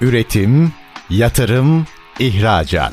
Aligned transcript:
Üretim, 0.00 0.72
yatırım, 1.10 1.86
ihracat. 2.18 2.92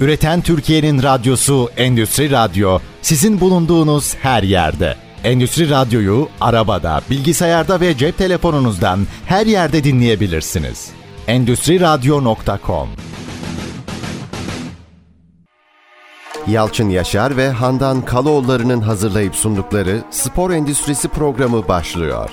Üreten 0.00 0.40
Türkiye'nin 0.40 1.02
radyosu 1.02 1.70
Endüstri 1.76 2.30
Radyo 2.30 2.78
sizin 3.02 3.40
bulunduğunuz 3.40 4.14
her 4.14 4.42
yerde. 4.42 4.96
Endüstri 5.24 5.70
Radyo'yu 5.70 6.28
arabada, 6.40 7.00
bilgisayarda 7.10 7.80
ve 7.80 7.96
cep 7.96 8.18
telefonunuzdan 8.18 9.06
her 9.26 9.46
yerde 9.46 9.84
dinleyebilirsiniz. 9.84 10.90
Endüstri 11.26 11.80
Radyo.com 11.80 12.88
Yalçın 16.46 16.90
Yaşar 16.90 17.36
ve 17.36 17.50
Handan 17.50 18.04
Kaloğulları'nın 18.04 18.80
hazırlayıp 18.80 19.34
sundukları 19.34 20.02
Spor 20.10 20.50
Endüstrisi 20.50 21.08
programı 21.08 21.68
başlıyor. 21.68 22.30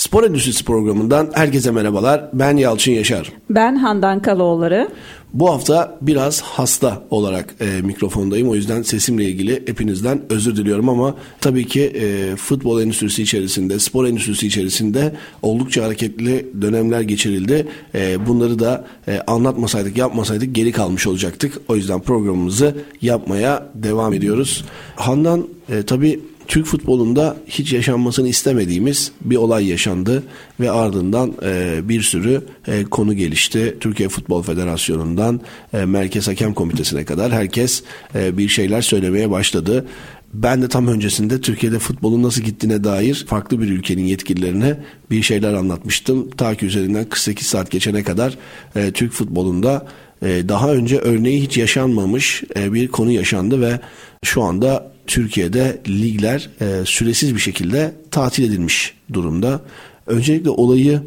Spor 0.00 0.24
Endüstrisi 0.24 0.64
programından 0.64 1.30
herkese 1.34 1.70
merhabalar. 1.70 2.30
Ben 2.32 2.56
Yalçın 2.56 2.92
Yaşar. 2.92 3.32
Ben 3.50 3.76
Handan 3.76 4.22
Kaloğulları. 4.22 4.88
Bu 5.32 5.50
hafta 5.50 5.98
biraz 6.00 6.40
hasta 6.42 7.02
olarak 7.10 7.54
e, 7.60 7.82
mikrofondayım. 7.82 8.48
O 8.48 8.54
yüzden 8.54 8.82
sesimle 8.82 9.24
ilgili 9.24 9.54
hepinizden 9.54 10.20
özür 10.30 10.56
diliyorum 10.56 10.88
ama 10.88 11.14
tabii 11.40 11.66
ki 11.66 11.82
e, 11.82 12.36
futbol 12.36 12.82
endüstrisi 12.82 13.22
içerisinde, 13.22 13.78
spor 13.78 14.04
endüstrisi 14.04 14.46
içerisinde 14.46 15.14
oldukça 15.42 15.84
hareketli 15.84 16.46
dönemler 16.62 17.00
geçirildi. 17.00 17.68
E, 17.94 18.26
bunları 18.26 18.58
da 18.58 18.84
e, 19.08 19.20
anlatmasaydık, 19.26 19.96
yapmasaydık 19.96 20.54
geri 20.54 20.72
kalmış 20.72 21.06
olacaktık. 21.06 21.60
O 21.68 21.76
yüzden 21.76 22.00
programımızı 22.00 22.76
yapmaya 23.02 23.66
devam 23.74 24.14
ediyoruz. 24.14 24.64
Handan 24.96 25.46
e, 25.68 25.82
tabii 25.82 26.20
Türk 26.50 26.66
futbolunda 26.66 27.36
hiç 27.46 27.72
yaşanmasını 27.72 28.28
istemediğimiz 28.28 29.12
bir 29.20 29.36
olay 29.36 29.68
yaşandı 29.68 30.22
ve 30.60 30.70
ardından 30.70 31.34
e, 31.42 31.80
bir 31.88 32.02
sürü 32.02 32.42
e, 32.66 32.84
konu 32.84 33.14
gelişti. 33.14 33.76
Türkiye 33.80 34.08
Futbol 34.08 34.42
Federasyonu'ndan 34.42 35.40
e, 35.72 35.84
Merkez 35.84 36.28
Hakem 36.28 36.54
Komitesi'ne 36.54 37.04
kadar 37.04 37.32
herkes 37.32 37.82
e, 38.14 38.38
bir 38.38 38.48
şeyler 38.48 38.82
söylemeye 38.82 39.30
başladı. 39.30 39.86
Ben 40.34 40.62
de 40.62 40.68
tam 40.68 40.88
öncesinde 40.88 41.40
Türkiye'de 41.40 41.78
futbolun 41.78 42.22
nasıl 42.22 42.42
gittiğine 42.42 42.84
dair 42.84 43.24
farklı 43.28 43.60
bir 43.60 43.68
ülkenin 43.68 44.04
yetkililerine 44.04 44.76
bir 45.10 45.22
şeyler 45.22 45.52
anlatmıştım. 45.52 46.30
Ta 46.30 46.54
ki 46.54 46.66
üzerinden 46.66 47.04
48 47.04 47.46
saat 47.46 47.70
geçene 47.70 48.02
kadar 48.02 48.38
e, 48.76 48.90
Türk 48.90 49.12
futbolunda 49.12 49.86
e, 50.22 50.48
daha 50.48 50.72
önce 50.72 50.98
örneği 50.98 51.42
hiç 51.42 51.56
yaşanmamış 51.56 52.42
e, 52.56 52.72
bir 52.72 52.88
konu 52.88 53.10
yaşandı 53.10 53.60
ve 53.60 53.80
şu 54.24 54.42
anda 54.42 54.90
Türkiye'de 55.10 55.80
ligler 55.88 56.50
e, 56.60 56.84
süresiz 56.84 57.34
bir 57.34 57.40
şekilde 57.40 57.94
tatil 58.10 58.44
edilmiş 58.44 58.94
durumda. 59.12 59.62
Öncelikle 60.06 60.50
olayı 60.50 61.02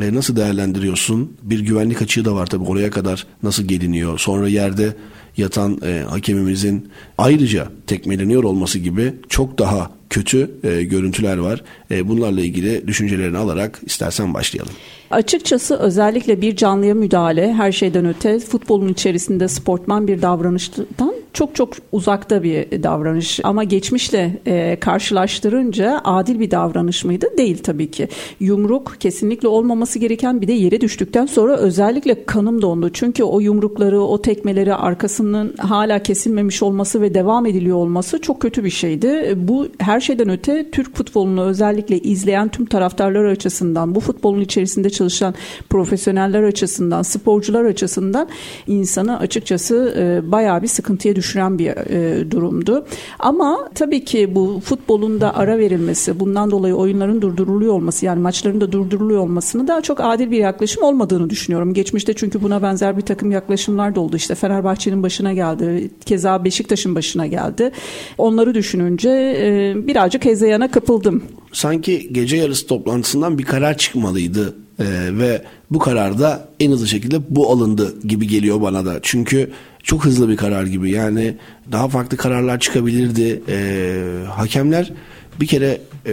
e, 0.00 0.14
nasıl 0.14 0.36
değerlendiriyorsun? 0.36 1.36
Bir 1.42 1.60
güvenlik 1.60 2.02
açığı 2.02 2.24
da 2.24 2.34
var 2.34 2.46
tabii 2.46 2.64
oraya 2.64 2.90
kadar 2.90 3.26
nasıl 3.42 3.62
geliniyor? 3.62 4.18
Sonra 4.18 4.48
yerde 4.48 4.96
yatan 5.36 5.78
e, 5.84 6.04
hakemimizin 6.08 6.88
ayrıca 7.18 7.68
tekmeleniyor 7.86 8.44
olması 8.44 8.78
gibi 8.78 9.14
çok 9.28 9.58
daha 9.58 9.90
kötü 10.12 10.50
e, 10.64 10.82
görüntüler 10.82 11.38
var. 11.38 11.62
E, 11.90 12.08
bunlarla 12.08 12.40
ilgili 12.40 12.86
düşüncelerini 12.86 13.38
alarak 13.38 13.80
istersen 13.86 14.34
başlayalım. 14.34 14.72
Açıkçası 15.10 15.76
özellikle 15.76 16.40
bir 16.40 16.56
canlıya 16.56 16.94
müdahale 16.94 17.52
her 17.52 17.72
şeyden 17.72 18.06
öte 18.06 18.38
futbolun 18.38 18.88
içerisinde 18.88 19.48
sportman 19.48 20.08
bir 20.08 20.22
davranıştan 20.22 21.14
çok 21.32 21.54
çok 21.54 21.74
uzakta 21.92 22.42
bir 22.42 22.82
davranış. 22.82 23.40
Ama 23.44 23.64
geçmişle 23.64 24.40
e, 24.46 24.76
karşılaştırınca 24.80 26.00
adil 26.04 26.40
bir 26.40 26.50
davranış 26.50 27.04
mıydı? 27.04 27.26
Değil 27.38 27.58
tabii 27.62 27.90
ki. 27.90 28.08
Yumruk 28.40 28.96
kesinlikle 29.00 29.48
olmaması 29.48 29.98
gereken 29.98 30.40
bir 30.40 30.48
de 30.48 30.52
yere 30.52 30.80
düştükten 30.80 31.26
sonra 31.26 31.56
özellikle 31.56 32.24
kanım 32.24 32.62
dondu. 32.62 32.90
Çünkü 32.92 33.24
o 33.24 33.40
yumrukları, 33.40 34.00
o 34.00 34.22
tekmeleri 34.22 34.74
arkasının 34.74 35.54
hala 35.58 35.98
kesilmemiş 35.98 36.62
olması 36.62 37.00
ve 37.00 37.14
devam 37.14 37.46
ediliyor 37.46 37.76
olması 37.76 38.20
çok 38.20 38.40
kötü 38.40 38.64
bir 38.64 38.70
şeydi. 38.70 39.34
Bu 39.36 39.68
her 39.78 40.00
şeyden 40.02 40.28
öte 40.28 40.70
Türk 40.70 40.96
futbolunu 40.96 41.44
özellikle 41.44 41.98
izleyen 41.98 42.48
tüm 42.48 42.66
taraftarlar 42.66 43.24
açısından, 43.24 43.94
bu 43.94 44.00
futbolun 44.00 44.40
içerisinde 44.40 44.90
çalışan 44.90 45.34
profesyoneller 45.70 46.42
açısından, 46.42 47.02
sporcular 47.02 47.64
açısından 47.64 48.28
insanı 48.66 49.18
açıkçası 49.18 49.94
e, 49.98 50.32
bayağı 50.32 50.62
bir 50.62 50.68
sıkıntıya 50.68 51.16
düşüren 51.16 51.58
bir 51.58 51.66
e, 51.68 52.30
durumdu. 52.30 52.86
Ama 53.18 53.68
tabii 53.74 54.04
ki 54.04 54.34
bu 54.34 54.60
futbolun 54.64 55.20
da 55.20 55.36
ara 55.36 55.58
verilmesi, 55.58 56.20
bundan 56.20 56.50
dolayı 56.50 56.74
oyunların 56.74 57.22
durduruluyor 57.22 57.72
olması, 57.72 58.06
yani 58.06 58.20
maçların 58.20 58.60
da 58.60 58.72
durduruluyor 58.72 59.20
olmasını 59.20 59.68
daha 59.68 59.80
çok 59.80 60.00
adil 60.00 60.30
bir 60.30 60.38
yaklaşım 60.38 60.82
olmadığını 60.82 61.30
düşünüyorum. 61.30 61.74
Geçmişte 61.74 62.12
çünkü 62.14 62.42
buna 62.42 62.62
benzer 62.62 62.96
bir 62.96 63.02
takım 63.02 63.30
yaklaşımlar 63.30 63.94
da 63.94 64.00
oldu. 64.00 64.16
İşte 64.16 64.34
Fenerbahçe'nin 64.34 65.02
başına 65.02 65.32
geldi, 65.32 65.90
keza 66.06 66.44
Beşiktaş'ın 66.44 66.94
başına 66.94 67.26
geldi. 67.26 67.70
Onları 68.18 68.54
düşününce 68.54 69.10
e, 69.10 69.74
birazcık 69.92 70.24
hezeyana 70.24 70.70
kapıldım. 70.70 71.22
Sanki 71.52 72.12
gece 72.12 72.36
yarısı 72.36 72.66
toplantısından 72.66 73.38
bir 73.38 73.44
karar 73.44 73.78
çıkmalıydı 73.78 74.56
ee, 74.78 74.84
ve 75.18 75.42
bu 75.70 75.78
karar 75.78 76.18
da 76.18 76.48
en 76.60 76.70
hızlı 76.70 76.88
şekilde 76.88 77.20
bu 77.30 77.50
alındı 77.50 78.00
gibi 78.08 78.26
geliyor 78.28 78.60
bana 78.60 78.86
da. 78.86 78.98
Çünkü 79.02 79.50
çok 79.82 80.04
hızlı 80.04 80.28
bir 80.28 80.36
karar 80.36 80.64
gibi 80.66 80.90
yani 80.90 81.34
daha 81.72 81.88
farklı 81.88 82.16
kararlar 82.16 82.60
çıkabilirdi. 82.60 83.42
Ee, 83.48 84.24
hakemler 84.28 84.92
bir 85.40 85.46
kere 85.46 85.80
e, 86.06 86.10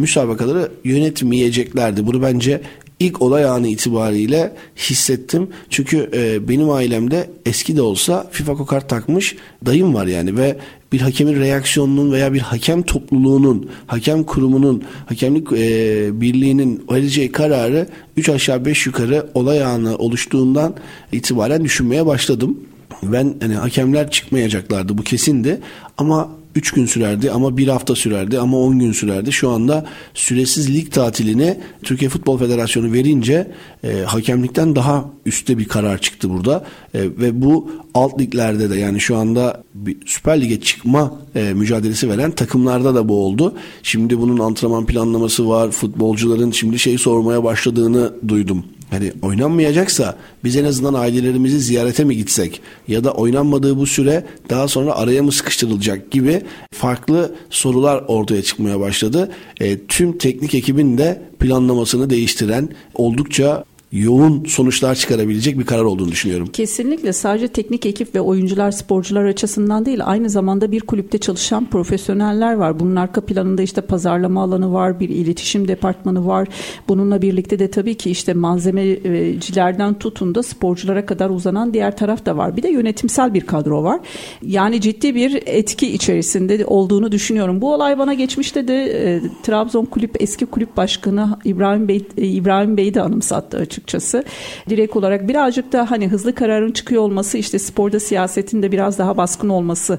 müsabakaları 0.00 0.72
yönetmeyeceklerdi. 0.84 2.06
Bunu 2.06 2.22
bence 2.22 2.60
ilk 3.00 3.22
olay 3.22 3.44
anı 3.44 3.68
itibariyle 3.68 4.52
hissettim. 4.76 5.48
Çünkü 5.70 6.10
e, 6.14 6.48
benim 6.48 6.70
ailemde 6.70 7.30
eski 7.46 7.76
de 7.76 7.82
olsa 7.82 8.26
FIFA 8.30 8.54
kokart 8.54 8.88
takmış 8.88 9.36
dayım 9.66 9.94
var 9.94 10.06
yani 10.06 10.36
ve 10.36 10.56
bir 10.92 11.00
hakemin 11.00 11.40
reaksiyonunun 11.40 12.12
veya 12.12 12.32
bir 12.32 12.40
hakem 12.40 12.82
topluluğunun, 12.82 13.70
hakem 13.86 14.24
kurumunun, 14.24 14.82
hakemlik 15.06 15.52
e, 15.52 16.20
birliğinin 16.20 16.82
vereceği 16.90 17.32
kararı 17.32 17.86
3 18.16 18.28
aşağı 18.28 18.64
5 18.64 18.86
yukarı 18.86 19.30
olay 19.34 19.64
anı 19.64 19.96
oluştuğundan 19.96 20.74
itibaren 21.12 21.64
düşünmeye 21.64 22.06
başladım. 22.06 22.60
Ben 23.02 23.34
hani 23.40 23.54
hakemler 23.54 24.10
çıkmayacaklardı 24.10 24.98
bu 24.98 25.02
kesindi 25.02 25.60
ama 25.98 26.39
3 26.54 26.70
gün 26.70 26.86
sürerdi 26.86 27.30
ama 27.30 27.56
bir 27.56 27.68
hafta 27.68 27.94
sürerdi 27.94 28.38
ama 28.38 28.58
10 28.58 28.78
gün 28.78 28.92
sürerdi. 28.92 29.32
Şu 29.32 29.50
anda 29.50 29.86
süresiz 30.14 30.74
lig 30.74 30.92
tatilini 30.92 31.58
Türkiye 31.82 32.08
Futbol 32.08 32.38
Federasyonu 32.38 32.92
verince 32.92 33.50
e, 33.84 34.00
hakemlikten 34.00 34.76
daha 34.76 35.10
üstte 35.26 35.58
bir 35.58 35.68
karar 35.68 35.98
çıktı 35.98 36.30
burada. 36.30 36.64
E, 36.94 37.00
ve 37.02 37.42
bu 37.42 37.70
alt 37.94 38.20
liglerde 38.20 38.70
de 38.70 38.76
yani 38.76 39.00
şu 39.00 39.16
anda 39.16 39.62
bir 39.74 39.96
Süper 40.06 40.40
Lig'e 40.40 40.60
çıkma 40.60 41.18
e, 41.34 41.52
mücadelesi 41.54 42.08
veren 42.08 42.30
takımlarda 42.30 42.94
da 42.94 43.08
bu 43.08 43.24
oldu. 43.24 43.54
Şimdi 43.82 44.18
bunun 44.20 44.38
antrenman 44.38 44.86
planlaması 44.86 45.48
var. 45.48 45.70
Futbolcuların 45.70 46.50
şimdi 46.50 46.78
şey 46.78 46.98
sormaya 46.98 47.44
başladığını 47.44 48.12
duydum 48.28 48.64
Hani 48.90 49.12
oynanmayacaksa 49.22 50.16
biz 50.44 50.56
en 50.56 50.64
azından 50.64 50.94
ailelerimizi 50.94 51.60
ziyarete 51.60 52.04
mi 52.04 52.16
gitsek 52.16 52.60
ya 52.88 53.04
da 53.04 53.12
oynanmadığı 53.12 53.78
bu 53.78 53.86
süre 53.86 54.24
daha 54.50 54.68
sonra 54.68 54.92
araya 54.92 55.22
mı 55.22 55.32
sıkıştırılacak 55.32 56.10
gibi 56.10 56.42
farklı 56.72 57.34
sorular 57.50 58.04
ortaya 58.08 58.42
çıkmaya 58.42 58.80
başladı. 58.80 59.30
E, 59.60 59.78
tüm 59.86 60.18
teknik 60.18 60.54
ekibin 60.54 60.98
de 60.98 61.22
planlamasını 61.40 62.10
değiştiren 62.10 62.68
oldukça 62.94 63.64
yoğun 63.92 64.44
sonuçlar 64.44 64.94
çıkarabilecek 64.94 65.58
bir 65.58 65.66
karar 65.66 65.84
olduğunu 65.84 66.08
düşünüyorum. 66.08 66.46
Kesinlikle 66.52 67.12
sadece 67.12 67.48
teknik 67.48 67.86
ekip 67.86 68.14
ve 68.14 68.20
oyuncular, 68.20 68.70
sporcular 68.70 69.24
açısından 69.24 69.86
değil 69.86 70.00
aynı 70.04 70.30
zamanda 70.30 70.72
bir 70.72 70.80
kulüpte 70.80 71.18
çalışan 71.18 71.66
profesyoneller 71.66 72.54
var. 72.54 72.80
Bunun 72.80 72.96
arka 72.96 73.20
planında 73.20 73.62
işte 73.62 73.80
pazarlama 73.80 74.42
alanı 74.42 74.72
var, 74.72 75.00
bir 75.00 75.08
iletişim 75.08 75.68
departmanı 75.68 76.26
var. 76.26 76.48
Bununla 76.88 77.22
birlikte 77.22 77.58
de 77.58 77.70
tabii 77.70 77.94
ki 77.94 78.10
işte 78.10 78.34
malzemecilerden 78.34 79.94
tutun 79.94 80.34
da 80.34 80.42
sporculara 80.42 81.06
kadar 81.06 81.30
uzanan 81.30 81.74
diğer 81.74 81.96
taraf 81.96 82.26
da 82.26 82.36
var. 82.36 82.56
Bir 82.56 82.62
de 82.62 82.68
yönetimsel 82.68 83.34
bir 83.34 83.40
kadro 83.40 83.82
var. 83.82 84.00
Yani 84.42 84.80
ciddi 84.80 85.14
bir 85.14 85.42
etki 85.46 85.92
içerisinde 85.94 86.66
olduğunu 86.66 87.12
düşünüyorum. 87.12 87.60
Bu 87.60 87.74
olay 87.74 87.98
bana 87.98 88.14
geçmişte 88.14 88.68
de 88.68 88.84
e, 88.84 89.20
Trabzon 89.42 89.84
kulüp 89.84 90.22
eski 90.22 90.46
kulüp 90.46 90.76
başkanı 90.76 91.38
İbrahim 91.44 91.88
Bey 91.88 92.04
e, 92.18 92.26
İbrahim 92.26 92.76
Bey'i 92.76 92.94
de 92.94 93.02
anımsattı 93.02 93.58
açıkçası 93.58 93.79
açıkçası. 93.80 94.24
Direkt 94.68 94.96
olarak 94.96 95.28
birazcık 95.28 95.72
da 95.72 95.90
hani 95.90 96.08
hızlı 96.08 96.34
kararın 96.34 96.72
çıkıyor 96.72 97.02
olması 97.02 97.38
işte 97.38 97.58
sporda 97.58 98.00
siyasetin 98.00 98.62
de 98.62 98.72
biraz 98.72 98.98
daha 98.98 99.16
baskın 99.16 99.48
olmasını 99.48 99.98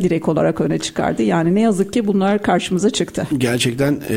direkt 0.00 0.28
olarak 0.28 0.60
öne 0.60 0.78
çıkardı. 0.78 1.22
Yani 1.22 1.54
ne 1.54 1.60
yazık 1.60 1.92
ki 1.92 2.06
bunlar 2.06 2.42
karşımıza 2.42 2.90
çıktı. 2.90 3.26
Gerçekten 3.38 4.00
e, 4.08 4.16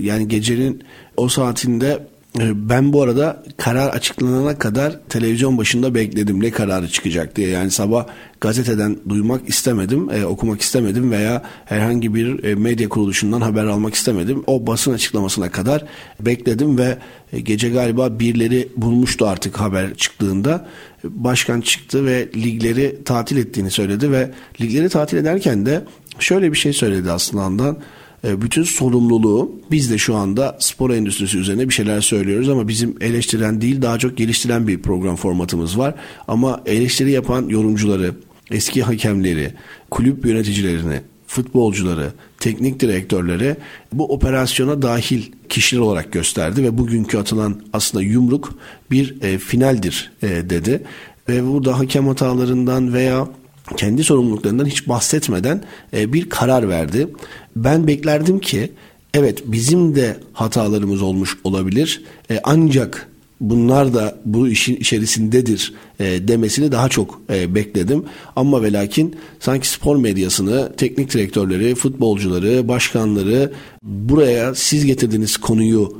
yani 0.00 0.28
gecenin 0.28 0.82
o 1.16 1.28
saatinde 1.28 1.98
ben 2.36 2.92
bu 2.92 3.02
arada 3.02 3.42
karar 3.56 3.88
açıklanana 3.88 4.58
kadar 4.58 5.00
televizyon 5.08 5.58
başında 5.58 5.94
bekledim 5.94 6.42
ne 6.42 6.50
kararı 6.50 6.88
çıkacak 6.88 7.36
diye. 7.36 7.48
Yani 7.48 7.70
sabah 7.70 8.06
gazeteden 8.40 8.96
duymak 9.08 9.48
istemedim, 9.48 10.10
e, 10.10 10.24
okumak 10.24 10.60
istemedim 10.60 11.10
veya 11.10 11.42
herhangi 11.64 12.14
bir 12.14 12.44
e, 12.44 12.54
medya 12.54 12.88
kuruluşundan 12.88 13.40
haber 13.40 13.64
almak 13.64 13.94
istemedim. 13.94 14.44
O 14.46 14.66
basın 14.66 14.92
açıklamasına 14.92 15.50
kadar 15.50 15.84
bekledim 16.20 16.78
ve 16.78 16.98
e, 17.32 17.40
gece 17.40 17.68
galiba 17.68 18.18
birileri 18.18 18.68
bulmuştu 18.76 19.26
artık 19.26 19.60
haber 19.60 19.94
çıktığında. 19.94 20.68
Başkan 21.04 21.60
çıktı 21.60 22.06
ve 22.06 22.28
ligleri 22.36 22.98
tatil 23.04 23.36
ettiğini 23.36 23.70
söyledi 23.70 24.12
ve 24.12 24.30
ligleri 24.60 24.88
tatil 24.88 25.16
ederken 25.16 25.66
de 25.66 25.84
şöyle 26.18 26.52
bir 26.52 26.56
şey 26.56 26.72
söyledi 26.72 27.10
aslında 27.12 27.76
bütün 28.24 28.62
sorumluluğu 28.62 29.52
biz 29.70 29.90
de 29.90 29.98
şu 29.98 30.16
anda 30.16 30.56
spor 30.60 30.90
endüstrisi 30.90 31.38
üzerine 31.38 31.68
bir 31.68 31.74
şeyler 31.74 32.00
söylüyoruz 32.00 32.48
ama 32.48 32.68
bizim 32.68 32.96
eleştiren 33.00 33.60
değil 33.60 33.82
daha 33.82 33.98
çok 33.98 34.16
geliştiren 34.16 34.68
bir 34.68 34.82
program 34.82 35.16
formatımız 35.16 35.78
var. 35.78 35.94
Ama 36.28 36.62
eleştiri 36.66 37.10
yapan 37.10 37.48
yorumcuları, 37.48 38.14
eski 38.50 38.82
hakemleri, 38.82 39.52
kulüp 39.90 40.26
yöneticilerini, 40.26 41.00
futbolcuları, 41.26 42.12
teknik 42.40 42.80
direktörleri 42.80 43.56
bu 43.92 44.12
operasyona 44.12 44.82
dahil 44.82 45.22
kişiler 45.48 45.80
olarak 45.80 46.12
gösterdi 46.12 46.62
ve 46.62 46.78
bugünkü 46.78 47.18
atılan 47.18 47.62
aslında 47.72 48.04
yumruk 48.04 48.54
bir 48.90 49.22
e, 49.22 49.38
finaldir 49.38 50.12
e, 50.22 50.28
dedi. 50.28 50.82
Ve 51.28 51.46
burada 51.46 51.78
hakem 51.78 52.06
hatalarından 52.06 52.92
veya 52.92 53.28
kendi 53.76 54.04
sorumluluklarından 54.04 54.66
hiç 54.66 54.88
bahsetmeden 54.88 55.64
e, 55.92 56.12
bir 56.12 56.28
karar 56.28 56.68
verdi. 56.68 57.08
Ben 57.56 57.86
beklerdim 57.86 58.38
ki 58.38 58.72
evet 59.14 59.42
bizim 59.46 59.94
de 59.94 60.16
hatalarımız 60.32 61.02
olmuş 61.02 61.38
olabilir 61.44 62.02
e, 62.30 62.40
ancak 62.44 63.08
bunlar 63.40 63.94
da 63.94 64.18
bu 64.24 64.48
işin 64.48 64.76
içerisindedir 64.76 65.74
e, 66.00 66.28
demesini 66.28 66.72
daha 66.72 66.88
çok 66.88 67.22
e, 67.30 67.54
bekledim. 67.54 68.04
Ama 68.36 68.62
ve 68.62 68.72
lakin 68.72 69.16
sanki 69.40 69.68
spor 69.68 69.96
medyasını, 69.96 70.72
teknik 70.76 71.14
direktörleri, 71.14 71.74
futbolcuları, 71.74 72.68
başkanları 72.68 73.52
buraya 73.82 74.54
siz 74.54 74.86
getirdiğiniz 74.86 75.36
konuyu 75.36 75.98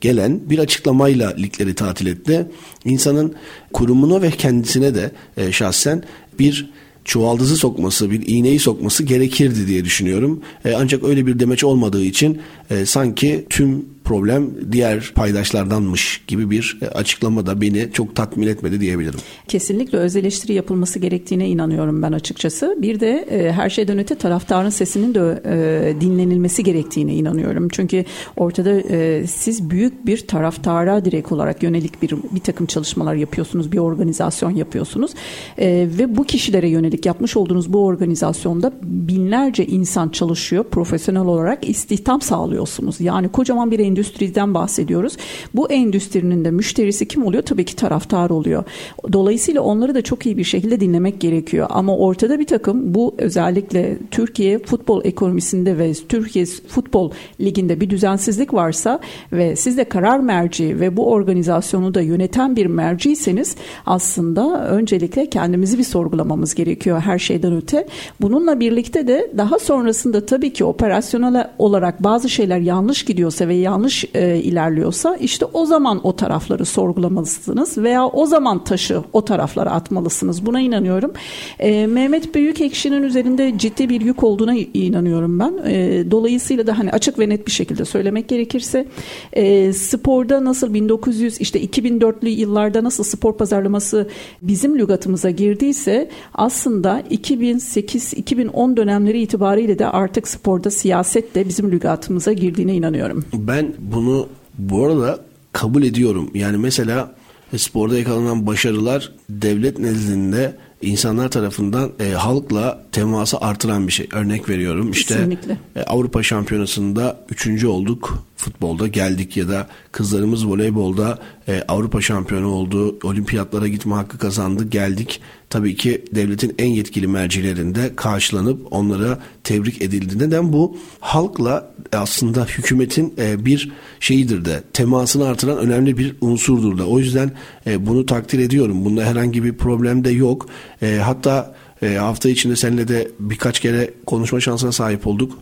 gelen 0.00 0.40
bir 0.50 0.58
açıklamayla 0.58 1.30
ligleri 1.30 1.74
tatil 1.74 2.06
etti. 2.06 2.46
İnsanın 2.84 3.34
kurumuna 3.72 4.22
ve 4.22 4.30
kendisine 4.30 4.94
de 4.94 5.10
e, 5.36 5.52
şahsen 5.52 6.02
bir 6.38 6.70
çuvaldızı 7.04 7.56
sokması, 7.56 8.10
bir 8.10 8.22
iğneyi 8.26 8.58
sokması 8.58 9.02
gerekirdi 9.02 9.66
diye 9.66 9.84
düşünüyorum. 9.84 10.40
E, 10.64 10.74
ancak 10.74 11.04
öyle 11.04 11.26
bir 11.26 11.38
demeç 11.38 11.64
olmadığı 11.64 12.04
için 12.04 12.40
e, 12.70 12.86
sanki 12.86 13.46
tüm 13.50 13.93
problem 14.04 14.50
diğer 14.72 15.12
paydaşlardanmış 15.14 16.24
gibi 16.26 16.50
bir 16.50 16.78
e, 16.82 16.86
açıklama 16.86 17.46
da 17.46 17.60
beni 17.60 17.88
çok 17.92 18.16
tatmin 18.16 18.46
etmedi 18.46 18.80
diyebilirim. 18.80 19.18
Kesinlikle 19.48 19.98
öz 19.98 20.16
eleştiri 20.16 20.52
yapılması 20.52 20.98
gerektiğine 20.98 21.48
inanıyorum 21.48 22.02
ben 22.02 22.12
açıkçası. 22.12 22.78
Bir 22.82 23.00
de 23.00 23.26
e, 23.30 23.52
her 23.52 23.70
şeyden 23.70 23.98
öte 23.98 24.14
taraftarın 24.14 24.70
sesinin 24.70 25.14
de 25.14 25.42
e, 25.46 26.00
dinlenilmesi 26.00 26.64
gerektiğine 26.64 27.14
inanıyorum. 27.14 27.68
Çünkü 27.68 28.04
ortada 28.36 28.70
e, 28.90 29.26
siz 29.26 29.70
büyük 29.70 30.06
bir 30.06 30.26
taraftara 30.26 31.04
direkt 31.04 31.32
olarak 31.32 31.62
yönelik 31.62 32.02
bir 32.02 32.10
bir 32.10 32.40
takım 32.40 32.66
çalışmalar 32.66 33.14
yapıyorsunuz, 33.14 33.72
bir 33.72 33.78
organizasyon 33.78 34.50
yapıyorsunuz 34.50 35.10
e, 35.58 35.88
ve 35.98 36.16
bu 36.16 36.24
kişilere 36.24 36.68
yönelik 36.68 37.06
yapmış 37.06 37.36
olduğunuz 37.36 37.72
bu 37.72 37.84
organizasyonda 37.84 38.72
binlerce 38.82 39.66
insan 39.66 40.08
çalışıyor, 40.08 40.64
profesyonel 40.64 41.22
olarak 41.22 41.68
istihdam 41.68 42.20
sağlıyorsunuz. 42.20 43.00
Yani 43.00 43.28
kocaman 43.28 43.70
bir 43.70 43.78
endüstriden 43.94 44.54
bahsediyoruz. 44.54 45.16
Bu 45.54 45.70
endüstrinin 45.70 46.44
de 46.44 46.50
müşterisi 46.50 47.08
kim 47.08 47.24
oluyor? 47.24 47.42
Tabii 47.42 47.64
ki 47.64 47.76
taraftar 47.76 48.30
oluyor. 48.30 48.64
Dolayısıyla 49.12 49.60
onları 49.60 49.94
da 49.94 50.02
çok 50.02 50.26
iyi 50.26 50.36
bir 50.36 50.44
şekilde 50.44 50.80
dinlemek 50.80 51.20
gerekiyor. 51.20 51.66
Ama 51.70 51.96
ortada 51.96 52.38
bir 52.38 52.46
takım 52.46 52.94
bu 52.94 53.14
özellikle 53.18 53.98
Türkiye 54.10 54.58
futbol 54.58 55.04
ekonomisinde 55.04 55.78
ve 55.78 55.92
Türkiye 56.08 56.44
Futbol 56.68 57.10
Ligi'nde 57.40 57.80
bir 57.80 57.90
düzensizlik 57.90 58.54
varsa 58.54 59.00
ve 59.32 59.56
siz 59.56 59.76
de 59.76 59.84
karar 59.84 60.20
merci 60.20 60.80
ve 60.80 60.96
bu 60.96 61.10
organizasyonu 61.10 61.94
da 61.94 62.00
yöneten 62.00 62.56
bir 62.56 62.66
merciyseniz 62.66 63.56
aslında 63.86 64.68
öncelikle 64.68 65.30
kendimizi 65.30 65.78
bir 65.78 65.84
sorgulamamız 65.84 66.54
gerekiyor 66.54 67.00
her 67.00 67.18
şeyden 67.18 67.56
öte. 67.56 67.86
Bununla 68.20 68.60
birlikte 68.60 69.06
de 69.06 69.30
daha 69.36 69.58
sonrasında 69.58 70.26
tabii 70.26 70.52
ki 70.52 70.64
operasyonel 70.64 71.50
olarak 71.58 72.02
bazı 72.02 72.28
şeyler 72.28 72.58
yanlış 72.58 73.04
gidiyorsa 73.04 73.48
ve 73.48 73.54
yanlış 73.54 73.83
yanlış 73.84 74.04
e, 74.14 74.36
ilerliyorsa 74.36 75.16
işte 75.16 75.44
o 75.44 75.66
zaman 75.66 76.00
o 76.06 76.16
tarafları 76.16 76.64
sorgulamalısınız 76.64 77.78
veya 77.78 78.06
o 78.06 78.26
zaman 78.26 78.64
taşı 78.64 79.02
o 79.12 79.24
taraflara 79.24 79.70
atmalısınız. 79.70 80.46
Buna 80.46 80.60
inanıyorum. 80.60 81.12
E, 81.58 81.86
Mehmet 81.86 82.34
Büyükekşi'nin 82.34 83.02
üzerinde 83.02 83.58
ciddi 83.58 83.88
bir 83.88 84.00
yük 84.00 84.24
olduğuna 84.24 84.54
inanıyorum 84.54 85.38
ben. 85.38 85.54
E, 85.66 86.04
dolayısıyla 86.10 86.66
da 86.66 86.78
hani 86.78 86.90
açık 86.90 87.18
ve 87.18 87.28
net 87.28 87.46
bir 87.46 87.52
şekilde 87.52 87.84
söylemek 87.84 88.28
gerekirse 88.28 88.86
e, 89.32 89.72
sporda 89.72 90.44
nasıl 90.44 90.74
1900 90.74 91.40
işte 91.40 91.64
2004'lü 91.64 92.28
yıllarda 92.28 92.84
nasıl 92.84 93.04
spor 93.04 93.36
pazarlaması 93.36 94.08
bizim 94.42 94.78
lügatımıza 94.78 95.30
girdiyse 95.30 96.08
aslında 96.34 97.00
2008-2010 97.10 98.76
dönemleri 98.76 99.20
itibariyle 99.20 99.78
de 99.78 99.86
artık 99.86 100.28
sporda 100.28 100.70
siyaset 100.70 101.34
de 101.34 101.48
bizim 101.48 101.72
lügatımıza 101.72 102.32
girdiğine 102.32 102.74
inanıyorum. 102.74 103.24
Ben 103.34 103.73
bunu 103.78 104.28
bu 104.58 104.84
arada 104.84 105.20
kabul 105.52 105.82
ediyorum. 105.82 106.30
Yani 106.34 106.56
mesela 106.56 107.14
sporda 107.56 107.98
yakalanan 107.98 108.46
başarılar 108.46 109.12
devlet 109.28 109.78
nezdinde 109.78 110.56
insanlar 110.82 111.30
tarafından 111.30 111.92
e, 112.00 112.10
halkla 112.10 112.84
teması 112.92 113.38
artıran 113.38 113.86
bir 113.86 113.92
şey. 113.92 114.08
Örnek 114.12 114.48
veriyorum 114.48 114.90
işte 114.90 115.28
e, 115.76 115.82
Avrupa 115.82 116.22
Şampiyonası'nda 116.22 117.20
üçüncü 117.30 117.66
olduk 117.66 118.26
futbolda 118.44 118.88
geldik 118.88 119.36
ya 119.36 119.48
da 119.48 119.68
kızlarımız 119.92 120.46
voleybolda 120.46 121.18
e, 121.48 121.62
Avrupa 121.68 122.00
şampiyonu 122.00 122.48
oldu, 122.48 122.98
olimpiyatlara 123.02 123.68
gitme 123.68 123.94
hakkı 123.94 124.18
kazandı, 124.18 124.68
geldik. 124.68 125.20
Tabii 125.50 125.76
ki 125.76 126.04
devletin 126.14 126.54
en 126.58 126.66
yetkili 126.66 127.06
mercilerinde 127.06 127.96
karşılanıp 127.96 128.66
onlara 128.70 129.18
tebrik 129.44 129.82
edildi. 129.82 130.18
Neden 130.18 130.52
bu? 130.52 130.76
Halkla 131.00 131.74
aslında 131.92 132.44
hükümetin 132.44 133.14
e, 133.18 133.44
bir 133.44 133.72
şeyidir 134.00 134.44
de 134.44 134.62
temasını 134.72 135.26
artıran 135.26 135.58
önemli 135.58 135.98
bir 135.98 136.16
unsurdur 136.20 136.78
da. 136.78 136.86
O 136.86 136.98
yüzden 136.98 137.32
e, 137.66 137.86
bunu 137.86 138.06
takdir 138.06 138.38
ediyorum. 138.38 138.84
Bunda 138.84 139.04
herhangi 139.04 139.44
bir 139.44 139.52
problem 139.52 140.04
de 140.04 140.10
yok. 140.10 140.46
E, 140.82 140.96
hatta 140.96 141.54
e, 141.82 141.94
hafta 141.94 142.28
içinde 142.28 142.56
seninle 142.56 142.88
de 142.88 143.08
birkaç 143.20 143.60
kere 143.60 143.90
konuşma 144.06 144.40
şansına 144.40 144.72
sahip 144.72 145.06
olduk. 145.06 145.38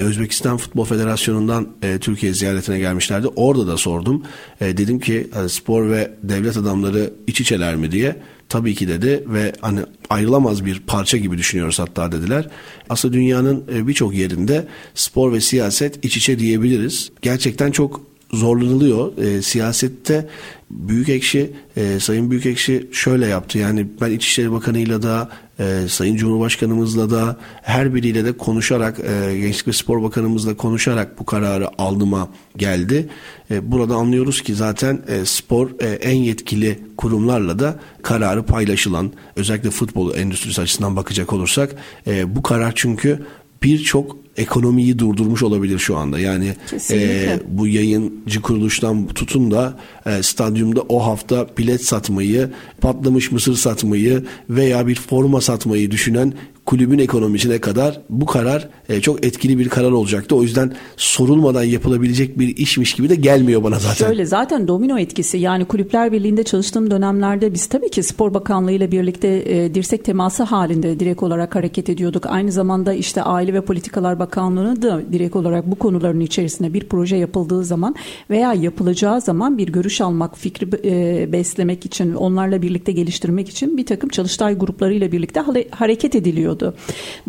Özbekistan 0.00 0.56
Futbol 0.56 0.84
Federasyonu'ndan 0.84 1.68
e, 1.82 1.98
Türkiye 1.98 2.34
ziyaretine 2.34 2.78
gelmişlerdi. 2.78 3.28
Orada 3.28 3.66
da 3.66 3.76
sordum. 3.76 4.22
E, 4.60 4.76
dedim 4.76 4.98
ki 4.98 5.28
hani 5.34 5.48
spor 5.48 5.90
ve 5.90 6.10
devlet 6.22 6.56
adamları 6.56 7.12
iç 7.26 7.40
içeler 7.40 7.76
mi 7.76 7.92
diye. 7.92 8.16
Tabii 8.48 8.74
ki 8.74 8.88
dedi 8.88 9.24
ve 9.26 9.52
hani 9.60 9.80
ayrılamaz 10.10 10.64
bir 10.64 10.80
parça 10.80 11.16
gibi 11.16 11.38
düşünüyoruz 11.38 11.78
hatta 11.78 12.12
dediler. 12.12 12.48
Aslında 12.90 13.14
dünyanın 13.14 13.64
e, 13.74 13.86
birçok 13.86 14.14
yerinde 14.14 14.68
spor 14.94 15.32
ve 15.32 15.40
siyaset 15.40 16.04
iç 16.04 16.16
içe 16.16 16.38
diyebiliriz. 16.38 17.12
Gerçekten 17.22 17.70
çok 17.70 18.13
zorlanılıyor. 18.32 19.18
E, 19.18 19.42
siyasette 19.42 20.28
Büyük 20.70 21.08
Ekşi, 21.08 21.50
e, 21.76 22.00
Sayın 22.00 22.30
Büyük 22.30 22.46
Ekşi 22.46 22.88
şöyle 22.92 23.26
yaptı. 23.26 23.58
Yani 23.58 23.86
ben 24.00 24.10
İçişleri 24.10 24.52
Bakanı'yla 24.52 25.02
da 25.02 25.30
e, 25.58 25.88
Sayın 25.88 26.16
Cumhurbaşkanımızla 26.16 27.10
da 27.10 27.36
her 27.62 27.94
biriyle 27.94 28.24
de 28.24 28.32
konuşarak 28.32 29.00
e, 29.00 29.38
Gençlik 29.38 29.68
ve 29.68 29.72
Spor 29.72 30.02
Bakanımızla 30.02 30.56
konuşarak 30.56 31.18
bu 31.18 31.26
kararı 31.26 31.82
aldıma 31.82 32.28
geldi. 32.56 33.08
E, 33.50 33.72
burada 33.72 33.94
anlıyoruz 33.94 34.42
ki 34.42 34.54
zaten 34.54 35.02
e, 35.08 35.24
spor 35.24 35.70
e, 35.80 35.86
en 35.86 36.16
yetkili 36.16 36.78
kurumlarla 36.96 37.58
da 37.58 37.80
kararı 38.02 38.42
paylaşılan 38.42 39.12
özellikle 39.36 39.70
futbol 39.70 40.14
endüstrisi 40.14 40.60
açısından 40.60 40.96
bakacak 40.96 41.32
olursak 41.32 41.76
e, 42.06 42.36
bu 42.36 42.42
karar 42.42 42.72
çünkü 42.74 43.26
birçok 43.62 44.23
ekonomiyi 44.36 44.98
durdurmuş 44.98 45.42
olabilir 45.42 45.78
şu 45.78 45.96
anda. 45.96 46.18
Yani 46.18 46.54
e, 46.90 47.40
bu 47.48 47.68
yayıncı 47.68 48.42
kuruluştan 48.42 49.06
tutun 49.06 49.50
da 49.50 49.78
e, 50.06 50.22
stadyumda 50.22 50.82
o 50.82 51.06
hafta 51.06 51.46
bilet 51.58 51.84
satmayı, 51.84 52.50
patlamış 52.80 53.32
mısır 53.32 53.54
satmayı 53.54 54.24
veya 54.50 54.86
bir 54.86 54.94
forma 54.94 55.40
satmayı 55.40 55.90
düşünen 55.90 56.34
kulübün 56.66 56.98
ekonomisine 56.98 57.58
kadar 57.58 58.00
bu 58.10 58.26
karar 58.26 58.68
e, 58.88 59.00
çok 59.00 59.26
etkili 59.26 59.58
bir 59.58 59.68
karar 59.68 59.90
olacaktı. 59.90 60.36
O 60.36 60.42
yüzden 60.42 60.72
sorulmadan 60.96 61.62
yapılabilecek 61.62 62.38
bir 62.38 62.56
işmiş 62.56 62.94
gibi 62.94 63.08
de 63.08 63.14
gelmiyor 63.14 63.64
bana 63.64 63.78
zaten. 63.78 64.06
Şöyle 64.06 64.26
zaten 64.26 64.68
domino 64.68 64.98
etkisi 64.98 65.38
yani 65.38 65.64
kulüpler 65.64 66.12
birliğinde 66.12 66.42
çalıştığım 66.42 66.90
dönemlerde 66.90 67.54
biz 67.54 67.66
tabii 67.66 67.90
ki 67.90 68.02
spor 68.02 68.34
bakanlığı 68.34 68.72
ile 68.72 68.92
birlikte 68.92 69.42
e, 69.46 69.74
dirsek 69.74 70.04
teması 70.04 70.42
halinde 70.42 71.00
direkt 71.00 71.22
olarak 71.22 71.54
hareket 71.54 71.88
ediyorduk. 71.88 72.26
Aynı 72.26 72.52
zamanda 72.52 72.92
işte 72.92 73.22
aile 73.22 73.54
ve 73.54 73.60
politikalar 73.60 74.20
Bakanlığı'na 74.24 74.82
da 74.82 75.02
direkt 75.12 75.36
olarak 75.36 75.70
bu 75.70 75.74
konuların 75.74 76.20
içerisinde 76.20 76.74
bir 76.74 76.84
proje 76.84 77.16
yapıldığı 77.16 77.64
zaman 77.64 77.94
veya 78.30 78.54
yapılacağı 78.54 79.20
zaman 79.20 79.58
bir 79.58 79.68
görüş 79.68 80.00
almak, 80.00 80.38
fikri 80.38 80.66
e, 80.84 81.32
beslemek 81.32 81.86
için, 81.86 82.14
onlarla 82.14 82.62
birlikte 82.62 82.92
geliştirmek 82.92 83.48
için 83.48 83.76
bir 83.76 83.86
takım 83.86 84.10
çalıştay 84.10 84.58
gruplarıyla 84.58 85.12
birlikte 85.12 85.40
hareket 85.70 86.14
ediliyordu. 86.14 86.74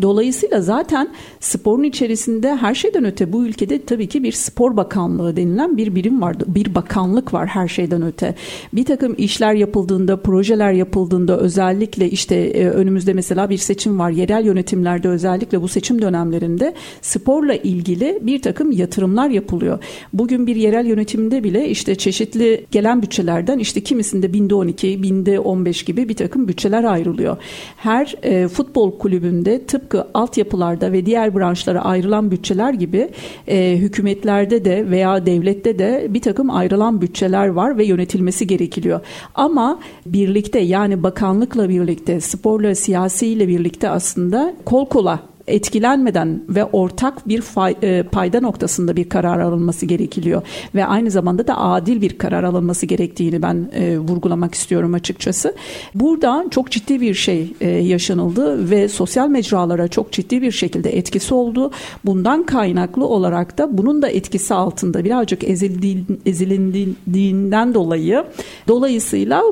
Dolayısıyla 0.02 0.60
zaten 0.60 1.08
sporun 1.40 1.82
içerisinde 1.82 2.56
her 2.56 2.74
şeyden 2.74 3.04
öte 3.04 3.32
bu 3.32 3.46
ülkede 3.46 3.84
tabii 3.84 4.08
ki 4.08 4.22
bir 4.22 4.32
spor 4.32 4.76
bakanlığı 4.76 5.36
denilen 5.36 5.76
bir 5.76 5.94
birim 5.94 6.22
vardı. 6.22 6.44
Bir 6.48 6.74
bakanlık 6.74 7.34
var 7.34 7.46
her 7.46 7.68
şeyden 7.68 8.02
öte. 8.02 8.34
Bir 8.72 8.84
takım 8.84 9.14
işler 9.18 9.54
yapıldığında, 9.54 10.16
projeler 10.16 10.72
yapıldığında 10.72 11.38
özellikle 11.38 12.10
işte 12.10 12.34
e, 12.34 12.68
önümüzde 12.68 13.12
mesela 13.12 13.50
bir 13.50 13.58
seçim 13.58 13.98
var. 13.98 14.10
Yerel 14.10 14.44
yönetimlerde 14.44 15.08
özellikle 15.08 15.62
bu 15.62 15.68
seçim 15.68 16.02
dönemlerinde 16.02 16.74
sporla 17.02 17.54
ilgili 17.54 18.18
bir 18.22 18.42
takım 18.42 18.72
yatırımlar 18.72 19.30
yapılıyor. 19.30 19.78
Bugün 20.12 20.46
bir 20.46 20.56
yerel 20.56 20.86
yönetimde 20.86 21.44
bile 21.44 21.68
işte 21.68 21.94
çeşitli 21.94 22.66
gelen 22.70 23.02
bütçelerden 23.02 23.58
işte 23.58 23.80
kimisinde 23.80 24.32
binde 24.32 24.54
12, 24.54 25.02
binde 25.02 25.40
15 25.40 25.82
gibi 25.82 26.08
bir 26.08 26.16
takım 26.16 26.48
bütçeler 26.48 26.84
ayrılıyor. 26.84 27.36
Her 27.76 28.14
e, 28.22 28.48
futbol 28.48 28.98
kulübünde 28.98 29.64
tıpkı 29.64 30.06
altyapılarda 30.14 30.92
ve 30.92 31.06
diğer 31.06 31.34
branşlara 31.34 31.84
ayrılan 31.84 32.30
bütçeler 32.30 32.72
gibi 32.72 33.08
e, 33.48 33.76
hükümetlerde 33.76 34.64
de 34.64 34.90
veya 34.90 35.26
devlette 35.26 35.78
de 35.78 36.06
bir 36.10 36.20
takım 36.20 36.50
ayrılan 36.50 37.00
bütçeler 37.00 37.48
var 37.48 37.78
ve 37.78 37.84
yönetilmesi 37.84 38.46
gerekiyor. 38.46 39.00
Ama 39.34 39.80
birlikte 40.06 40.58
yani 40.58 41.02
bakanlıkla 41.02 41.68
birlikte 41.68 42.20
sporla 42.20 42.74
siyasiyle 42.74 43.48
birlikte 43.48 43.88
aslında 43.88 44.54
kol 44.64 44.86
kola 44.86 45.20
etkilenmeden 45.46 46.42
ve 46.48 46.64
ortak 46.64 47.28
bir 47.28 47.42
e, 47.82 48.02
payda 48.02 48.40
noktasında 48.40 48.96
bir 48.96 49.08
karar 49.08 49.40
alınması 49.40 49.86
gerekiyor 49.86 50.42
ve 50.74 50.86
aynı 50.86 51.10
zamanda 51.10 51.46
da 51.46 51.60
adil 51.60 52.00
bir 52.00 52.18
karar 52.18 52.44
alınması 52.44 52.86
gerektiğini 52.86 53.42
ben 53.42 53.70
e, 53.74 53.98
vurgulamak 53.98 54.54
istiyorum 54.54 54.94
açıkçası. 54.94 55.54
Burada 55.94 56.44
çok 56.50 56.70
ciddi 56.70 57.00
bir 57.00 57.14
şey 57.14 57.52
e, 57.60 57.70
yaşanıldı 57.70 58.70
ve 58.70 58.88
sosyal 58.88 59.28
mecralara 59.28 59.88
çok 59.88 60.12
ciddi 60.12 60.42
bir 60.42 60.52
şekilde 60.52 60.96
etkisi 60.96 61.34
oldu. 61.34 61.70
Bundan 62.04 62.46
kaynaklı 62.46 63.06
olarak 63.06 63.58
da 63.58 63.78
bunun 63.78 64.02
da 64.02 64.08
etkisi 64.08 64.54
altında 64.54 65.04
birazcık 65.04 65.44
ezildi, 65.44 66.04
ezilindiğinden 66.26 67.74
dolayı 67.74 68.24
dolayısıyla 68.68 69.42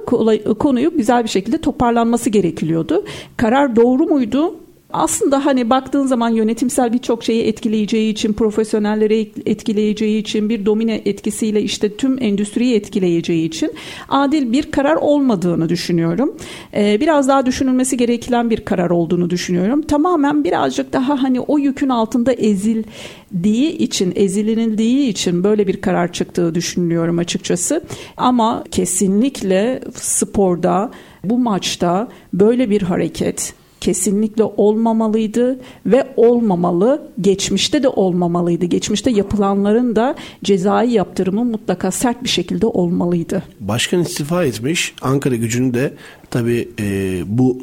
konuyu 0.59 0.97
güzel 0.97 1.25
bir 1.25 1.29
şekilde 1.29 1.59
toparlanması 1.59 2.31
gerekiyordu. 2.31 3.05
Karar 3.37 3.77
doğru 3.77 4.07
muydu? 4.07 4.55
Aslında 4.95 5.47
hani 5.47 5.71
baktığın 5.71 6.07
zaman 6.07 6.29
yönetimsel 6.29 6.93
birçok 6.93 7.25
şeyi 7.25 7.43
etkileyeceği 7.43 8.13
için, 8.13 8.33
profesyonelleri 8.33 9.31
etkileyeceği 9.47 10.21
için, 10.21 10.49
bir 10.49 10.67
domine 10.67 11.03
etkisiyle 11.05 11.63
işte 11.63 11.97
tüm 11.97 12.23
endüstriyi 12.23 12.75
etkileyeceği 12.75 13.49
için 13.49 13.73
adil 14.09 14.53
bir 14.53 14.71
karar 14.71 14.97
olmadığını 14.97 15.69
düşünüyorum. 15.69 16.35
Ee, 16.75 17.01
biraz 17.01 17.29
daha 17.29 17.47
düşünülmesi 17.47 17.97
gereken 17.97 18.51
bir 18.51 18.61
karar 18.61 18.91
olduğunu 18.91 19.31
düşünüyorum. 19.31 19.83
Tamamen 19.83 20.45
birazcık 20.45 20.93
daha 20.93 21.23
hani 21.23 21.41
o 21.41 21.59
yükün 21.59 21.89
altında 21.89 22.33
ezildiği 22.33 23.79
için, 23.79 24.13
ezilinildiği 24.17 25.09
için 25.09 25.45
böyle 25.45 25.67
bir 25.67 25.81
karar 25.81 26.13
çıktığı 26.13 26.55
düşünüyorum 26.55 27.19
açıkçası. 27.19 27.85
Ama 28.17 28.65
kesinlikle 28.71 29.81
sporda 29.95 30.91
bu 31.25 31.39
maçta 31.39 32.09
böyle 32.33 32.71
bir 32.71 32.83
hareket 32.83 33.55
kesinlikle 33.85 34.45
olmamalıydı 34.45 35.61
ve 35.87 36.07
olmamalı. 36.17 37.09
Geçmişte 37.21 37.83
de 37.83 37.89
olmamalıydı. 37.89 38.65
Geçmişte 38.67 39.11
yapılanların 39.11 39.97
da 39.97 40.15
cezai 40.45 40.93
yaptırımı 40.93 41.45
mutlaka 41.45 41.91
sert 41.91 42.25
bir 42.25 42.29
şekilde 42.29 42.67
olmalıydı. 42.67 43.43
Başkan 43.61 44.01
istifa 44.01 44.45
etmiş. 44.45 44.95
Ankara 45.03 45.37
gücünü 45.37 45.75
de 45.75 45.95
tabii 46.31 46.69
e, 46.81 47.23
bu 47.27 47.59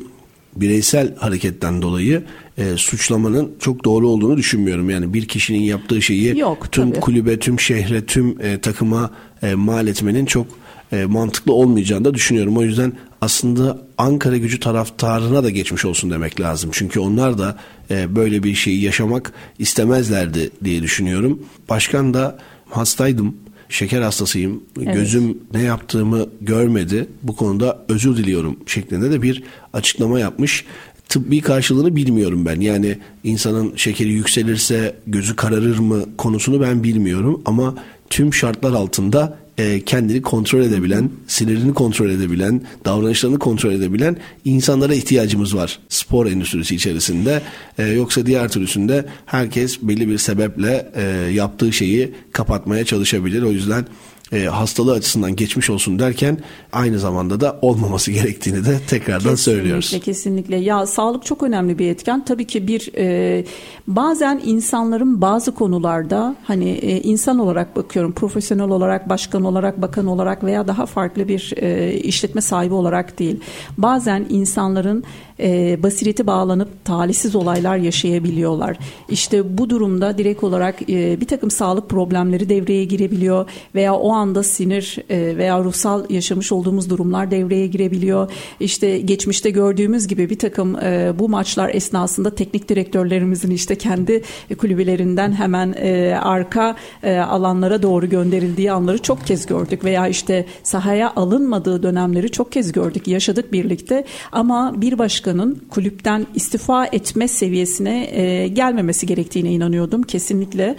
bireysel 0.56 1.16
hareketten 1.16 1.82
dolayı 1.82 2.24
e, 2.58 2.78
suçlamanın 2.78 3.52
çok 3.60 3.86
doğru 3.86 4.10
olduğunu 4.10 4.38
düşünmüyorum. 4.38 4.90
Yani 4.90 5.14
bir 5.14 5.26
kişinin 5.28 5.62
yaptığı 5.62 6.02
şeyi 6.02 6.40
Yok, 6.40 6.72
tüm 6.72 6.90
tabii. 6.90 7.00
kulübe, 7.00 7.40
tüm 7.40 7.60
şehre, 7.60 8.06
tüm 8.06 8.42
e, 8.42 8.58
takıma 8.60 9.12
e, 9.44 9.56
mal 9.56 9.88
etmenin 9.88 10.26
çok 10.26 10.48
e, 10.92 11.06
mantıklı 11.06 11.54
olmayacağını 11.54 12.06
da 12.06 12.14
düşünüyorum. 12.14 12.58
O 12.58 12.64
yüzden 12.64 12.94
aslında 13.22 13.82
Ankara 13.98 14.38
gücü 14.38 14.60
taraftarına 14.60 15.44
da 15.44 15.50
geçmiş 15.50 15.86
olsun 15.86 16.12
demek 16.12 16.40
lazım. 16.40 16.70
Çünkü 16.74 17.00
onlar 17.00 17.38
da 17.38 17.58
e, 17.92 18.16
böyle 18.16 18.44
bir 18.44 18.56
şeyi 18.56 18.82
yaşamak 18.82 19.34
istemezlerdi 19.60 20.50
diye 20.64 20.82
düşünüyorum. 20.82 21.40
Başkan 21.70 22.14
da 22.14 22.38
hastaydım 22.70 23.36
şeker 23.70 24.02
hastasıyım. 24.02 24.64
Evet. 24.84 24.94
Gözüm 24.96 25.38
ne 25.54 25.62
yaptığımı 25.62 26.26
görmedi. 26.42 27.08
Bu 27.24 27.36
konuda 27.36 27.86
özür 27.90 28.18
diliyorum 28.18 28.58
şeklinde 28.66 29.12
de 29.12 29.22
bir 29.22 29.44
açıklama 29.74 30.20
yapmış. 30.20 30.66
Tıbbi 31.10 31.42
karşılığını 31.42 31.96
bilmiyorum 31.96 32.46
ben. 32.46 32.62
Yani 32.62 32.98
insanın 33.24 33.74
şekeri 33.76 34.10
yükselirse 34.10 34.96
gözü 35.08 35.36
kararır 35.36 35.80
mı 35.80 36.06
konusunu 36.18 36.62
ben 36.62 36.84
bilmiyorum 36.84 37.42
ama 37.46 37.76
tüm 38.10 38.34
şartlar 38.34 38.74
altında 38.74 39.38
e, 39.58 39.82
kendini 39.86 40.22
kontrol 40.22 40.60
edebilen, 40.60 41.10
sinirini 41.28 41.74
kontrol 41.74 42.10
edebilen, 42.10 42.62
davranışlarını 42.86 43.40
kontrol 43.40 43.72
edebilen 43.72 44.18
insanlara 44.46 44.94
ihtiyacımız 44.94 45.56
var 45.56 45.80
spor 45.90 46.26
endüstrisi 46.26 46.76
içerisinde. 46.76 47.42
E, 47.78 47.84
yoksa 47.88 48.26
diğer 48.26 48.50
türlüsünde 48.50 49.06
herkes 49.26 49.82
belli 49.82 50.08
bir 50.10 50.18
sebeple 50.18 50.92
e, 50.96 51.04
yaptığı 51.34 51.74
şeyi 51.74 52.12
kapatmaya 52.32 52.86
çalışabilir. 52.86 53.42
O 53.42 53.52
yüzden 53.52 53.86
e, 54.32 54.46
hastalığı 54.46 54.94
açısından 54.94 55.36
geçmiş 55.36 55.70
olsun 55.70 56.00
derken 56.00 56.38
aynı 56.74 57.00
zamanda 57.00 57.42
da 57.42 57.60
olmaması 57.62 58.12
gerektiğini 58.22 58.66
de 58.66 58.80
tekrardan 58.88 59.20
kesinlikle, 59.20 59.38
söylüyoruz. 59.38 59.90
Kesinlikle 59.90 60.22
kesinlikle. 60.32 60.56
Ya 60.56 60.86
sağlık 60.86 61.26
çok 61.26 61.44
önemli 61.44 61.80
bir 61.80 61.92
etken. 61.92 62.26
Tabii 62.26 62.48
ki 62.48 62.68
bir 62.68 62.92
e, 62.98 63.46
bazen 63.88 64.42
insanların 64.46 65.22
bazı 65.22 65.56
konularda 65.56 66.36
hani 66.44 66.70
e, 66.70 67.02
insan 67.02 67.40
olarak 67.40 67.76
bakıyorum, 67.76 68.12
profesyonel 68.12 68.70
olarak, 68.70 69.10
başkan 69.10 69.44
olarak, 69.44 69.82
bakan 69.82 70.08
olarak 70.08 70.44
veya 70.44 70.68
daha 70.68 70.86
farklı 70.86 71.28
bir 71.28 71.54
e, 71.58 71.94
işletme 71.94 72.42
sahibi 72.42 72.74
olarak 72.74 73.20
değil. 73.20 73.40
Bazen 73.78 74.26
insanların 74.30 75.04
e, 75.40 75.84
basireti 75.84 76.28
bağlanıp 76.28 76.86
talihsiz 76.86 77.36
olaylar 77.36 77.78
yaşayabiliyorlar. 77.78 78.78
İşte 79.10 79.58
bu 79.58 79.70
durumda 79.70 80.18
direkt 80.18 80.44
olarak 80.44 80.90
e, 80.90 81.22
bir 81.22 81.28
takım 81.28 81.52
sağlık 81.52 81.90
problemleri 81.90 82.50
devreye 82.50 82.86
girebiliyor 82.86 83.50
veya 83.76 83.96
o 83.96 84.14
anda 84.22 84.44
sinir 84.44 84.98
e, 85.10 85.38
veya 85.38 85.64
ruhsal 85.64 86.10
yaşamış 86.10 86.52
olduğumuz 86.52 86.90
durumlar 86.90 87.32
devreye 87.32 87.68
girebiliyor. 87.68 88.32
İşte 88.60 89.00
geçmişte 89.00 89.50
gördüğümüz 89.50 90.08
gibi 90.08 90.30
bir 90.30 90.40
takım 90.40 90.76
e, 90.76 91.14
bu 91.20 91.30
maçlar 91.30 91.70
esnasında 91.70 92.36
teknik 92.36 92.70
direktörlerimizin 92.70 93.52
işte 93.52 93.76
kendi 93.76 94.22
kulübelerinden 94.58 95.32
hemen 95.32 95.76
e, 95.78 96.16
arka 96.22 96.76
alanlara 97.04 97.82
doğru 97.82 98.10
gönderildiği 98.10 98.72
anları 98.72 98.98
çok 98.98 99.28
kez 99.28 99.46
gördük 99.46 99.84
veya 99.84 100.08
işte 100.08 100.46
sahaya 100.64 101.14
alınmadığı 101.16 101.84
dönemleri 101.84 102.32
çok 102.32 102.52
kez 102.52 102.72
gördük, 102.72 103.08
yaşadık 103.08 103.54
birlikte. 103.54 104.06
Ama 104.32 104.74
bir 104.82 104.98
başkanın 104.98 105.62
kulüpten 105.70 106.28
istifa 106.36 106.86
etme 106.86 107.28
seviyesine 107.28 108.06
gelmemesi 108.48 109.06
gerektiğine 109.06 109.52
inanıyordum 109.52 110.04
kesinlikle. 110.04 110.76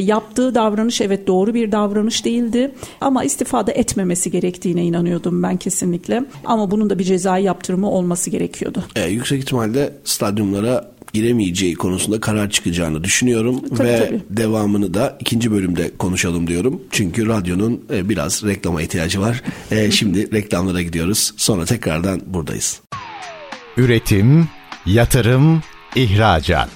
Yaptığı 0.00 0.54
davranış 0.54 1.00
evet 1.00 1.26
doğru 1.26 1.54
bir 1.54 1.72
davranış 1.72 2.24
değildi 2.24 2.73
ama 3.00 3.24
istifada 3.24 3.72
etmemesi 3.72 4.30
gerektiğine 4.30 4.84
inanıyordum 4.84 5.42
ben 5.42 5.56
kesinlikle. 5.56 6.24
Ama 6.44 6.70
bunun 6.70 6.90
da 6.90 6.98
bir 6.98 7.04
cezai 7.04 7.42
yaptırımı 7.42 7.90
olması 7.90 8.30
gerekiyordu. 8.30 8.84
E, 8.96 9.08
yüksek 9.10 9.38
ihtimalle 9.38 9.92
stadyumlara 10.04 10.94
giremeyeceği 11.14 11.74
konusunda 11.74 12.20
karar 12.20 12.50
çıkacağını 12.50 13.04
düşünüyorum 13.04 13.60
tabii, 13.68 13.88
ve 13.88 14.06
tabii. 14.08 14.20
devamını 14.30 14.94
da 14.94 15.16
ikinci 15.20 15.52
bölümde 15.52 15.90
konuşalım 15.98 16.46
diyorum. 16.46 16.82
Çünkü 16.90 17.26
radyonun 17.26 17.84
e, 17.92 18.08
biraz 18.08 18.44
reklama 18.44 18.82
ihtiyacı 18.82 19.20
var. 19.20 19.42
E, 19.70 19.90
şimdi 19.90 20.32
reklamlara 20.32 20.82
gidiyoruz. 20.82 21.32
Sonra 21.36 21.64
tekrardan 21.64 22.20
buradayız. 22.26 22.80
Üretim, 23.76 24.48
yatırım, 24.86 25.62
ihracat. 25.96 26.70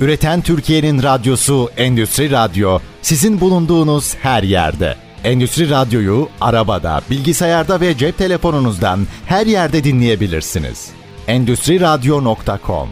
Üreten 0.00 0.40
Türkiye'nin 0.42 1.02
radyosu 1.02 1.70
Endüstri 1.76 2.30
Radyo 2.30 2.78
sizin 3.02 3.40
bulunduğunuz 3.40 4.14
her 4.14 4.42
yerde. 4.42 4.96
Endüstri 5.24 5.70
Radyo'yu 5.70 6.28
arabada, 6.40 7.00
bilgisayarda 7.10 7.80
ve 7.80 7.96
cep 7.98 8.18
telefonunuzdan 8.18 9.00
her 9.26 9.46
yerde 9.46 9.84
dinleyebilirsiniz. 9.84 10.90
Endüstri 11.26 11.80
Radyo.com 11.80 12.88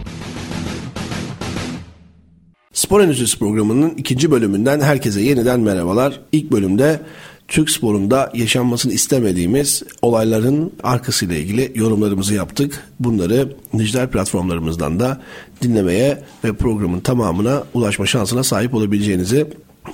Spor 2.73 3.01
Endüstrisi 3.01 3.39
programının 3.39 3.91
ikinci 3.91 4.31
bölümünden 4.31 4.81
herkese 4.81 5.21
yeniden 5.21 5.61
merhabalar. 5.61 6.21
İlk 6.33 6.53
bölümde 6.53 7.01
Türk 7.49 7.71
sporunda 7.71 8.33
yaşanmasını 8.35 8.93
istemediğimiz 8.93 9.83
olayların 10.03 10.73
arkasıyla 10.83 11.37
ilgili 11.37 11.73
yorumlarımızı 11.75 12.35
yaptık. 12.35 12.85
Bunları 13.01 13.57
dijital 13.79 14.09
platformlarımızdan 14.09 15.01
da 15.01 15.21
dinlemeye 15.63 16.23
ve 16.45 16.53
programın 16.53 17.01
tamamına 17.01 17.63
ulaşma 17.75 18.07
şansına 18.07 18.43
sahip 18.43 18.75
olabileceğinizi 18.75 19.47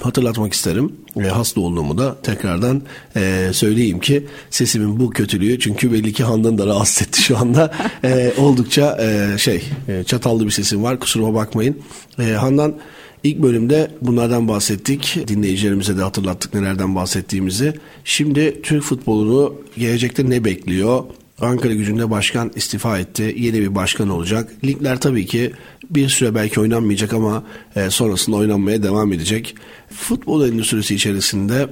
hatırlatmak 0.02 0.52
isterim. 0.52 0.92
E, 1.20 1.22
hasta 1.22 1.60
olduğumu 1.60 1.98
da 1.98 2.16
tekrardan 2.22 2.82
e, 3.16 3.50
söyleyeyim 3.52 4.00
ki 4.00 4.26
sesimin 4.50 5.00
bu 5.00 5.10
kötülüğü 5.10 5.58
çünkü 5.58 5.92
belli 5.92 6.12
ki 6.12 6.24
Handan 6.24 6.58
da 6.58 6.66
rahatsız 6.66 7.02
etti 7.02 7.22
şu 7.22 7.38
anda. 7.38 7.70
E, 8.04 8.32
oldukça 8.38 8.98
e, 9.00 9.38
şey 9.38 9.62
e, 9.88 10.04
çatallı 10.04 10.46
bir 10.46 10.50
sesim 10.50 10.82
var 10.82 11.00
kusuruma 11.00 11.34
bakmayın. 11.34 11.76
E, 12.18 12.22
Handan 12.22 12.74
ilk 13.24 13.42
bölümde 13.42 13.90
bunlardan 14.02 14.48
bahsettik. 14.48 15.18
Dinleyicilerimize 15.28 15.98
de 15.98 16.02
hatırlattık 16.02 16.54
nelerden 16.54 16.94
bahsettiğimizi. 16.94 17.74
Şimdi 18.04 18.62
Türk 18.62 18.82
futbolunu 18.82 19.54
gelecekte 19.78 20.30
ne 20.30 20.44
bekliyor? 20.44 21.04
Ankara 21.44 21.72
gücünde 21.74 22.10
başkan 22.10 22.50
istifa 22.54 22.98
etti. 22.98 23.34
Yeni 23.38 23.60
bir 23.60 23.74
başkan 23.74 24.08
olacak. 24.08 24.52
Ligler 24.64 25.00
tabii 25.00 25.26
ki 25.26 25.52
bir 25.90 26.08
süre 26.08 26.34
belki 26.34 26.60
oynanmayacak 26.60 27.12
ama 27.12 27.44
e, 27.76 27.90
sonrasında 27.90 28.36
oynanmaya 28.36 28.82
devam 28.82 29.12
edecek. 29.12 29.54
Futbol 29.90 30.48
endüstrisi 30.48 30.94
içerisinde 30.94 31.68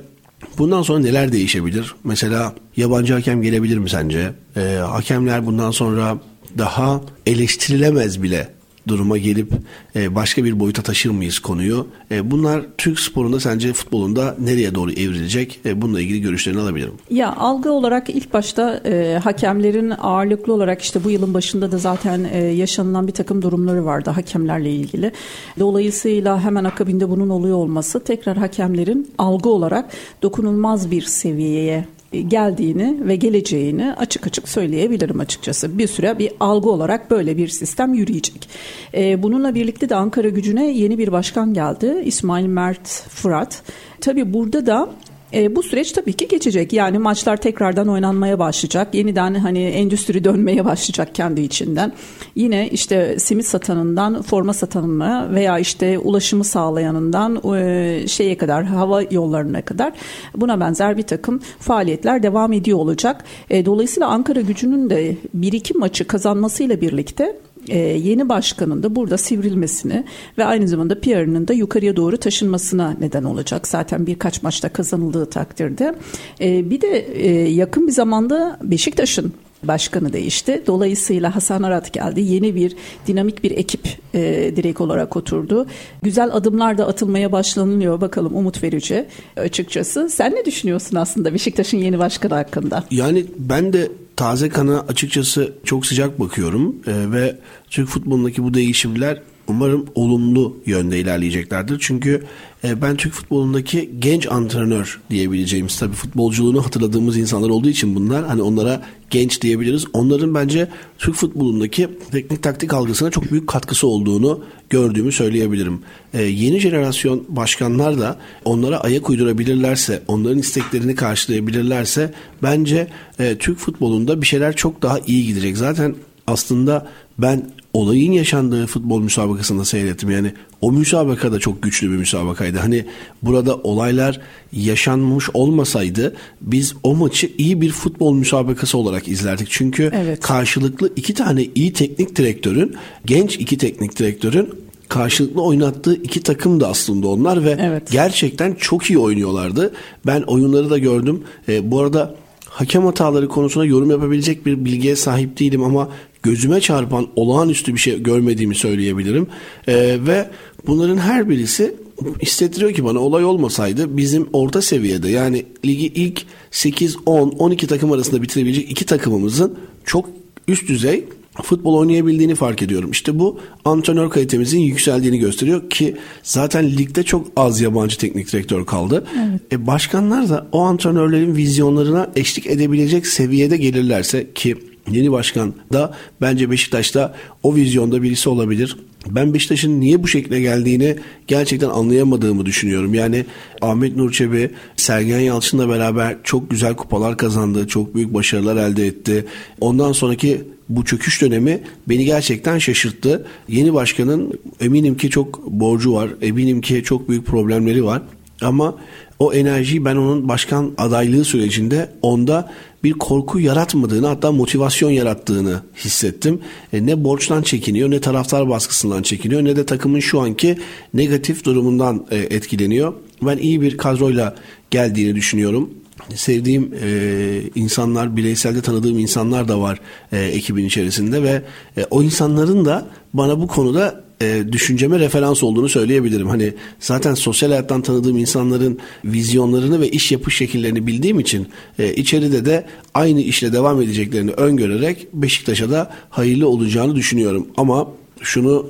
bundan 0.58 0.82
sonra 0.82 0.98
neler 0.98 1.32
değişebilir? 1.32 1.94
Mesela 2.04 2.54
yabancı 2.76 3.14
hakem 3.14 3.42
gelebilir 3.42 3.78
mi 3.78 3.90
sence? 3.90 4.32
E, 4.56 4.60
hakemler 4.74 5.46
bundan 5.46 5.70
sonra 5.70 6.18
daha 6.58 7.00
eleştirilemez 7.26 8.22
bile 8.22 8.48
duruma 8.88 9.18
gelip 9.18 9.52
e, 9.96 10.14
başka 10.14 10.44
bir 10.44 10.60
boyuta 10.60 10.82
taşır 10.82 11.10
mıyız 11.10 11.38
konuyu? 11.38 11.86
E, 12.10 12.30
bunlar 12.30 12.62
Türk 12.78 13.00
sporunda 13.00 13.40
sence 13.40 13.72
futbolunda 13.72 14.36
nereye 14.38 14.74
doğru 14.74 14.92
evrilecek? 14.92 15.60
E, 15.66 15.82
bununla 15.82 16.00
ilgili 16.00 16.20
görüşlerini 16.20 16.60
alabilirim. 16.60 16.92
Ya 17.10 17.36
algı 17.36 17.72
olarak 17.72 18.10
ilk 18.10 18.32
başta 18.32 18.80
e, 18.84 19.18
hakemlerin 19.24 19.90
ağırlıklı 19.90 20.52
olarak 20.52 20.82
işte 20.82 21.04
bu 21.04 21.10
yılın 21.10 21.34
başında 21.34 21.72
da 21.72 21.78
zaten 21.78 22.24
e, 22.32 22.38
yaşanılan 22.38 23.06
bir 23.06 23.12
takım 23.12 23.42
durumları 23.42 23.84
vardı 23.84 24.10
hakemlerle 24.10 24.70
ilgili. 24.70 25.12
Dolayısıyla 25.58 26.40
hemen 26.40 26.64
akabinde 26.64 27.10
bunun 27.10 27.28
oluyor 27.28 27.56
olması 27.56 28.04
tekrar 28.04 28.36
hakemlerin 28.36 29.10
algı 29.18 29.48
olarak 29.48 29.90
dokunulmaz 30.22 30.90
bir 30.90 31.02
seviyeye 31.02 31.84
geldiğini 32.12 33.08
ve 33.08 33.16
geleceğini 33.16 33.94
açık 33.94 34.26
açık 34.26 34.48
söyleyebilirim 34.48 35.20
açıkçası. 35.20 35.78
Bir 35.78 35.86
süre 35.86 36.18
bir 36.18 36.32
algı 36.40 36.70
olarak 36.70 37.10
böyle 37.10 37.36
bir 37.36 37.48
sistem 37.48 37.94
yürüyecek. 37.94 38.48
Ee, 38.94 39.22
bununla 39.22 39.54
birlikte 39.54 39.88
de 39.88 39.96
Ankara 39.96 40.28
gücüne 40.28 40.70
yeni 40.70 40.98
bir 40.98 41.12
başkan 41.12 41.54
geldi. 41.54 42.02
İsmail 42.04 42.46
Mert 42.46 42.88
Fırat. 42.88 43.62
Tabii 44.00 44.32
burada 44.32 44.66
da 44.66 44.88
e, 45.34 45.56
bu 45.56 45.62
süreç 45.62 45.92
tabii 45.92 46.12
ki 46.12 46.28
geçecek. 46.28 46.72
Yani 46.72 46.98
maçlar 46.98 47.36
tekrardan 47.36 47.88
oynanmaya 47.88 48.38
başlayacak. 48.38 48.94
Yeniden 48.94 49.34
hani 49.34 49.62
endüstri 49.64 50.24
dönmeye 50.24 50.64
başlayacak 50.64 51.14
kendi 51.14 51.40
içinden. 51.40 51.92
Yine 52.34 52.68
işte 52.68 53.18
simit 53.18 53.46
satanından 53.46 54.22
forma 54.22 54.52
satanına 54.52 55.28
veya 55.34 55.58
işte 55.58 55.98
ulaşımı 55.98 56.44
sağlayanından 56.44 57.56
e, 57.56 58.08
şeye 58.08 58.36
kadar 58.38 58.64
hava 58.64 59.02
yollarına 59.02 59.62
kadar 59.62 59.92
buna 60.36 60.60
benzer 60.60 60.96
bir 60.96 61.02
takım 61.02 61.40
faaliyetler 61.58 62.22
devam 62.22 62.52
ediyor 62.52 62.78
olacak. 62.78 63.24
E, 63.50 63.66
dolayısıyla 63.66 64.08
Ankara 64.08 64.40
gücünün 64.40 64.90
de 64.90 65.16
bir 65.34 65.52
iki 65.52 65.74
maçı 65.74 66.06
kazanmasıyla 66.06 66.80
birlikte 66.80 67.36
e, 67.68 67.78
yeni 67.78 68.28
başkanın 68.28 68.82
da 68.82 68.96
burada 68.96 69.18
sivrilmesini 69.18 70.04
ve 70.38 70.44
aynı 70.44 70.68
zamanda 70.68 71.00
PR'ının 71.00 71.48
da 71.48 71.52
yukarıya 71.52 71.96
doğru 71.96 72.16
taşınmasına 72.16 72.96
neden 73.00 73.24
olacak. 73.24 73.68
Zaten 73.68 74.06
birkaç 74.06 74.42
maçta 74.42 74.68
kazanıldığı 74.68 75.26
takdirde. 75.26 75.94
E, 76.40 76.70
bir 76.70 76.80
de 76.80 76.98
e, 76.98 77.30
yakın 77.50 77.86
bir 77.86 77.92
zamanda 77.92 78.58
Beşiktaş'ın 78.62 79.32
başkanı 79.62 80.12
değişti. 80.12 80.62
Dolayısıyla 80.66 81.34
Hasan 81.34 81.62
Arat 81.62 81.92
geldi. 81.92 82.20
Yeni 82.20 82.54
bir 82.54 82.76
dinamik 83.06 83.44
bir 83.44 83.50
ekip 83.50 83.88
e, 84.14 84.52
direkt 84.56 84.80
olarak 84.80 85.16
oturdu. 85.16 85.66
Güzel 86.02 86.30
adımlar 86.32 86.78
da 86.78 86.86
atılmaya 86.86 87.32
başlanılıyor. 87.32 88.00
Bakalım 88.00 88.36
umut 88.36 88.62
verici 88.62 89.06
açıkçası. 89.36 90.08
Sen 90.10 90.34
ne 90.34 90.44
düşünüyorsun 90.44 90.96
aslında 90.96 91.34
Beşiktaş'ın 91.34 91.78
yeni 91.78 91.98
başkanı 91.98 92.34
hakkında? 92.34 92.84
Yani 92.90 93.24
ben 93.38 93.72
de 93.72 93.88
taze 94.16 94.48
kana 94.48 94.80
açıkçası 94.80 95.52
çok 95.64 95.86
sıcak 95.86 96.20
bakıyorum 96.20 96.76
e, 96.86 97.12
ve 97.12 97.36
Türk 97.70 97.88
futbolundaki 97.88 98.42
bu 98.42 98.54
değişimler 98.54 99.22
umarım 99.48 99.86
olumlu 99.94 100.56
yönde 100.66 101.00
ilerleyeceklerdir. 101.00 101.76
Çünkü 101.80 102.24
e, 102.64 102.82
ben 102.82 102.96
Türk 102.96 103.12
futbolundaki 103.12 103.90
genç 103.98 104.26
antrenör 104.26 105.00
diyebileceğimiz 105.10 105.78
tabii 105.78 105.94
futbolculuğunu 105.94 106.64
hatırladığımız 106.64 107.16
insanlar 107.16 107.48
olduğu 107.48 107.68
için 107.68 107.94
bunlar 107.94 108.26
hani 108.26 108.42
onlara 108.42 108.82
genç 109.10 109.42
diyebiliriz. 109.42 109.84
Onların 109.92 110.34
bence 110.34 110.68
Türk 110.98 111.14
futbolundaki 111.14 111.88
teknik 112.10 112.42
taktik 112.42 112.74
algısına 112.74 113.10
çok 113.10 113.30
büyük 113.32 113.48
katkısı 113.48 113.86
olduğunu 113.86 114.44
gördüğümü 114.70 115.12
söyleyebilirim. 115.12 115.80
Ee, 116.14 116.22
yeni 116.22 116.60
jenerasyon 116.60 117.24
başkanlar 117.28 117.98
da 118.00 118.18
onlara 118.44 118.80
ayak 118.80 119.10
uydurabilirlerse, 119.10 120.02
onların 120.08 120.38
isteklerini 120.38 120.94
karşılayabilirlerse 120.94 122.14
bence 122.42 122.88
e, 123.18 123.36
Türk 123.38 123.58
futbolunda 123.58 124.22
bir 124.22 124.26
şeyler 124.26 124.56
çok 124.56 124.82
daha 124.82 124.98
iyi 125.06 125.26
gidecek. 125.26 125.56
Zaten 125.56 125.94
aslında 126.26 126.88
ben 127.18 127.50
olayın 127.72 128.12
yaşandığı 128.12 128.66
futbol 128.66 129.00
müsabakasında 129.00 129.64
seyrettim. 129.64 130.10
Yani 130.10 130.32
o 130.60 130.72
müsabaka 130.72 131.32
da 131.32 131.38
çok 131.38 131.62
güçlü 131.62 131.90
bir 131.90 131.96
müsabakaydı. 131.96 132.58
Hani 132.58 132.84
burada 133.22 133.56
olaylar 133.56 134.20
yaşanmış 134.52 135.30
olmasaydı 135.34 136.16
biz 136.40 136.74
o 136.82 136.94
maçı 136.94 137.32
iyi 137.38 137.60
bir 137.60 137.72
futbol 137.72 138.14
müsabakası 138.14 138.78
olarak 138.78 139.08
izlerdik. 139.08 139.48
Çünkü 139.50 139.90
evet. 139.94 140.20
karşılıklı 140.20 140.92
iki 140.96 141.14
tane 141.14 141.46
iyi 141.54 141.72
teknik 141.72 142.16
direktörün, 142.16 142.76
genç 143.06 143.36
iki 143.36 143.58
teknik 143.58 143.98
direktörün 143.98 144.48
karşılıklı 144.88 145.42
oynattığı 145.42 145.94
iki 145.94 146.22
takım 146.22 146.60
da 146.60 146.68
aslında 146.68 147.08
onlar 147.08 147.44
ve 147.44 147.56
evet. 147.60 147.90
gerçekten 147.90 148.54
çok 148.54 148.90
iyi 148.90 148.98
oynuyorlardı. 148.98 149.74
Ben 150.06 150.22
oyunları 150.22 150.70
da 150.70 150.78
gördüm. 150.78 151.22
E, 151.48 151.70
bu 151.70 151.80
arada 151.80 152.14
hakem 152.44 152.84
hataları 152.84 153.28
konusunda 153.28 153.66
yorum 153.66 153.90
yapabilecek 153.90 154.46
bir 154.46 154.64
bilgiye 154.64 154.96
sahip 154.96 155.38
değilim 155.38 155.64
ama 155.64 155.88
gözüme 156.22 156.60
çarpan 156.60 157.06
olağanüstü 157.16 157.74
bir 157.74 157.80
şey 157.80 158.02
görmediğimi 158.02 158.54
söyleyebilirim. 158.54 159.26
Ee, 159.68 159.98
ve 160.06 160.30
bunların 160.66 160.96
her 160.96 161.28
birisi 161.28 161.74
hissettiriyor 162.22 162.72
ki 162.72 162.84
bana 162.84 162.98
olay 162.98 163.24
olmasaydı 163.24 163.96
bizim 163.96 164.28
orta 164.32 164.62
seviyede 164.62 165.08
yani 165.08 165.44
ligi 165.64 165.86
ilk 165.86 166.22
8, 166.50 166.96
10, 167.06 167.28
12 167.28 167.66
takım 167.66 167.92
arasında 167.92 168.22
bitirebilecek 168.22 168.70
iki 168.70 168.86
takımımızın 168.86 169.58
çok 169.84 170.08
üst 170.48 170.68
düzey 170.68 171.04
futbol 171.42 171.74
oynayabildiğini 171.74 172.34
fark 172.34 172.62
ediyorum. 172.62 172.90
İşte 172.90 173.18
bu 173.18 173.40
antrenör 173.64 174.10
kalitemizin 174.10 174.60
yükseldiğini 174.60 175.18
gösteriyor 175.18 175.70
ki 175.70 175.96
zaten 176.22 176.70
ligde 176.70 177.02
çok 177.02 177.26
az 177.36 177.60
yabancı 177.60 177.98
teknik 177.98 178.32
direktör 178.32 178.66
kaldı. 178.66 179.04
Evet. 179.18 179.40
E 179.52 179.66
başkanlar 179.66 180.28
da 180.28 180.46
o 180.52 180.60
antrenörlerin 180.60 181.36
vizyonlarına 181.36 182.10
eşlik 182.16 182.46
edebilecek 182.46 183.06
seviyede 183.06 183.56
gelirlerse 183.56 184.32
ki 184.34 184.56
Yeni 184.90 185.12
başkan 185.12 185.54
da 185.72 185.94
bence 186.20 186.50
Beşiktaş'ta 186.50 187.14
o 187.42 187.54
vizyonda 187.54 188.02
birisi 188.02 188.28
olabilir. 188.28 188.76
Ben 189.10 189.34
Beşiktaş'ın 189.34 189.80
niye 189.80 190.02
bu 190.02 190.08
şekilde 190.08 190.40
geldiğini 190.40 190.96
gerçekten 191.26 191.68
anlayamadığımı 191.68 192.46
düşünüyorum. 192.46 192.94
Yani 192.94 193.24
Ahmet 193.60 193.96
Nur 193.96 194.12
Çebi, 194.12 194.50
Sergen 194.76 195.18
Yalçın'la 195.18 195.68
beraber 195.68 196.16
çok 196.24 196.50
güzel 196.50 196.74
kupalar 196.74 197.16
kazandı, 197.16 197.68
çok 197.68 197.94
büyük 197.94 198.14
başarılar 198.14 198.56
elde 198.56 198.86
etti. 198.86 199.24
Ondan 199.60 199.92
sonraki 199.92 200.40
bu 200.68 200.84
çöküş 200.84 201.22
dönemi 201.22 201.60
beni 201.88 202.04
gerçekten 202.04 202.58
şaşırttı. 202.58 203.26
Yeni 203.48 203.74
başkanın 203.74 204.40
eminim 204.60 204.96
ki 204.96 205.10
çok 205.10 205.46
borcu 205.46 205.94
var, 205.94 206.10
eminim 206.22 206.60
ki 206.60 206.82
çok 206.84 207.08
büyük 207.08 207.26
problemleri 207.26 207.84
var. 207.84 208.02
Ama 208.42 208.74
o 209.22 209.32
enerjiyi 209.32 209.84
ben 209.84 209.96
onun 209.96 210.28
başkan 210.28 210.72
adaylığı 210.78 211.24
sürecinde 211.24 211.90
onda 212.02 212.52
bir 212.84 212.92
korku 212.92 213.40
yaratmadığını 213.40 214.06
hatta 214.06 214.32
motivasyon 214.32 214.90
yarattığını 214.90 215.62
hissettim. 215.76 216.40
E, 216.72 216.86
ne 216.86 217.04
borçtan 217.04 217.42
çekiniyor 217.42 217.90
ne 217.90 218.00
taraftar 218.00 218.48
baskısından 218.48 219.02
çekiniyor 219.02 219.44
ne 219.44 219.56
de 219.56 219.66
takımın 219.66 220.00
şu 220.00 220.20
anki 220.20 220.58
negatif 220.94 221.44
durumundan 221.44 222.06
e, 222.10 222.16
etkileniyor. 222.16 222.94
Ben 223.22 223.36
iyi 223.38 223.60
bir 223.60 223.76
kadroyla 223.76 224.36
geldiğini 224.70 225.14
düşünüyorum 225.14 225.70
sevdiğim 226.14 226.74
e, 226.82 227.40
insanlar, 227.54 228.16
bireyselde 228.16 228.62
tanıdığım 228.62 228.98
insanlar 228.98 229.48
da 229.48 229.60
var 229.60 229.80
e, 230.12 230.18
ekibin 230.18 230.64
içerisinde 230.64 231.22
ve 231.22 231.42
e, 231.76 231.84
o 231.90 232.02
insanların 232.02 232.64
da 232.64 232.86
bana 233.14 233.40
bu 233.40 233.46
konuda 233.46 234.04
e, 234.22 234.52
düşünceme 234.52 234.98
referans 234.98 235.42
olduğunu 235.42 235.68
söyleyebilirim. 235.68 236.28
Hani 236.28 236.54
zaten 236.80 237.14
sosyal 237.14 237.48
hayattan 237.48 237.82
tanıdığım 237.82 238.18
insanların 238.18 238.78
vizyonlarını 239.04 239.80
ve 239.80 239.88
iş 239.88 240.12
yapış 240.12 240.36
şekillerini 240.36 240.86
bildiğim 240.86 241.20
için 241.20 241.48
e, 241.78 241.94
içeride 241.94 242.44
de 242.44 242.66
aynı 242.94 243.20
işle 243.20 243.52
devam 243.52 243.82
edeceklerini 243.82 244.30
öngörerek 244.30 245.06
Beşiktaş'a 245.12 245.70
da 245.70 245.90
hayırlı 246.10 246.48
olacağını 246.48 246.96
düşünüyorum. 246.96 247.46
Ama 247.56 247.88
şunu 248.20 248.66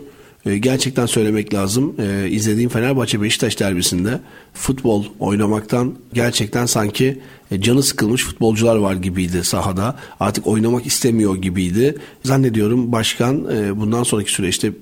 e, 0.46 0.58
gerçekten 0.58 1.06
söylemek 1.06 1.54
lazım. 1.54 1.94
E, 1.98 2.30
izlediğim 2.30 2.70
Fenerbahçe 2.70 3.22
Beşiktaş 3.22 3.60
derbisinde 3.60 4.20
futbol 4.54 5.04
oynamaktan 5.18 5.94
gerçekten 6.14 6.66
sanki 6.66 7.18
e, 7.50 7.60
canı 7.60 7.82
sıkılmış 7.82 8.24
futbolcular 8.24 8.76
var 8.76 8.94
gibiydi 8.94 9.44
sahada. 9.44 9.96
Artık 10.20 10.46
oynamak 10.46 10.86
istemiyor 10.86 11.36
gibiydi. 11.36 11.98
Zannediyorum 12.24 12.92
başkan 12.92 13.56
e, 13.56 13.80
bundan 13.80 14.02
sonraki 14.02 14.32
süreçte 14.32 14.72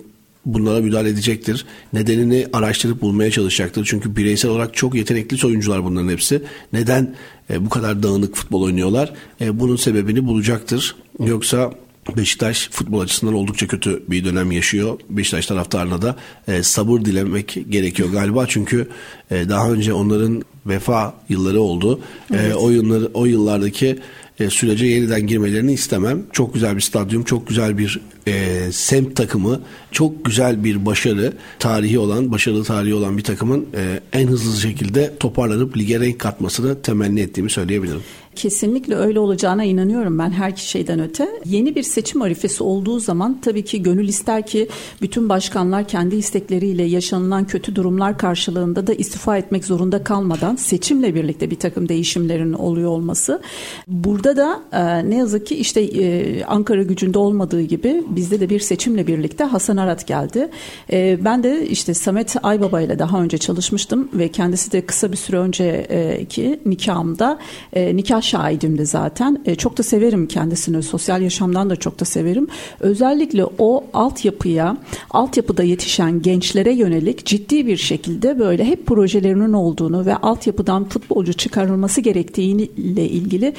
bunlara 0.46 0.81
müdahale 0.81 1.09
edecektir. 1.09 1.66
Nedenini 1.92 2.46
araştırıp 2.53 3.00
bulmaya 3.00 3.31
çalışacaktır. 3.31 3.87
Çünkü 3.90 4.16
bireysel 4.16 4.50
olarak 4.50 4.74
çok 4.74 4.94
yetenekli 4.94 5.46
oyuncular 5.46 5.85
bunların 5.85 6.09
hepsi. 6.09 6.42
Neden 6.72 7.14
e, 7.50 7.64
bu 7.64 7.68
kadar 7.68 8.03
dağınık 8.03 8.37
futbol 8.37 8.62
oynuyorlar? 8.62 9.12
E, 9.40 9.61
bunun 9.61 9.76
sebebini 9.76 10.26
bulacaktır. 10.26 10.96
Yoksa 11.18 11.72
Beşiktaş 12.16 12.68
futbol 12.70 13.00
açısından 13.00 13.35
oldukça 13.35 13.66
kötü 13.66 14.03
bir 14.09 14.24
dönem 14.24 14.53
yaşıyor. 14.53 15.00
Beşiktaş 15.11 15.46
taraftarına 15.46 16.03
da 16.03 16.16
e, 16.48 16.62
sabır 16.62 17.00
dilemek 17.00 17.59
gerekiyor 17.68 18.09
galiba. 18.12 18.46
Çünkü 18.46 18.88
e, 19.31 19.48
daha 19.48 19.70
önce 19.70 19.92
onların 19.92 20.42
vefa 20.66 21.14
yılları 21.29 21.61
oldu. 21.61 22.00
E, 22.31 22.37
evet. 22.37 22.53
E, 22.53 22.55
o 22.55 22.70
yılları 22.70 23.11
o 23.14 23.26
yıllardaki 23.26 23.98
e, 24.40 24.50
sürece 24.50 24.87
yeniden 24.87 25.26
girmelerini 25.26 25.72
istemem. 25.72 26.22
Çok 26.33 26.55
güzel 26.55 26.76
bir 26.76 26.81
stadyum, 26.81 27.24
çok 27.24 27.48
güzel 27.48 27.79
bir 27.79 28.00
e, 28.26 28.59
semt 28.72 29.16
takımı, 29.16 29.61
çok 29.92 30.24
güzel 30.24 30.64
bir 30.64 30.87
başarı 30.87 31.33
tarihi 31.59 31.98
olan, 31.98 32.33
başarılı 32.33 32.64
tarihi 32.64 32.94
olan 32.94 33.18
bir 33.18 33.24
takımın 33.24 33.66
e, 33.74 34.00
en 34.12 34.29
hızlı 34.29 34.61
şekilde 34.61 35.14
toparlanıp 35.20 35.76
lige 35.76 36.00
renk 36.00 36.18
katmasını 36.18 36.83
temenni 36.83 37.20
ettiğimi 37.20 37.50
söyleyebilirim. 37.50 38.03
Kesinlikle 38.37 38.95
öyle 38.95 39.21
olacağına 39.21 39.64
inanıyorum 39.64 40.19
ben 40.19 40.31
her 40.31 40.57
şeyden 40.57 41.01
öte. 41.01 41.29
Yeni 41.45 41.75
bir 41.75 41.83
seçim 41.83 42.23
arifesi 42.23 42.62
olduğu 42.62 43.01
zaman 43.01 43.38
tabii 43.43 43.64
ki 43.64 43.83
gönül 43.83 44.09
ister 44.09 44.47
ki 44.47 44.69
bütün 45.03 45.29
başkanlar 45.29 45.88
kendi 45.88 46.16
istekleriyle 46.16 46.83
yaşanılan 46.83 47.47
kötü 47.47 47.77
durumlar 47.77 48.19
karşılığında 48.19 48.87
da 48.87 48.95
istifa 48.95 49.37
etmek 49.37 49.64
zorunda 49.64 50.05
kalmadan 50.05 50.57
seçimle 50.57 51.14
birlikte 51.14 51.51
bir 51.51 51.57
takım 51.57 51.88
değişimlerin 51.88 52.53
oluyor 52.53 52.90
olması. 52.90 53.43
Burada 53.88 54.37
da 54.37 54.61
e, 54.73 55.11
ne 55.11 55.16
yazık 55.16 55.47
ki 55.47 55.57
işte 55.57 55.81
e, 55.81 56.45
Ankara 56.45 56.83
gücünde 56.83 57.19
olmadığı 57.19 57.62
gibi 57.62 58.05
bizde 58.09 58.40
de 58.40 58.51
bir 58.51 58.61
seçimle 58.61 59.07
birlikte 59.07 59.45
Hasan 59.45 59.77
Arat 59.77 60.07
geldi. 60.07 60.49
E, 60.93 61.19
ben 61.25 61.43
de 61.43 61.69
işte 61.69 61.95
Samet 61.95 62.37
Aybaba 62.43 62.81
ile 62.81 62.99
daha 62.99 63.23
önce 63.23 63.38
çalışmıştım 63.38 64.09
ve 64.14 64.29
kendisi 64.29 64.73
de 64.73 64.87
kısa 64.87 65.12
bir 65.12 65.16
süre 65.16 65.38
önceki 65.38 66.61
nikahımda 66.66 67.38
e, 67.73 67.97
nikah 67.97 68.20
şahidimdi 68.21 68.87
zaten. 68.87 69.43
E, 69.45 69.55
çok 69.55 69.79
da 69.79 69.83
severim 69.83 70.27
kendisini. 70.27 70.83
Sosyal 70.83 71.23
yaşamdan 71.23 71.71
da 71.71 71.77
çok 71.77 72.01
da 72.01 72.05
severim. 72.05 72.49
Özellikle 72.81 73.45
o 73.59 73.85
altyapıya, 73.93 74.77
altyapıda 75.11 75.63
yetişen 75.63 76.23
gençlere 76.23 76.73
yönelik 76.73 77.27
ciddi 77.27 77.67
bir 77.67 77.77
şekilde 77.77 78.39
böyle 78.39 78.65
hep 78.65 78.87
projelerinin 78.87 79.53
olduğunu 79.53 80.07
ve 80.07 80.17
altyapıdan 80.17 80.89
futbolcu 80.89 81.33
çıkarılması 81.33 82.01
gerektiğiyle 82.01 83.09
ilgili 83.09 83.55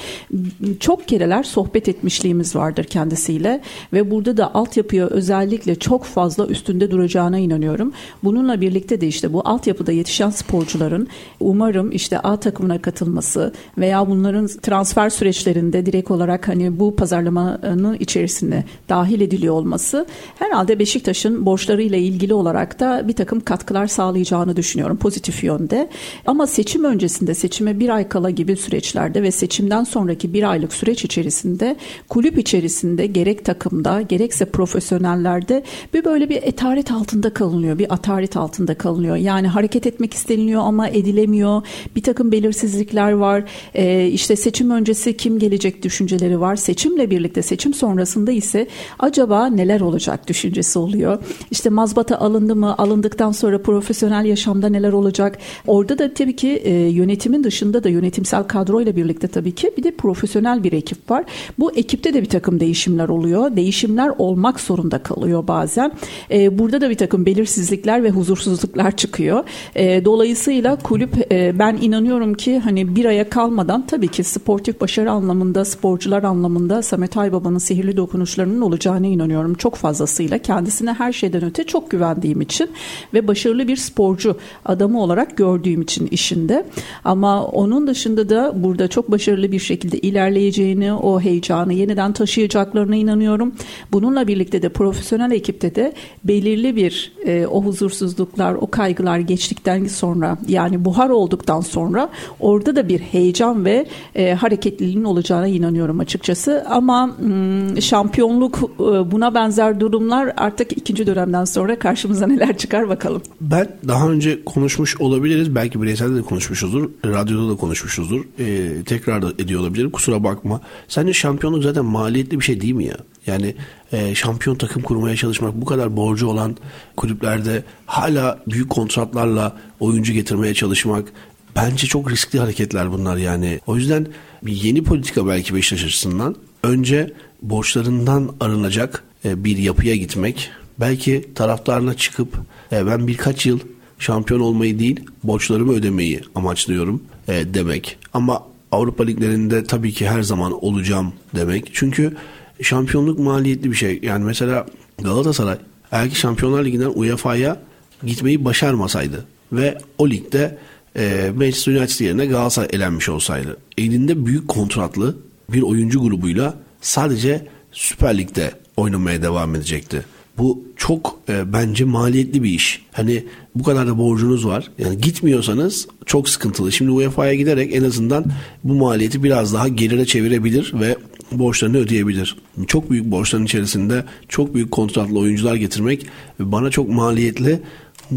çok 0.80 1.08
kereler 1.08 1.44
sohbet 1.44 1.90
etmişliğimiz 1.90 2.56
vardır 2.56 2.84
kendisiyle 2.84 3.62
ve 3.94 4.12
burada 4.12 4.38
da 4.38 4.56
altyapıya 4.56 5.08
özellikle 5.08 5.76
çok 5.76 6.04
fazla 6.04 6.48
üstünde 6.48 6.92
duracağına 6.92 7.40
inanıyorum. 7.40 7.94
Bununla 8.24 8.62
birlikte 8.62 9.02
de 9.02 9.08
işte 9.08 9.34
bu 9.34 9.42
altyapıda 9.46 9.92
yetişen 9.92 10.30
sporcuların 10.30 11.08
umarım 11.40 11.92
işte 11.92 12.20
A 12.20 12.38
takımına 12.40 12.82
katılması 12.82 13.54
veya 13.78 14.10
bunların 14.10 14.48
transfer 14.58 15.10
süreçlerinde 15.10 15.86
direkt 15.86 16.12
olarak 16.12 16.48
hani 16.48 16.80
bu 16.80 16.96
pazarlamanın 16.96 17.98
içerisine 18.00 18.64
dahil 18.90 19.22
ediliyor 19.22 19.54
olması 19.54 20.06
herhalde 20.40 20.80
Beşiktaş'ın 20.80 21.46
borçlarıyla 21.46 21.98
ilgili 21.98 22.34
olarak 22.34 22.80
da 22.80 23.08
bir 23.08 23.14
takım 23.14 23.40
katkılar 23.40 23.88
sağlayacağını 23.88 24.56
düşünüyorum 24.56 24.98
pozitif 24.98 25.44
yönde. 25.44 25.90
Ama 26.26 26.48
seçim 26.48 26.84
öncesinde 26.84 27.34
seçime 27.34 27.80
bir 27.80 27.90
ay 27.90 28.10
kala 28.10 28.30
gibi 28.30 28.56
süreçlerde 28.56 29.24
ve 29.24 29.32
seçimden 29.32 29.84
sonraki 29.84 30.34
bir 30.34 30.52
aylık 30.52 30.74
süreç 30.74 31.06
içerisinde 31.06 31.76
kulüp 32.10 32.38
içerisinde 32.38 33.06
gerek 33.06 33.46
takımda 33.46 34.02
gerekse 34.02 34.46
profesyonellerde 34.46 35.64
bir 35.94 36.06
böyle 36.06 36.30
bir 36.30 36.44
etaret 36.44 36.92
altında 36.92 37.34
kalınıyor. 37.34 37.80
Bir 37.80 37.94
ataret 37.94 38.38
altında 38.38 38.76
kalınıyor. 38.76 39.16
Yani 39.16 39.48
hareket 39.48 39.88
etmek 39.88 40.14
isteniliyor 40.14 40.62
ama 40.62 40.88
edilemiyor. 40.88 41.62
Bir 41.96 42.04
takım 42.04 42.32
belirsizlikler 42.32 43.12
var. 43.12 43.44
Ee, 43.74 44.08
işte 44.08 44.36
seçim 44.42 44.70
öncesi 44.70 45.18
kim 45.18 45.40
gelecek 45.40 45.84
düşünceleri 45.84 46.40
var. 46.40 46.56
Seçimle 46.56 47.10
birlikte 47.10 47.42
seçim 47.42 47.74
sonrasında 47.74 48.32
ise 48.32 48.68
acaba 49.00 49.48
neler 49.48 49.82
olacak 49.82 50.28
düşüncesi 50.28 50.80
oluyor. 50.80 51.18
İşte 51.52 51.70
mazbata 51.70 52.18
alındı 52.18 52.56
mı? 52.56 52.76
Alındıktan 52.78 53.32
sonra 53.32 53.62
profesyonel 53.62 54.26
yaşamda 54.26 54.70
neler 54.70 54.94
olacak? 54.94 55.38
Orada 55.68 56.00
da 56.00 56.14
tabii 56.14 56.36
ki 56.36 56.50
e, 56.50 56.72
yönetimin 56.74 57.44
dışında 57.44 57.84
da 57.84 57.90
yönetimsel 57.90 58.44
kadroyla 58.44 58.96
birlikte 58.96 59.28
tabii 59.28 59.52
ki 59.52 59.72
bir 59.78 59.84
de 59.84 59.92
profesyonel 59.92 60.64
bir 60.64 60.74
ekip 60.74 61.12
var. 61.12 61.26
Bu 61.60 61.72
ekipte 61.76 62.14
de 62.14 62.22
bir 62.22 62.30
takım 62.30 62.60
değişimler 62.60 63.10
oluyor. 63.10 63.56
Değişimler 63.56 64.12
olmak 64.18 64.60
zorunda 64.60 65.04
kalıyor 65.04 65.48
bazen. 65.48 65.92
E, 66.32 66.60
burada 66.60 66.82
da 66.82 66.90
bir 66.90 66.98
takım 66.98 67.26
belirsizlikler 67.26 68.04
ve 68.04 68.10
huzursuzluklar 68.10 68.98
çıkıyor. 68.98 69.44
E, 69.76 70.06
dolayısıyla 70.06 70.76
kulüp 70.76 71.32
e, 71.32 71.60
ben 71.60 71.78
inanıyorum 71.82 72.34
ki 72.34 72.60
hani 72.60 72.96
bir 72.96 73.06
aya 73.06 73.30
kalmadan 73.30 73.86
tabii 73.88 74.08
ki 74.08 74.24
sportif 74.32 74.82
başarı 74.82 75.12
anlamında, 75.12 75.66
sporcular 75.66 76.24
anlamında 76.24 76.82
Samet 76.82 77.18
Aybaba'nın 77.18 77.58
sihirli 77.58 77.98
dokunuşlarının 77.98 78.62
olacağına 78.62 79.08
inanıyorum 79.08 79.54
çok 79.54 79.76
fazlasıyla. 79.76 80.38
Kendisine 80.38 80.94
her 80.94 81.14
şeyden 81.14 81.46
öte 81.46 81.64
çok 81.64 81.92
güvendiğim 81.92 82.42
için 82.42 82.70
ve 83.14 83.28
başarılı 83.28 83.68
bir 83.68 83.76
sporcu 83.76 84.38
adamı 84.66 85.02
olarak 85.02 85.38
gördüğüm 85.38 85.82
için 85.82 86.08
işinde. 86.08 86.66
Ama 87.04 87.46
onun 87.46 87.88
dışında 87.88 88.30
da 88.30 88.54
burada 88.64 88.88
çok 88.88 89.12
başarılı 89.12 89.52
bir 89.52 89.60
şekilde 89.60 89.98
ilerleyeceğini, 89.98 90.94
o 90.94 91.20
heyecanı 91.20 91.74
yeniden 91.74 92.14
taşıyacaklarına 92.14 92.96
inanıyorum. 92.96 93.54
Bununla 93.92 94.28
birlikte 94.28 94.62
de 94.62 94.70
profesyonel 94.70 95.32
ekipte 95.32 95.76
de 95.76 95.94
belirli 96.24 96.76
bir 96.76 97.14
e, 97.26 97.46
o 97.46 97.64
huzursuzluklar, 97.64 98.54
o 98.54 98.72
kaygılar 98.72 99.20
geçtikten 99.20 99.86
sonra 99.86 100.38
yani 100.48 100.86
buhar 100.86 101.10
olduktan 101.10 101.62
sonra 101.62 102.10
orada 102.40 102.76
da 102.76 102.90
bir 102.90 103.00
heyecan 103.00 103.66
ve 103.66 103.86
e, 104.16 104.21
hareketliliğin 104.30 105.04
olacağına 105.04 105.48
inanıyorum 105.48 106.00
açıkçası. 106.00 106.66
Ama 106.70 107.08
m, 107.08 107.82
şampiyonluk 107.82 108.60
e, 108.80 109.12
buna 109.12 109.34
benzer 109.34 109.80
durumlar 109.80 110.34
artık 110.38 110.78
ikinci 110.78 111.08
dönemden 111.08 111.46
sonra 111.46 111.80
karşımıza 111.80 112.28
neler 112.28 112.58
çıkar 112.58 112.90
bakalım. 112.90 113.22
Ben 113.42 113.68
daha 113.88 114.10
önce 114.10 114.44
konuşmuş 114.44 115.02
olabiliriz. 115.02 115.56
Belki 115.56 115.82
bireyselde 115.82 116.16
de 116.16 116.22
konuşmuşuzdur. 116.22 116.90
Radyoda 117.06 117.52
da 117.54 117.58
konuşmuşuzdur. 117.58 118.26
E, 118.40 118.84
tekrar 118.84 119.22
da 119.22 119.30
ediyor 119.40 119.62
olabilirim. 119.62 119.92
Kusura 119.92 120.24
bakma. 120.24 120.62
Sence 120.88 121.14
şampiyonluk 121.14 121.64
zaten 121.64 121.86
maliyetli 121.86 122.40
bir 122.40 122.46
şey 122.46 122.62
değil 122.62 122.74
mi 122.74 122.86
ya? 122.86 122.98
Yani 123.28 123.56
e, 123.92 124.16
şampiyon 124.16 124.56
takım 124.56 124.82
kurmaya 124.82 125.16
çalışmak 125.16 125.62
bu 125.62 125.66
kadar 125.66 125.98
borcu 125.98 126.28
olan 126.28 126.58
kulüplerde 126.98 127.64
hala 127.86 128.40
büyük 128.48 128.70
kontratlarla 128.70 129.58
oyuncu 129.80 130.14
getirmeye 130.14 130.54
çalışmak 130.54 131.14
bence 131.56 131.88
çok 131.88 132.12
riskli 132.12 132.40
hareketler 132.40 132.92
bunlar 132.92 133.18
yani. 133.18 133.60
O 133.68 133.78
yüzden 133.78 134.08
yeni 134.48 134.84
politika 134.84 135.28
belki 135.28 135.56
Beşiktaş 135.56 135.86
açısından 135.86 136.36
önce 136.64 137.14
borçlarından 137.42 138.36
arınacak 138.40 139.04
e, 139.26 139.44
bir 139.44 139.58
yapıya 139.58 139.96
gitmek. 139.96 140.50
Belki 140.80 141.30
taraftarına 141.36 141.94
çıkıp 141.94 142.38
e, 142.72 142.86
ben 142.86 143.08
birkaç 143.08 143.46
yıl 143.46 143.60
şampiyon 144.00 144.40
olmayı 144.40 144.80
değil 144.80 145.00
borçlarımı 145.24 145.74
ödemeyi 145.74 146.22
amaçlıyorum 146.36 147.04
e, 147.28 147.54
demek. 147.54 147.98
Ama 148.14 148.44
Avrupa 148.72 149.04
liglerinde 149.04 149.64
tabii 149.64 149.94
ki 149.94 150.10
her 150.10 150.22
zaman 150.22 150.66
olacağım 150.66 151.14
demek. 151.36 151.70
Çünkü 151.74 152.18
şampiyonluk 152.62 153.20
maliyetli 153.20 153.72
bir 153.72 153.76
şey. 153.76 154.00
Yani 154.04 154.26
mesela 154.26 154.66
Galatasaray 155.02 155.58
eğer 155.92 156.10
ki 156.10 156.16
Şampiyonlar 156.16 156.66
Ligi'nden 156.66 156.92
UEFA'ya 156.96 157.62
gitmeyi 158.04 158.46
başarmasaydı 158.46 159.26
ve 159.52 159.78
o 159.98 160.10
ligde 160.10 160.58
e, 160.96 161.32
Manchester 161.36 161.76
United 161.76 162.06
yerine 162.06 162.26
Galatasaray 162.26 162.70
elenmiş 162.74 163.10
olsaydı 163.10 163.58
elinde 163.78 164.26
büyük 164.26 164.48
kontratlı 164.48 165.18
bir 165.50 165.62
oyuncu 165.62 166.02
grubuyla 166.02 166.56
sadece 166.82 167.48
Süper 167.72 168.18
Lig'de 168.18 168.52
oynamaya 168.78 169.22
devam 169.22 169.56
edecekti. 169.56 170.06
Bu 170.38 170.64
çok 170.78 171.20
e, 171.30 171.54
bence 171.54 171.86
maliyetli 171.86 172.44
bir 172.44 172.50
iş. 172.50 172.86
Hani 172.92 173.24
bu 173.56 173.64
kadar 173.64 173.88
da 173.88 173.98
borcunuz 173.98 174.48
var. 174.48 174.72
Yani 174.78 174.98
gitmiyorsanız 174.98 175.88
çok 176.06 176.30
sıkıntılı. 176.30 176.72
Şimdi 176.72 176.92
UEFA'ya 176.92 177.34
giderek 177.34 177.76
en 177.76 177.84
azından 177.84 178.26
bu 178.64 178.74
maliyeti 178.74 179.24
biraz 179.24 179.54
daha 179.54 179.68
geride 179.68 180.06
çevirebilir 180.06 180.74
ve 180.80 180.98
borçlarını 181.32 181.78
ödeyebilir. 181.78 182.38
Çok 182.68 182.92
büyük 182.92 183.06
borçların 183.06 183.46
içerisinde 183.46 184.06
çok 184.30 184.54
büyük 184.54 184.72
kontratlı 184.72 185.20
oyuncular 185.20 185.56
getirmek 185.56 186.06
bana 186.40 186.70
çok 186.72 186.90
maliyetli 186.90 187.60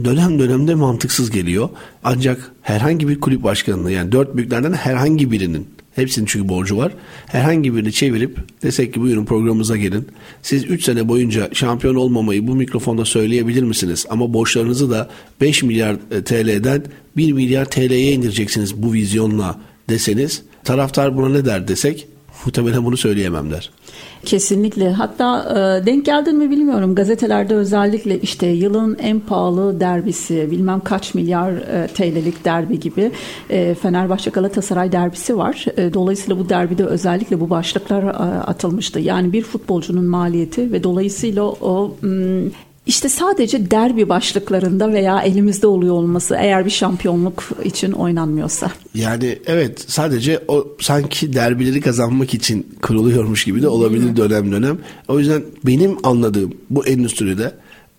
dönem 0.05 0.39
dönemde 0.39 0.75
mantıksız 0.75 1.31
geliyor. 1.31 1.69
Ancak 2.05 2.53
herhangi 2.63 3.09
bir 3.09 3.21
kulüp 3.21 3.43
başkanını 3.43 3.93
yani 3.93 4.13
dört 4.13 4.37
büyüklerden 4.37 4.73
herhangi 4.73 5.31
birinin 5.31 5.67
Hepsinin 5.95 6.27
çünkü 6.27 6.49
borcu 6.49 6.77
var. 6.77 6.93
Herhangi 7.27 7.75
birini 7.75 7.93
çevirip 7.93 8.39
desek 8.63 8.95
ki 8.95 9.01
buyurun 9.01 9.25
programımıza 9.25 9.77
gelin. 9.77 10.09
Siz 10.43 10.65
3 10.65 10.85
sene 10.85 11.09
boyunca 11.09 11.49
şampiyon 11.53 11.95
olmamayı 11.95 12.47
bu 12.47 12.55
mikrofonda 12.55 13.05
söyleyebilir 13.05 13.63
misiniz? 13.63 14.07
Ama 14.11 14.33
borçlarınızı 14.33 14.91
da 14.91 15.11
5 15.41 15.63
milyar 15.63 15.97
e, 16.11 16.25
TL'den 16.25 16.83
1 17.17 17.33
milyar 17.33 17.65
TL'ye 17.65 18.13
indireceksiniz 18.13 18.83
bu 18.83 18.93
vizyonla 18.93 19.61
deseniz 19.89 20.43
taraftar 20.65 21.17
buna 21.17 21.29
ne 21.29 21.45
der 21.45 21.69
desek 21.69 22.07
muhtemelen 22.47 22.85
bunu 22.85 22.97
söyleyemem 22.97 23.51
der. 23.51 23.71
Kesinlikle. 24.25 24.93
Hatta 24.93 25.43
e, 25.51 25.87
denk 25.87 26.05
geldin 26.05 26.39
mi 26.39 26.51
bilmiyorum. 26.51 26.95
Gazetelerde 26.95 27.55
özellikle 27.55 28.21
işte 28.21 28.47
yılın 28.47 28.97
en 29.01 29.21
pahalı 29.21 29.81
derbisi, 29.81 30.51
bilmem 30.51 30.81
kaç 30.81 31.15
milyar 31.15 31.53
e, 31.53 31.87
TL'lik 31.87 32.45
derbi 32.45 32.81
gibi 32.81 33.11
e, 33.51 33.75
Fenerbahçe 33.75 34.31
Galatasaray 34.31 34.93
derbisi 34.93 35.39
var. 35.39 35.65
E, 35.77 35.95
dolayısıyla 35.95 36.39
bu 36.39 36.49
derbide 36.49 36.85
özellikle 36.85 37.41
bu 37.41 37.51
başlıklar 37.51 38.03
e, 38.03 38.13
atılmıştı. 38.41 39.01
Yani 39.01 39.33
bir 39.33 39.43
futbolcunun 39.43 40.05
maliyeti 40.05 40.73
ve 40.73 40.83
dolayısıyla 40.83 41.43
o 41.43 41.97
m, 42.03 42.43
işte 42.87 43.09
sadece 43.09 43.71
derbi 43.71 44.09
başlıklarında 44.09 44.93
veya 44.93 45.23
elimizde 45.23 45.67
oluyor 45.67 45.95
olması 45.95 46.37
eğer 46.41 46.65
bir 46.65 46.71
şampiyonluk 46.71 47.51
için 47.65 47.93
oynanmıyorsa. 47.93 48.71
Yani 48.95 49.39
evet 49.47 49.85
sadece 49.87 50.41
o 50.49 50.67
sanki 50.81 51.33
derbileri 51.33 51.81
kazanmak 51.81 52.35
için 52.35 52.67
kuruluyormuş 52.83 53.45
gibi 53.45 53.63
de 53.63 53.69
olabilir 53.69 54.17
dönem 54.17 54.53
dönem. 54.53 54.79
O 55.09 55.19
yüzden 55.19 55.43
benim 55.67 55.97
anladığım 56.07 56.55
bu 56.71 56.87
endüstride 56.87 57.53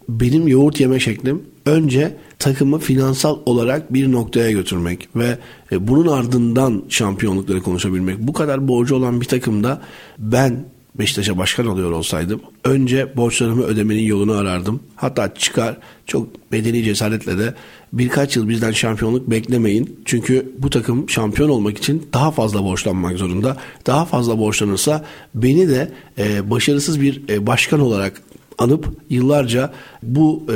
benim 0.10 0.48
yoğurt 0.48 0.80
yeme 0.80 1.00
şeklim 1.00 1.43
önce 1.65 2.17
takımı 2.39 2.80
finansal 2.80 3.39
olarak 3.45 3.93
bir 3.93 4.12
noktaya 4.12 4.52
götürmek 4.52 5.10
ve 5.15 5.38
e, 5.71 5.88
bunun 5.88 6.08
ardından 6.08 6.84
şampiyonlukları 6.89 7.62
konuşabilmek. 7.62 8.19
Bu 8.19 8.34
kadar 8.34 8.67
borcu 8.67 8.95
olan 8.95 9.21
bir 9.21 9.26
takımda 9.26 9.82
ben 10.17 10.65
Beşiktaş'a 11.00 11.38
başkan 11.38 11.68
oluyor 11.68 11.92
olsaydım 11.92 12.42
önce 12.64 13.18
borçlarımı 13.18 13.64
ödemenin 13.64 14.04
yolunu 14.04 14.34
arardım. 14.34 14.80
Hatta 14.96 15.34
çıkar 15.34 15.78
çok 16.06 16.28
medeni 16.52 16.84
cesaretle 16.84 17.38
de 17.38 17.54
birkaç 17.94 18.36
yıl 18.36 18.50
bizden 18.50 18.72
şampiyonluk 18.72 19.30
beklemeyin. 19.30 20.00
Çünkü 20.06 20.52
bu 20.58 20.70
takım 20.70 21.10
şampiyon 21.10 21.50
olmak 21.50 21.78
için 21.78 22.08
daha 22.14 22.32
fazla 22.32 22.64
borçlanmak 22.64 23.18
zorunda. 23.18 23.58
Daha 23.88 24.06
fazla 24.06 24.40
borçlanırsa 24.40 25.06
beni 25.36 25.70
de 25.70 25.92
e, 26.18 26.50
başarısız 26.52 27.02
bir 27.02 27.30
e, 27.30 27.48
başkan 27.48 27.80
olarak 27.80 28.22
anıp 28.58 28.88
yıllarca 29.10 29.74
bu 30.04 30.44
e, 30.50 30.54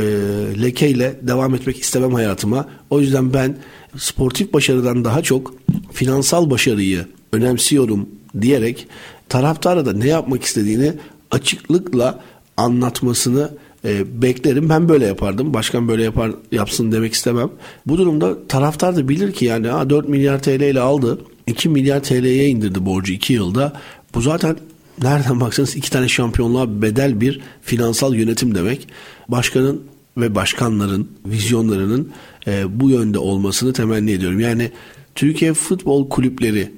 lekeyle 0.62 1.20
devam 1.22 1.56
etmek 1.56 1.80
istemem 1.80 2.14
hayatıma. 2.14 2.68
O 2.90 3.00
yüzden 3.00 3.34
ben 3.34 3.58
sportif 3.98 4.54
başarıdan 4.54 5.06
daha 5.06 5.22
çok 5.22 5.54
finansal 5.94 6.50
başarıyı 6.50 7.06
önemsiyorum 7.34 8.10
diyerek 8.42 8.88
taraftara 9.30 9.86
da 9.86 9.94
ne 9.94 10.08
yapmak 10.08 10.44
istediğini 10.44 10.94
açıklıkla 11.32 12.20
anlatmasını 12.58 13.52
e, 13.86 14.22
beklerim. 14.22 14.70
Ben 14.70 14.90
böyle 14.90 15.06
yapardım. 15.06 15.54
Başkan 15.54 15.88
böyle 15.88 16.04
yapar 16.04 16.32
yapsın 16.52 16.92
demek 16.92 17.14
istemem. 17.14 17.50
Bu 17.88 17.98
durumda 17.98 18.48
taraftar 18.48 18.96
da 18.96 19.10
bilir 19.10 19.34
ki 19.34 19.46
yani 19.46 19.68
ha, 19.68 19.90
4 19.90 20.10
milyar 20.10 20.44
TL 20.44 20.62
ile 20.62 20.80
aldı. 20.80 21.22
2 21.48 21.70
milyar 21.70 22.04
TL'ye 22.04 22.48
indirdi 22.48 22.86
borcu 22.86 23.14
2 23.14 23.34
yılda. 23.34 23.74
Bu 24.16 24.22
zaten 24.22 24.58
nereden 25.02 25.40
baksanız 25.40 25.76
iki 25.76 25.92
tane 25.92 26.08
şampiyonluğa 26.08 26.82
bedel 26.82 27.22
bir 27.22 27.42
finansal 27.62 28.14
yönetim 28.14 28.56
demek. 28.56 28.88
Başkanın 29.28 29.82
ve 30.18 30.36
başkanların 30.36 31.08
vizyonlarının 31.26 32.12
e, 32.48 32.80
bu 32.80 32.90
yönde 32.90 33.20
olmasını 33.20 33.74
temenni 33.74 34.12
ediyorum. 34.12 34.40
Yani 34.40 34.72
Türkiye 35.16 35.54
futbol 35.54 36.10
kulüpleri 36.10 36.72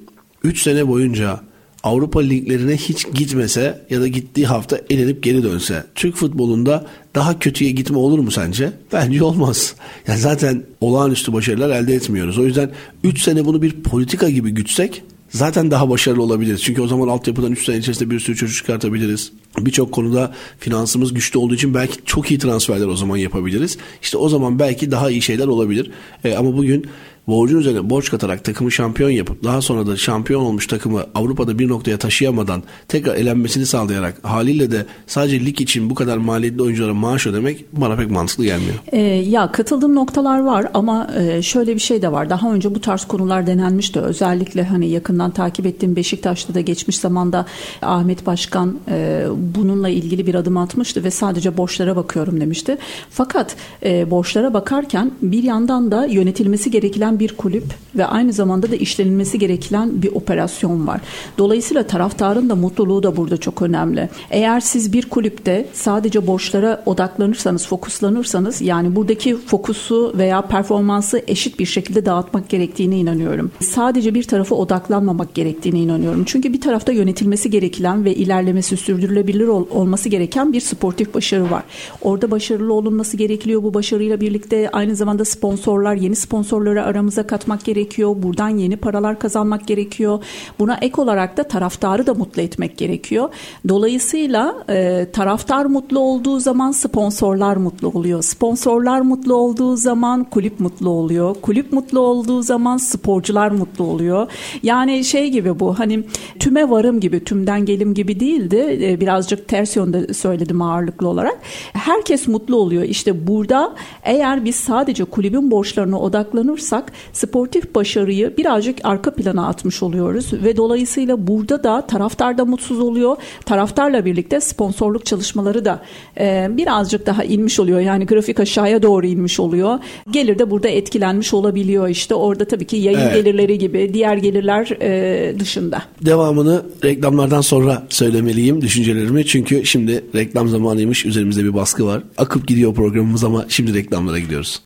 3 0.44 0.62
sene 0.62 0.88
boyunca 0.88 1.40
Avrupa 1.82 2.20
liglerine 2.20 2.76
hiç 2.76 3.06
gitmese 3.14 3.80
ya 3.90 4.00
da 4.00 4.08
gittiği 4.08 4.46
hafta 4.46 4.80
elenip 4.90 5.22
geri 5.22 5.42
dönse 5.42 5.84
Türk 5.94 6.16
futbolunda 6.16 6.86
daha 7.14 7.38
kötüye 7.38 7.70
gitme 7.70 7.96
olur 7.96 8.18
mu 8.18 8.30
sence? 8.30 8.72
Bence 8.92 9.24
olmaz. 9.24 9.74
Yani 10.06 10.18
zaten 10.18 10.62
olağanüstü 10.80 11.32
başarılar 11.32 11.70
elde 11.70 11.94
etmiyoruz. 11.94 12.38
O 12.38 12.44
yüzden 12.44 12.70
3 13.04 13.22
sene 13.22 13.44
bunu 13.44 13.62
bir 13.62 13.82
politika 13.82 14.28
gibi 14.30 14.50
gütsek 14.50 15.02
zaten 15.32 15.70
daha 15.70 15.90
başarılı 15.90 16.22
olabiliriz. 16.22 16.62
Çünkü 16.62 16.82
o 16.82 16.86
zaman 16.86 17.08
altyapıdan 17.08 17.52
3 17.52 17.64
sene 17.64 17.76
içerisinde 17.76 18.10
bir 18.10 18.20
sürü 18.20 18.36
çocuk 18.36 18.56
çıkartabiliriz. 18.56 19.32
Birçok 19.58 19.92
konuda 19.92 20.34
finansımız 20.58 21.14
güçlü 21.14 21.38
olduğu 21.38 21.54
için 21.54 21.74
belki 21.74 21.98
çok 22.06 22.30
iyi 22.30 22.38
transferler 22.38 22.86
o 22.86 22.96
zaman 22.96 23.16
yapabiliriz. 23.16 23.78
İşte 24.02 24.18
o 24.18 24.28
zaman 24.28 24.58
belki 24.58 24.90
daha 24.90 25.10
iyi 25.10 25.22
şeyler 25.22 25.46
olabilir. 25.46 25.90
E, 26.24 26.36
ama 26.36 26.56
bugün 26.56 26.86
borcun 27.26 27.58
üzerine 27.58 27.90
borç 27.90 28.10
katarak 28.10 28.44
takımı 28.44 28.72
şampiyon 28.72 29.10
yapıp 29.10 29.44
daha 29.44 29.62
sonra 29.62 29.86
da 29.86 29.96
şampiyon 29.96 30.42
olmuş 30.42 30.66
takımı 30.66 31.04
Avrupa'da 31.14 31.58
bir 31.58 31.68
noktaya 31.68 31.98
taşıyamadan 31.98 32.62
tekrar 32.88 33.14
elenmesini 33.14 33.66
sağlayarak 33.66 34.14
haliyle 34.22 34.70
de 34.70 34.86
sadece 35.06 35.46
lig 35.46 35.60
için 35.60 35.90
bu 35.90 35.94
kadar 35.94 36.16
maliyetli 36.16 36.62
oyunculara 36.62 36.94
maaş 36.94 37.26
ödemek 37.26 37.64
bana 37.72 37.96
pek 37.96 38.10
mantıklı 38.10 38.44
gelmiyor. 38.44 38.74
E, 38.92 39.00
ya 39.02 39.52
katıldığım 39.52 39.94
noktalar 39.94 40.40
var 40.40 40.66
ama 40.74 41.10
e, 41.18 41.42
şöyle 41.42 41.74
bir 41.74 41.80
şey 41.80 42.02
de 42.02 42.12
var. 42.12 42.30
Daha 42.30 42.52
önce 42.52 42.74
bu 42.74 42.80
tarz 42.80 43.04
konular 43.04 43.46
denenmişti. 43.46 44.00
Özellikle 44.00 44.64
hani 44.64 44.88
yakından 44.88 45.30
takip 45.30 45.66
ettiğim 45.66 45.96
Beşiktaş'ta 45.96 46.54
da 46.54 46.60
geçmiş 46.60 46.98
zamanda 46.98 47.46
Ahmet 47.82 48.26
Başkan 48.26 48.78
e, 48.88 49.24
bununla 49.54 49.88
ilgili 49.88 50.26
bir 50.26 50.34
adım 50.34 50.56
atmıştı 50.56 51.04
ve 51.04 51.10
sadece 51.10 51.56
borçlara 51.56 51.96
bakıyorum 51.96 52.40
demişti. 52.40 52.78
Fakat 53.10 53.56
e, 53.84 54.10
borçlara 54.10 54.54
bakarken 54.54 55.10
bir 55.22 55.42
yandan 55.42 55.90
da 55.90 56.06
yönetilmesi 56.06 56.70
gereken 56.70 57.11
bir 57.18 57.36
kulüp 57.36 57.64
ve 57.96 58.06
aynı 58.06 58.32
zamanda 58.32 58.70
da 58.70 58.76
işlenilmesi 58.76 59.38
gereken 59.38 60.02
bir 60.02 60.12
operasyon 60.12 60.86
var. 60.86 61.00
Dolayısıyla 61.38 61.82
taraftarın 61.82 62.50
da 62.50 62.54
mutluluğu 62.54 63.02
da 63.02 63.16
burada 63.16 63.36
çok 63.36 63.62
önemli. 63.62 64.08
Eğer 64.30 64.60
siz 64.60 64.92
bir 64.92 65.08
kulüpte 65.08 65.66
sadece 65.72 66.26
borçlara 66.26 66.82
odaklanırsanız, 66.86 67.66
fokuslanırsanız 67.66 68.60
yani 68.60 68.96
buradaki 68.96 69.36
fokusu 69.36 70.14
veya 70.18 70.42
performansı 70.42 71.22
eşit 71.26 71.58
bir 71.58 71.66
şekilde 71.66 72.06
dağıtmak 72.06 72.48
gerektiğine 72.48 72.98
inanıyorum. 72.98 73.50
Sadece 73.60 74.14
bir 74.14 74.22
tarafa 74.22 74.54
odaklanmamak 74.54 75.34
gerektiğine 75.34 75.78
inanıyorum. 75.78 76.24
Çünkü 76.26 76.52
bir 76.52 76.60
tarafta 76.60 76.92
yönetilmesi 76.92 77.50
gereken 77.50 78.04
ve 78.04 78.14
ilerlemesi 78.14 78.76
sürdürülebilir 78.76 79.48
ol, 79.48 79.66
olması 79.70 80.08
gereken 80.08 80.52
bir 80.52 80.60
sportif 80.60 81.14
başarı 81.14 81.50
var. 81.50 81.62
Orada 82.02 82.30
başarılı 82.30 82.72
olunması 82.74 83.16
gerekiyor. 83.16 83.62
Bu 83.62 83.74
başarıyla 83.74 84.20
birlikte 84.20 84.70
aynı 84.72 84.96
zamanda 84.96 85.24
sponsorlar, 85.24 85.94
yeni 85.94 86.16
sponsorları 86.16 86.84
aramıza 87.02 87.26
katmak 87.26 87.64
gerekiyor. 87.64 88.14
Buradan 88.16 88.48
yeni 88.48 88.76
paralar 88.76 89.18
kazanmak 89.18 89.66
gerekiyor. 89.66 90.24
Buna 90.58 90.78
ek 90.82 91.02
olarak 91.02 91.36
da 91.36 91.42
taraftarı 91.42 92.06
da 92.06 92.14
mutlu 92.14 92.42
etmek 92.42 92.78
gerekiyor. 92.78 93.28
Dolayısıyla 93.68 94.64
e, 94.68 95.06
taraftar 95.12 95.64
mutlu 95.64 95.98
olduğu 95.98 96.40
zaman 96.40 96.72
sponsorlar 96.72 97.56
mutlu 97.56 97.88
oluyor. 97.88 98.22
Sponsorlar 98.22 99.00
mutlu 99.00 99.34
olduğu 99.34 99.76
zaman 99.76 100.24
kulüp 100.24 100.60
mutlu 100.60 100.90
oluyor. 100.90 101.34
Kulüp 101.42 101.72
mutlu 101.72 102.00
olduğu 102.00 102.42
zaman 102.42 102.76
sporcular 102.76 103.50
mutlu 103.50 103.84
oluyor. 103.84 104.26
Yani 104.62 105.04
şey 105.04 105.30
gibi 105.30 105.60
bu 105.60 105.78
hani 105.78 106.04
tüme 106.38 106.70
varım 106.70 107.00
gibi 107.00 107.24
tümden 107.24 107.64
gelim 107.64 107.94
gibi 107.94 108.20
değildi. 108.20 108.78
E, 108.82 109.00
birazcık 109.00 109.48
ters 109.48 109.76
yönde 109.76 110.14
söyledim 110.14 110.62
ağırlıklı 110.62 111.08
olarak. 111.08 111.38
Herkes 111.72 112.28
mutlu 112.28 112.56
oluyor. 112.56 112.82
İşte 112.82 113.26
burada 113.26 113.74
eğer 114.02 114.44
biz 114.44 114.56
sadece 114.56 115.04
kulübün 115.04 115.50
borçlarına 115.50 116.00
odaklanırsak 116.00 116.91
sportif 117.12 117.74
başarıyı 117.74 118.36
birazcık 118.36 118.78
arka 118.84 119.14
plana 119.14 119.48
atmış 119.48 119.82
oluyoruz 119.82 120.32
ve 120.32 120.56
dolayısıyla 120.56 121.26
burada 121.26 121.64
da 121.64 121.86
taraftar 121.86 122.38
da 122.38 122.44
mutsuz 122.44 122.80
oluyor. 122.80 123.16
Taraftarla 123.44 124.04
birlikte 124.04 124.40
sponsorluk 124.40 125.06
çalışmaları 125.06 125.64
da 125.64 125.82
e, 126.18 126.48
birazcık 126.50 127.06
daha 127.06 127.24
inmiş 127.24 127.60
oluyor. 127.60 127.80
Yani 127.80 128.06
grafik 128.06 128.40
aşağıya 128.40 128.82
doğru 128.82 129.06
inmiş 129.06 129.40
oluyor. 129.40 129.78
Gelir 130.10 130.38
de 130.38 130.50
burada 130.50 130.68
etkilenmiş 130.68 131.34
olabiliyor 131.34 131.88
işte. 131.88 132.14
Orada 132.14 132.44
tabii 132.44 132.64
ki 132.64 132.76
yayın 132.76 132.98
evet. 132.98 133.14
gelirleri 133.14 133.58
gibi 133.58 133.94
diğer 133.94 134.16
gelirler 134.16 134.68
e, 134.82 135.40
dışında. 135.40 135.82
Devamını 136.02 136.62
reklamlardan 136.84 137.40
sonra 137.40 137.82
söylemeliyim 137.88 138.60
düşüncelerimi. 138.60 139.26
Çünkü 139.26 139.66
şimdi 139.66 140.04
reklam 140.14 140.48
zamanıymış. 140.48 141.06
Üzerimizde 141.06 141.44
bir 141.44 141.54
baskı 141.54 141.86
var. 141.86 142.02
Akıp 142.18 142.48
gidiyor 142.48 142.74
programımız 142.74 143.24
ama 143.24 143.44
şimdi 143.48 143.74
reklamlara 143.74 144.18
gidiyoruz. 144.18 144.62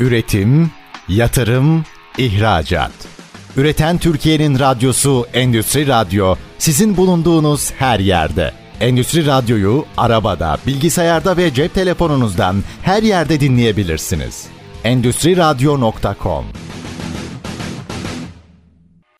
Üretim, 0.00 0.70
yatırım, 1.08 1.84
ihracat. 2.18 2.92
Üreten 3.56 3.98
Türkiye'nin 3.98 4.58
radyosu 4.58 5.26
Endüstri 5.34 5.86
Radyo 5.86 6.36
sizin 6.58 6.96
bulunduğunuz 6.96 7.72
her 7.72 8.00
yerde. 8.00 8.52
Endüstri 8.80 9.26
Radyo'yu 9.26 9.84
arabada, 9.96 10.58
bilgisayarda 10.66 11.36
ve 11.36 11.54
cep 11.54 11.74
telefonunuzdan 11.74 12.56
her 12.82 13.02
yerde 13.02 13.40
dinleyebilirsiniz. 13.40 14.46
Endüstri 14.84 15.36
Radyo.com 15.36 16.44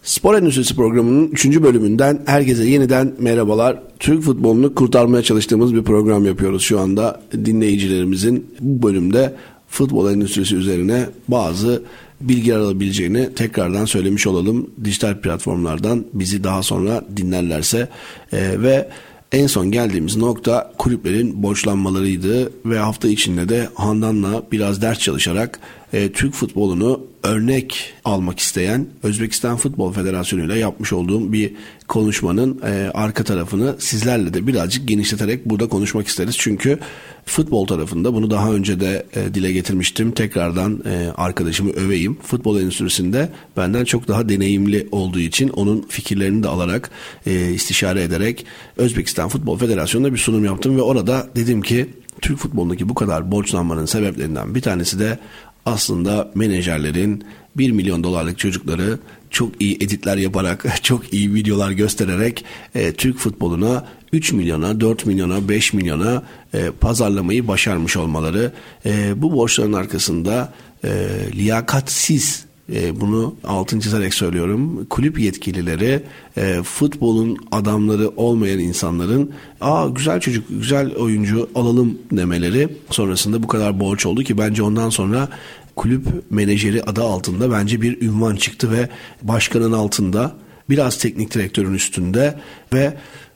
Spor 0.03 0.35
Endüstrisi 0.35 0.77
programının 0.77 1.29
3. 1.29 1.63
bölümünden 1.63 2.23
herkese 2.27 2.65
yeniden 2.65 3.15
merhabalar. 3.19 3.83
Türk 3.99 4.23
futbolunu 4.23 4.75
kurtarmaya 4.75 5.23
çalıştığımız 5.23 5.75
bir 5.75 5.85
program 5.85 6.27
yapıyoruz 6.27 6.63
şu 6.63 6.81
anda. 6.81 7.21
Dinleyicilerimizin 7.45 8.55
bu 8.61 8.89
bölümde 8.89 9.35
futbol 9.75 10.11
endüstrisi 10.11 10.57
üzerine 10.57 11.07
bazı 11.29 11.83
bilgi 12.21 12.55
alabileceğini 12.55 13.35
tekrardan 13.35 13.85
söylemiş 13.85 14.27
olalım. 14.27 14.71
Dijital 14.85 15.21
platformlardan 15.21 16.05
bizi 16.13 16.45
daha 16.45 16.63
sonra 16.63 17.05
dinlerlerse 17.17 17.89
e, 18.33 18.63
ve 18.63 18.89
en 19.33 19.47
son 19.47 19.71
geldiğimiz 19.71 20.17
nokta 20.17 20.73
kulüplerin 20.79 21.43
borçlanmalarıydı 21.43 22.53
ve 22.67 22.79
hafta 22.79 23.09
içinde 23.09 23.49
de 23.49 23.69
Handan'la 23.75 24.43
biraz 24.53 24.83
ders 24.83 24.99
çalışarak 24.99 25.61
e, 25.93 26.13
Türk 26.13 26.35
futbolunu 26.35 27.01
örnek 27.25 27.95
almak 28.05 28.39
isteyen 28.39 28.87
Özbekistan 29.03 29.57
Futbol 29.57 29.93
Federasyonu 29.93 30.45
ile 30.45 30.59
yapmış 30.59 30.93
olduğum 30.93 31.33
bir 31.33 31.53
konuşmanın 31.89 32.61
e, 32.67 32.91
arka 32.95 33.25
tarafını 33.25 33.77
sizlerle 33.79 34.35
de 34.35 34.47
birazcık 34.47 34.89
genişleterek 34.89 35.45
burada 35.47 35.69
konuşmak 35.69 36.07
isteriz. 36.07 36.37
Çünkü 36.39 36.79
futbol 37.27 37.67
tarafında 37.67 38.15
bunu 38.15 38.31
daha 38.31 38.53
önce 38.53 38.81
de 38.81 39.07
e, 39.17 39.35
dile 39.35 39.53
getirmiştim. 39.53 40.13
Tekrardan 40.13 40.83
e, 40.87 41.09
arkadaşımı 41.17 41.71
öveyim. 41.71 42.19
Futbol 42.23 42.61
endüstrisinde 42.61 43.29
benden 43.57 43.85
çok 43.85 44.09
daha 44.09 44.29
deneyimli 44.29 44.89
olduğu 44.93 45.21
için 45.21 45.49
onun 45.49 45.87
fikirlerini 45.89 46.43
de 46.43 46.49
alarak 46.49 46.91
e, 47.27 47.51
istişare 47.51 48.03
ederek 48.03 48.47
Özbekistan 48.77 49.29
Futbol 49.29 49.59
Federasyonu'na 49.59 50.13
bir 50.13 50.19
sunum 50.19 50.45
yaptım 50.45 50.77
ve 50.77 50.83
orada 50.83 51.29
dedim 51.37 51.63
ki 51.63 51.87
Türk 52.21 52.39
futbolundaki 52.39 52.89
bu 52.89 52.95
kadar 52.95 53.31
borçlanmanın 53.31 53.87
sebeplerinden 53.87 54.55
bir 54.55 54.63
tanesi 54.63 54.99
de 54.99 55.19
aslında 55.67 56.31
menajerlerin 56.35 57.25
1 57.57 57.71
milyon 57.71 58.05
dolarlık 58.05 58.39
çocukları 58.39 58.99
çok 59.31 59.63
iyi 59.63 59.77
editler 59.77 60.17
yaparak, 60.17 60.67
çok 60.83 61.13
iyi 61.13 61.35
videolar 61.35 61.71
göstererek 61.71 62.45
e, 62.75 62.93
Türk 62.93 63.19
futboluna 63.19 63.87
3 64.13 64.33
milyona, 64.33 64.81
4 64.81 65.07
milyona, 65.07 65.49
5 65.49 65.73
milyona 65.73 66.23
e, 66.55 66.71
pazarlamayı 66.81 67.49
başarmış 67.49 67.97
olmaları. 67.97 68.53
E, 68.87 69.23
bu 69.23 69.33
borçların 69.33 69.73
arkasında 69.73 70.53
e, 70.85 71.09
liyakatsiz 71.37 72.44
e, 72.73 73.01
bunu 73.01 73.35
altın 73.45 73.81
çizerek 73.81 74.15
söylüyorum. 74.15 74.87
Kulüp 74.91 75.21
yetkilileri 75.21 76.03
e, 76.37 76.63
futbolun 76.63 77.39
adamları 77.53 78.09
olmayan 78.09 78.59
insanların 78.59 79.31
aa 79.61 79.89
güzel 79.89 80.21
çocuk, 80.21 80.45
güzel 80.49 80.95
oyuncu 80.95 81.51
alalım 81.55 81.99
demeleri 82.13 82.69
sonrasında 82.91 83.43
bu 83.43 83.49
kadar 83.49 83.81
borç 83.81 84.07
oldu 84.07 84.23
ki 84.23 84.39
bence 84.39 84.63
ondan 84.63 84.91
sonra 84.91 85.29
kulüp 85.77 86.07
menajeri 86.31 86.83
adı 86.83 87.03
altında 87.03 87.53
bence 87.53 87.81
bir 87.81 88.03
ünvan 88.03 88.37
çıktı 88.37 88.73
ve 88.73 88.89
başkanın 89.23 89.73
altında 89.73 90.33
biraz 90.71 90.99
teknik 90.99 91.35
direktörün 91.35 91.75
üstünde 91.75 92.41
ve 92.73 92.95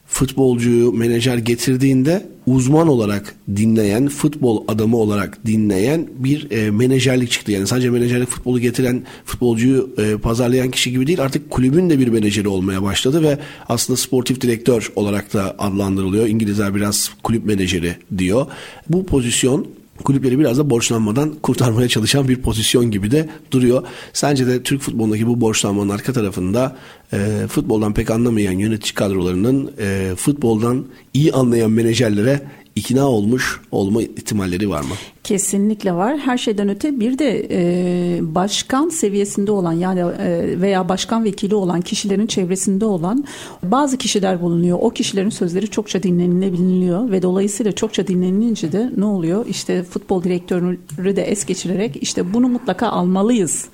futbolcuyu 0.09 0.93
menajer 0.93 1.37
getirdiğinde 1.37 2.25
uzman 2.45 2.87
olarak 2.87 3.35
dinleyen, 3.55 4.07
futbol 4.07 4.63
adamı 4.67 4.97
olarak 4.97 5.45
dinleyen 5.45 6.07
bir 6.17 6.51
e, 6.51 6.71
menajerlik 6.71 7.31
çıktı. 7.31 7.51
Yani 7.51 7.67
sadece 7.67 7.89
menajerlik 7.89 8.29
futbolu 8.29 8.59
getiren, 8.59 9.03
futbolcuyu 9.25 9.89
e, 9.97 10.17
pazarlayan 10.17 10.71
kişi 10.71 10.91
gibi 10.91 11.07
değil 11.07 11.21
artık 11.21 11.49
kulübün 11.49 11.89
de 11.89 11.99
bir 11.99 12.07
menajeri 12.07 12.47
olmaya 12.47 12.83
başladı 12.83 13.23
ve 13.23 13.37
aslında 13.67 13.97
sportif 13.97 14.41
direktör 14.41 14.91
olarak 14.95 15.33
da 15.33 15.55
adlandırılıyor. 15.59 16.27
İngilizler 16.27 16.75
biraz 16.75 17.11
kulüp 17.23 17.45
menajeri 17.45 17.95
diyor. 18.17 18.45
Bu 18.89 19.05
pozisyon 19.05 19.67
kulüpleri 20.03 20.39
biraz 20.39 20.57
da 20.57 20.69
borçlanmadan 20.69 21.33
kurtarmaya 21.43 21.87
çalışan 21.87 22.27
bir 22.27 22.41
pozisyon 22.41 22.91
gibi 22.91 23.11
de 23.11 23.29
duruyor. 23.51 23.83
Sence 24.13 24.47
de 24.47 24.63
Türk 24.63 24.81
futbolundaki 24.81 25.27
bu 25.27 25.41
borçlanmanın 25.41 25.89
arka 25.89 26.13
tarafında 26.13 26.77
e, 27.13 27.47
futboldan 27.47 27.93
pek 27.93 28.11
anlamayan 28.11 28.51
yönetici 28.51 28.93
kadrolarının 28.93 29.71
e, 29.79 30.15
futboldan 30.15 30.85
iyi 31.13 31.33
anlayan 31.33 31.71
menajerlere 31.71 32.41
ikna 32.75 33.07
olmuş 33.07 33.61
olma 33.71 34.01
ihtimalleri 34.01 34.69
var 34.69 34.81
mı? 34.81 34.95
Kesinlikle 35.23 35.93
var. 35.93 36.17
Her 36.17 36.37
şeyden 36.37 36.69
öte 36.69 36.99
bir 36.99 37.17
de 37.17 37.47
e, 37.51 38.19
başkan 38.35 38.89
seviyesinde 38.89 39.51
olan 39.51 39.73
yani 39.73 39.99
e, 39.99 40.61
veya 40.61 40.89
başkan 40.89 41.23
vekili 41.23 41.55
olan 41.55 41.81
kişilerin 41.81 42.27
çevresinde 42.27 42.85
olan 42.85 43.25
bazı 43.63 43.97
kişiler 43.97 44.41
bulunuyor. 44.41 44.77
O 44.81 44.89
kişilerin 44.89 45.29
sözleri 45.29 45.67
çokça 45.67 46.03
dinlenilebiliyor 46.03 47.11
ve 47.11 47.21
dolayısıyla 47.21 47.71
çokça 47.71 48.07
dinlenilince 48.07 48.71
de 48.71 48.91
ne 48.97 49.05
oluyor? 49.05 49.45
İşte 49.45 49.83
futbol 49.83 50.23
direktörü 50.23 51.15
de 51.15 51.23
es 51.23 51.45
geçirerek 51.45 51.97
işte 52.01 52.33
bunu 52.33 52.47
mutlaka 52.47 52.87
almalıyız 52.87 53.65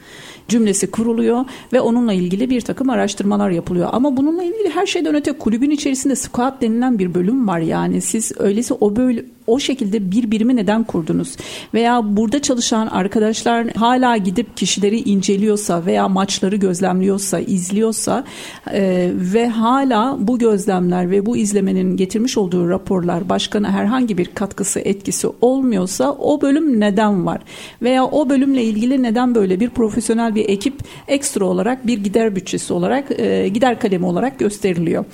cümlesi 0.47 0.91
kuruluyor 0.91 1.45
ve 1.73 1.81
onunla 1.81 2.13
ilgili 2.13 2.49
bir 2.49 2.61
takım 2.61 2.89
araştırmalar 2.89 3.49
yapılıyor. 3.49 3.89
Ama 3.91 4.17
bununla 4.17 4.43
ilgili 4.43 4.69
her 4.69 4.85
şeyden 4.85 5.15
öte 5.15 5.31
kulübün 5.31 5.69
içerisinde 5.69 6.15
squad 6.15 6.61
denilen 6.61 6.99
bir 6.99 7.13
bölüm 7.13 7.47
var. 7.47 7.59
Yani 7.59 8.01
siz 8.01 8.31
öyleyse 8.39 8.73
o 8.73 8.95
böyle 8.95 9.25
o 9.47 9.59
şekilde 9.59 10.11
bir 10.11 10.31
birimi 10.31 10.55
neden 10.55 10.83
kurdunuz? 10.83 11.35
Veya 11.73 12.17
burada 12.17 12.41
çalışan 12.41 12.87
arkadaşlar 12.87 13.67
hala 13.67 14.17
gidip 14.17 14.57
kişileri 14.57 14.99
inceliyorsa 14.99 15.85
veya 15.85 16.07
maçları 16.07 16.55
gözlemliyorsa, 16.55 17.39
izliyorsa 17.39 18.23
e, 18.71 19.11
ve 19.13 19.47
hala 19.47 20.17
bu 20.19 20.39
gözlemler 20.39 21.11
ve 21.11 21.25
bu 21.25 21.37
izlemenin 21.37 21.97
getirmiş 21.97 22.37
olduğu 22.37 22.69
raporlar 22.69 23.29
başkana 23.29 23.71
herhangi 23.71 24.17
bir 24.17 24.25
katkısı, 24.25 24.79
etkisi 24.79 25.27
olmuyorsa 25.41 26.11
o 26.11 26.41
bölüm 26.41 26.79
neden 26.79 27.25
var? 27.25 27.41
Veya 27.81 28.05
o 28.05 28.29
bölümle 28.29 28.63
ilgili 28.63 29.03
neden 29.03 29.35
böyle 29.35 29.59
bir 29.59 29.69
profesyonel 29.69 30.35
bir 30.35 30.49
ekip 30.49 30.79
ekstra 31.07 31.45
olarak 31.45 31.87
bir 31.87 31.97
gider 31.97 32.35
bütçesi 32.35 32.73
olarak, 32.73 33.19
e, 33.19 33.49
gider 33.49 33.79
kalemi 33.79 34.05
olarak 34.05 34.39
gösteriliyor. 34.39 35.05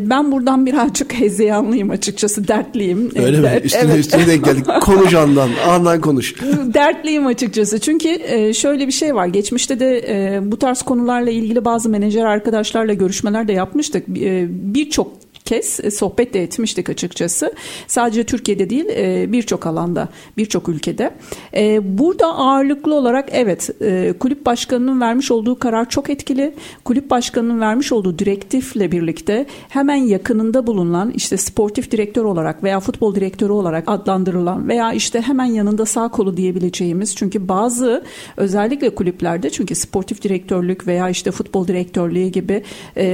Ben 0.00 0.32
buradan 0.32 0.66
birazcık 0.66 1.12
hezeyanlıyım 1.20 1.90
açıkçası, 1.90 2.48
dertliyim. 2.48 3.10
Öyle 3.16 3.40
mi? 3.40 3.62
Üstüne 3.74 3.92
evet. 3.92 4.04
üstüne 4.04 4.26
denk 4.26 4.44
geldik. 4.44 4.66
Konuş 4.80 5.14
andan, 5.14 5.50
andan 5.68 6.00
konuş. 6.00 6.34
Dertliyim 6.74 7.26
açıkçası. 7.26 7.80
Çünkü 7.80 8.08
e, 8.08 8.54
şöyle 8.54 8.86
bir 8.86 8.92
şey 8.92 9.14
var. 9.14 9.26
Geçmişte 9.26 9.80
de 9.80 9.98
e, 10.08 10.40
bu 10.52 10.58
tarz 10.58 10.82
konularla 10.82 11.30
ilgili 11.30 11.64
bazı 11.64 11.88
menajer 11.88 12.24
arkadaşlarla 12.24 12.94
görüşmeler 12.94 13.48
de 13.48 13.52
yapmıştık. 13.52 14.08
E, 14.08 14.46
birçok 14.48 15.21
kez 15.44 15.80
e, 15.82 15.90
sohbet 15.90 16.34
de 16.34 16.42
etmiştik 16.42 16.90
açıkçası. 16.90 17.52
Sadece 17.86 18.24
Türkiye'de 18.24 18.70
değil 18.70 18.86
e, 18.88 19.32
birçok 19.32 19.66
alanda, 19.66 20.08
birçok 20.36 20.68
ülkede. 20.68 21.10
E, 21.54 21.98
burada 21.98 22.26
ağırlıklı 22.26 22.94
olarak 22.94 23.28
evet 23.32 23.70
kulüp 24.18 24.46
başkanının 24.46 25.00
vermiş 25.00 25.30
olduğu 25.30 25.58
karar 25.58 25.88
çok 25.88 26.10
etkili. 26.10 26.54
Kulüp 26.84 27.10
başkanının 27.10 27.60
vermiş 27.60 27.92
olduğu 27.92 28.18
direktifle 28.18 28.92
birlikte 28.92 29.46
hemen 29.68 29.96
yakınında 29.96 30.66
bulunan 30.66 31.10
işte 31.10 31.36
sportif 31.36 31.90
direktör 31.90 32.24
olarak 32.24 32.64
veya 32.64 32.80
futbol 32.80 33.14
direktörü 33.14 33.52
olarak 33.52 33.84
adlandırılan 33.86 34.68
veya 34.68 34.92
işte 34.92 35.20
hemen 35.20 35.44
yanında 35.44 35.86
sağ 35.86 36.08
kolu 36.08 36.36
diyebileceğimiz 36.36 37.16
çünkü 37.16 37.48
bazı 37.48 38.04
özellikle 38.36 38.94
kulüplerde 38.94 39.50
çünkü 39.50 39.74
sportif 39.74 40.22
direktörlük 40.22 40.86
veya 40.86 41.08
işte 41.08 41.30
futbol 41.30 41.68
direktörlüğü 41.68 42.28
gibi 42.28 42.62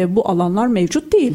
bu 0.08 0.28
alanlar 0.28 0.66
mevcut 0.66 1.12
değil. 1.12 1.34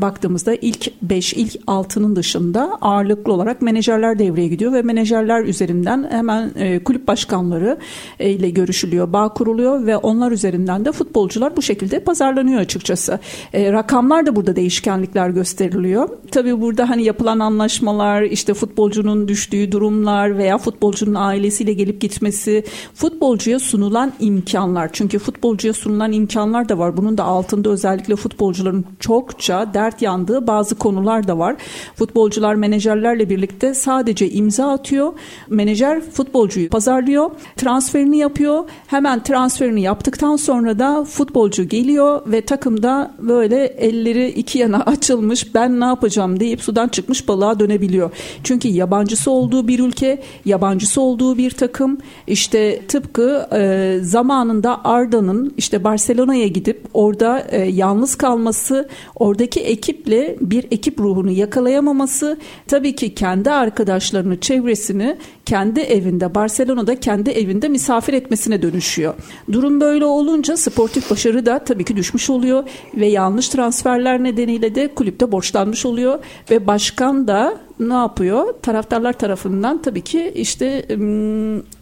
Baktığımız 0.00 0.21
baktığımızda 0.22 0.54
ilk 0.54 1.02
5, 1.02 1.32
ilk 1.32 1.54
6'nın 1.54 2.16
dışında 2.16 2.78
ağırlıklı 2.80 3.32
olarak 3.32 3.62
menajerler 3.62 4.18
devreye 4.18 4.48
gidiyor 4.48 4.72
ve 4.72 4.82
menajerler 4.82 5.44
üzerinden 5.44 6.08
hemen 6.10 6.50
e, 6.56 6.84
kulüp 6.84 7.08
başkanları 7.08 7.78
e, 8.18 8.30
ile 8.30 8.50
görüşülüyor, 8.50 9.12
bağ 9.12 9.28
kuruluyor 9.28 9.86
ve 9.86 9.96
onlar 9.96 10.32
üzerinden 10.32 10.84
de 10.84 10.92
futbolcular 10.92 11.56
bu 11.56 11.62
şekilde 11.62 12.00
pazarlanıyor 12.00 12.60
açıkçası. 12.60 13.18
E, 13.52 13.72
rakamlar 13.72 14.26
da 14.26 14.36
burada 14.36 14.56
değişkenlikler 14.56 15.30
gösteriliyor. 15.30 16.08
Tabii 16.30 16.60
burada 16.60 16.90
hani 16.90 17.02
yapılan 17.04 17.38
anlaşmalar, 17.38 18.22
işte 18.22 18.54
futbolcunun 18.54 19.28
düştüğü 19.28 19.72
durumlar 19.72 20.38
veya 20.38 20.58
futbolcunun 20.58 21.14
ailesiyle 21.14 21.72
gelip 21.72 22.00
gitmesi, 22.00 22.64
futbolcuya 22.94 23.58
sunulan 23.58 24.12
imkanlar. 24.20 24.90
Çünkü 24.92 25.18
futbolcuya 25.18 25.72
sunulan 25.72 26.12
imkanlar 26.12 26.68
da 26.68 26.78
var. 26.78 26.96
Bunun 26.96 27.18
da 27.18 27.24
altında 27.24 27.70
özellikle 27.70 28.16
futbolcuların 28.16 28.84
çokça 29.00 29.74
dert 29.74 30.02
yan 30.02 30.11
yandığı 30.12 30.46
bazı 30.46 30.74
konular 30.74 31.28
da 31.28 31.38
var. 31.38 31.56
Futbolcular 31.94 32.54
menajerlerle 32.54 33.30
birlikte 33.30 33.74
sadece 33.74 34.30
imza 34.30 34.72
atıyor. 34.72 35.12
Menajer 35.48 36.00
futbolcuyu 36.00 36.68
pazarlıyor. 36.68 37.30
Transferini 37.56 38.18
yapıyor. 38.18 38.64
Hemen 38.86 39.22
transferini 39.22 39.82
yaptıktan 39.82 40.36
sonra 40.36 40.78
da 40.78 41.04
futbolcu 41.04 41.68
geliyor 41.68 42.22
ve 42.26 42.40
takımda 42.40 43.14
böyle 43.18 43.64
elleri 43.64 44.28
iki 44.28 44.58
yana 44.58 44.80
açılmış 44.86 45.54
ben 45.54 45.80
ne 45.80 45.84
yapacağım 45.84 46.40
deyip 46.40 46.62
sudan 46.62 46.88
çıkmış 46.88 47.28
balığa 47.28 47.60
dönebiliyor. 47.60 48.10
Çünkü 48.44 48.68
yabancısı 48.68 49.30
olduğu 49.30 49.68
bir 49.68 49.78
ülke, 49.78 50.22
yabancısı 50.44 51.00
olduğu 51.00 51.38
bir 51.38 51.50
takım 51.50 51.98
işte 52.26 52.82
tıpkı 52.88 53.48
e, 53.52 53.98
zamanında 54.02 54.84
Arda'nın 54.84 55.54
işte 55.56 55.84
Barcelona'ya 55.84 56.46
gidip 56.46 56.80
orada 56.94 57.46
e, 57.50 57.64
yalnız 57.64 58.14
kalması, 58.14 58.88
oradaki 59.14 59.60
ekiple 60.02 60.36
bir 60.40 60.64
ekip 60.70 61.00
ruhunu 61.00 61.30
yakalayamaması 61.30 62.38
tabii 62.66 62.94
ki 62.94 63.14
kendi 63.14 63.50
arkadaşlarını, 63.50 64.40
çevresini 64.40 65.16
kendi 65.46 65.80
evinde, 65.80 66.34
Barcelona'da 66.34 67.00
kendi 67.00 67.30
evinde 67.30 67.68
misafir 67.68 68.12
etmesine 68.12 68.62
dönüşüyor. 68.62 69.14
Durum 69.52 69.80
böyle 69.80 70.04
olunca 70.04 70.56
sportif 70.56 71.10
başarı 71.10 71.46
da 71.46 71.58
tabii 71.58 71.84
ki 71.84 71.96
düşmüş 71.96 72.30
oluyor 72.30 72.64
ve 72.96 73.06
yanlış 73.06 73.48
transferler 73.48 74.22
nedeniyle 74.22 74.74
de 74.74 74.88
kulüpte 74.88 75.32
borçlanmış 75.32 75.86
oluyor 75.86 76.18
ve 76.50 76.66
başkan 76.66 77.28
da 77.28 77.58
ne 77.80 77.94
yapıyor? 77.94 78.54
Taraftarlar 78.62 79.12
tarafından 79.12 79.82
tabii 79.82 80.00
ki 80.02 80.32
işte 80.34 80.86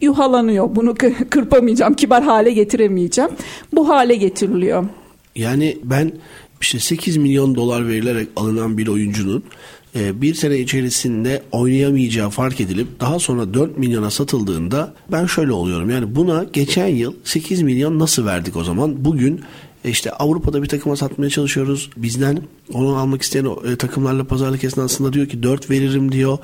yuhalanıyor. 0.01 0.77
Bunu 0.77 0.95
kırpamayacağım, 1.31 1.95
kibar 1.95 2.23
hale 2.23 2.53
getiremeyeceğim. 2.53 3.31
Bu 3.73 3.89
hale 3.89 4.15
getiriliyor. 4.15 4.85
Yani 5.37 5.79
ben 5.85 6.13
işte 6.61 6.79
8 6.79 7.17
milyon 7.17 7.55
dolar 7.55 7.89
verilerek 7.89 8.29
alınan 8.37 8.79
bir 8.79 8.87
oyuncunun 8.89 9.45
e, 9.95 10.23
bir 10.23 10.35
sene 10.35 10.59
içerisinde 10.59 11.43
oynayamayacağı 11.53 12.31
fark 12.31 12.61
edilip 12.61 13.01
daha 13.01 13.19
sonra 13.19 13.55
4 13.55 13.79
milyona 13.79 14.11
satıldığında 14.11 14.95
ben 15.13 15.27
şöyle 15.27 15.53
oluyorum. 15.53 15.91
Yani 15.91 16.15
buna 16.15 16.45
geçen 16.53 16.87
yıl 16.87 17.15
8 17.25 17.63
milyon 17.63 17.99
nasıl 17.99 18.27
verdik 18.27 18.57
o 18.57 18.65
zaman? 18.65 19.05
Bugün 19.05 19.41
işte 19.85 20.11
Avrupa'da 20.13 20.63
bir 20.63 20.69
takıma 20.69 20.97
satmaya 20.97 21.31
çalışıyoruz. 21.31 21.91
Bizden 21.97 22.39
onu 22.73 22.97
almak 22.97 23.23
isteyen 23.23 23.47
e, 23.73 23.77
takımlarla 23.77 24.25
pazarlık 24.25 24.65
esnasında 24.65 25.13
diyor 25.13 25.27
ki 25.27 25.43
4 25.43 25.71
veririm 25.71 26.13
diyor. 26.13 26.39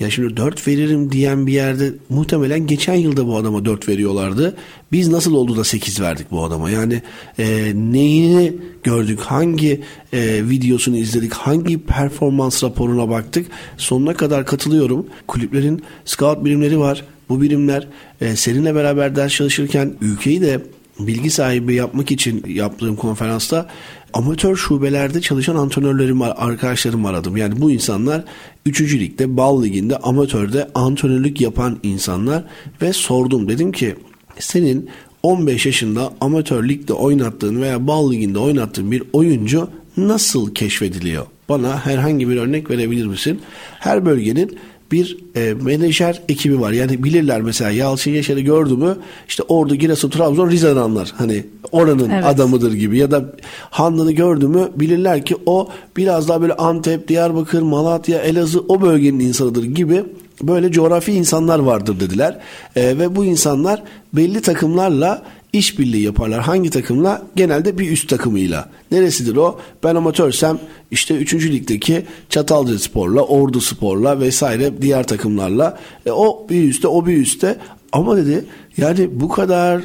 Ya 0.00 0.10
şimdi 0.10 0.36
4 0.36 0.68
veririm 0.68 1.12
diyen 1.12 1.46
bir 1.46 1.52
yerde 1.52 1.92
muhtemelen 2.08 2.66
geçen 2.66 2.94
yılda 2.94 3.26
bu 3.26 3.36
adama 3.36 3.64
4 3.64 3.88
veriyorlardı. 3.88 4.56
Biz 4.92 5.08
nasıl 5.08 5.34
oldu 5.34 5.56
da 5.56 5.64
8 5.64 6.00
verdik 6.00 6.30
bu 6.30 6.44
adama? 6.44 6.70
Yani 6.70 7.02
e, 7.38 7.72
neyini 7.74 8.54
gördük? 8.82 9.20
Hangi 9.20 9.80
e, 10.12 10.48
videosunu 10.48 10.96
izledik? 10.96 11.32
Hangi 11.32 11.78
performans 11.78 12.64
raporuna 12.64 13.08
baktık? 13.08 13.46
Sonuna 13.76 14.14
kadar 14.14 14.46
katılıyorum. 14.46 15.06
Kulüplerin 15.26 15.82
scout 16.04 16.44
birimleri 16.44 16.78
var. 16.78 17.04
Bu 17.28 17.42
birimler 17.42 17.88
e, 18.20 18.36
seninle 18.36 18.74
beraber 18.74 19.16
ders 19.16 19.32
çalışırken 19.32 19.94
ülkeyi 20.00 20.40
de 20.40 20.60
bilgi 21.06 21.30
sahibi 21.30 21.74
yapmak 21.74 22.10
için 22.10 22.44
yaptığım 22.48 22.96
konferansta 22.96 23.66
amatör 24.12 24.56
şubelerde 24.56 25.20
çalışan 25.20 25.56
antrenörlerim 25.56 26.22
arkadaşlarım 26.22 27.06
aradım. 27.06 27.36
Yani 27.36 27.60
bu 27.60 27.70
insanlar 27.70 28.24
3. 28.66 28.80
ligde, 28.80 29.36
bal 29.36 29.62
liginde, 29.62 29.96
amatörde 29.96 30.68
antrenörlük 30.74 31.40
yapan 31.40 31.78
insanlar 31.82 32.44
ve 32.82 32.92
sordum. 32.92 33.48
Dedim 33.48 33.72
ki 33.72 33.96
senin 34.38 34.90
15 35.22 35.66
yaşında 35.66 36.12
amatör 36.20 36.68
ligde 36.68 36.92
oynattığın 36.92 37.62
veya 37.62 37.86
bal 37.86 38.12
liginde 38.12 38.38
oynattığın 38.38 38.90
bir 38.90 39.02
oyuncu 39.12 39.68
nasıl 39.96 40.54
keşfediliyor? 40.54 41.26
Bana 41.48 41.86
herhangi 41.86 42.28
bir 42.28 42.36
örnek 42.36 42.70
verebilir 42.70 43.06
misin? 43.06 43.40
Her 43.78 44.06
bölgenin 44.06 44.58
bir 44.92 45.18
e, 45.36 45.54
menajer 45.54 46.22
ekibi 46.28 46.60
var. 46.60 46.72
Yani 46.72 47.04
bilirler 47.04 47.42
mesela 47.42 47.70
Yalçın 47.70 48.10
Yaşar'ı 48.10 48.40
gördü 48.40 48.74
mü 48.74 48.96
işte 49.28 49.42
Ordu, 49.42 49.74
Giresun, 49.74 50.10
Trabzon, 50.10 50.50
Rize'den 50.50 50.76
anlar. 50.76 51.12
Hani 51.16 51.44
oranın 51.72 52.10
evet. 52.10 52.26
adamıdır 52.26 52.72
gibi 52.72 52.98
ya 52.98 53.10
da 53.10 53.24
Hanlı'nı 53.70 54.12
gördü 54.12 54.48
mü 54.48 54.68
bilirler 54.76 55.24
ki 55.24 55.36
o 55.46 55.68
biraz 55.96 56.28
daha 56.28 56.42
böyle 56.42 56.54
Antep, 56.54 57.08
Diyarbakır, 57.08 57.62
Malatya, 57.62 58.18
Elazığ 58.18 58.60
o 58.68 58.80
bölgenin 58.80 59.20
insanıdır 59.20 59.64
gibi 59.64 60.04
böyle 60.42 60.72
coğrafi 60.72 61.12
insanlar 61.12 61.58
vardır 61.58 62.00
dediler. 62.00 62.38
E, 62.76 62.98
ve 62.98 63.16
bu 63.16 63.24
insanlar 63.24 63.82
belli 64.12 64.40
takımlarla 64.40 65.22
işbirliği 65.52 66.02
yaparlar. 66.02 66.40
Hangi 66.40 66.70
takımla? 66.70 67.22
Genelde 67.36 67.78
bir 67.78 67.90
üst 67.90 68.08
takımıyla. 68.08 68.70
Neresidir 68.90 69.36
o? 69.36 69.58
Ben 69.84 69.94
amatörsem 69.94 70.58
işte 70.90 71.14
3. 71.14 71.34
ligdeki 71.34 72.06
Çatalca 72.28 72.78
Spor'la, 72.78 73.22
Ordu 73.22 73.60
Spor'la 73.60 74.20
vesaire 74.20 74.82
diğer 74.82 75.06
takımlarla. 75.06 75.78
E, 76.06 76.10
o 76.10 76.46
bir 76.50 76.68
üstte, 76.68 76.88
o 76.88 77.06
bir 77.06 77.16
üstte. 77.16 77.56
Ama 77.92 78.16
dedi 78.16 78.44
yani 78.76 79.08
bu 79.12 79.28
kadar 79.28 79.82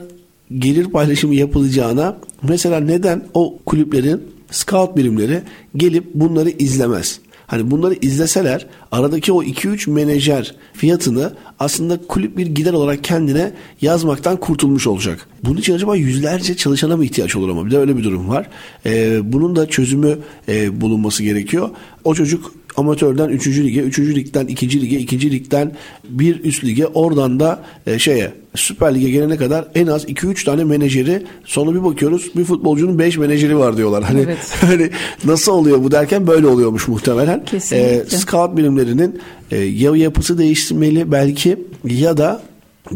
gelir 0.58 0.86
paylaşımı 0.86 1.36
yapılacağına 1.36 2.18
mesela 2.44 2.80
neden 2.80 3.24
o 3.34 3.58
kulüplerin 3.66 4.22
scout 4.52 4.98
birimleri 4.98 5.42
gelip 5.76 6.14
bunları 6.14 6.50
izlemez? 6.50 7.20
Hani 7.48 7.72
bunları 7.72 7.94
izleseler 8.02 8.68
aradaki 8.92 9.34
o 9.34 9.44
2-3 9.44 9.92
menajer 9.92 10.56
fiyatını 10.74 11.34
aslında 11.60 12.00
kulüp 12.08 12.38
bir 12.38 12.48
gider 12.48 12.74
olarak 12.74 13.04
kendine 13.04 13.52
yazmaktan 13.82 14.38
kurtulmuş 14.38 14.88
olacak. 14.88 15.28
Bunun 15.44 15.58
için 15.58 15.74
acaba 15.74 15.96
yüzlerce 15.96 16.58
çalışana 16.58 16.98
mı 16.98 17.06
ihtiyaç 17.06 17.36
olur 17.36 17.50
ama 17.50 17.66
bir 17.66 17.72
de 17.72 17.78
öyle 17.78 17.98
bir 17.98 18.04
durum 18.04 18.30
var. 18.30 18.50
Ee, 18.86 19.34
bunun 19.34 19.56
da 19.56 19.70
çözümü 19.70 20.18
e, 20.48 20.82
bulunması 20.82 21.24
gerekiyor. 21.24 21.70
O 22.04 22.16
çocuk 22.16 22.54
amatörden 22.78 23.30
3. 23.30 23.48
lige, 23.48 23.82
3. 23.82 24.00
ligden 24.00 24.48
2. 24.48 24.82
lige, 24.82 25.00
2. 25.00 25.32
ligden 25.32 25.76
bir 26.10 26.44
üst 26.44 26.64
lige, 26.64 26.88
oradan 26.88 27.40
da 27.40 27.64
e, 27.88 28.00
şeye 28.00 28.34
Süper 28.56 28.96
Lig'e 28.96 29.10
gelene 29.10 29.38
kadar 29.38 29.68
en 29.76 29.88
az 29.88 30.06
2-3 30.06 30.46
tane 30.46 30.64
menajeri 30.64 31.24
sonra 31.46 31.74
bir 31.74 31.84
bakıyoruz 31.84 32.32
bir 32.36 32.44
futbolcunun 32.44 33.00
5 33.00 33.18
menajeri 33.18 33.58
var 33.58 33.78
diyorlar. 33.78 34.04
Hani, 34.04 34.22
evet. 34.22 34.38
hani 34.62 34.90
nasıl 35.24 35.52
oluyor 35.52 35.84
bu 35.84 35.92
derken 35.92 36.28
böyle 36.28 36.48
oluyormuş 36.48 36.88
muhtemelen. 36.88 37.46
Kesinlikle. 37.46 37.96
E, 37.96 38.06
scout 38.06 38.58
bilimlerinin 38.58 39.20
e, 39.52 39.58
ya 39.58 39.96
yapısı 39.96 40.38
değiştirmeli 40.38 41.12
belki 41.12 41.58
ya 41.84 42.18
da 42.18 42.42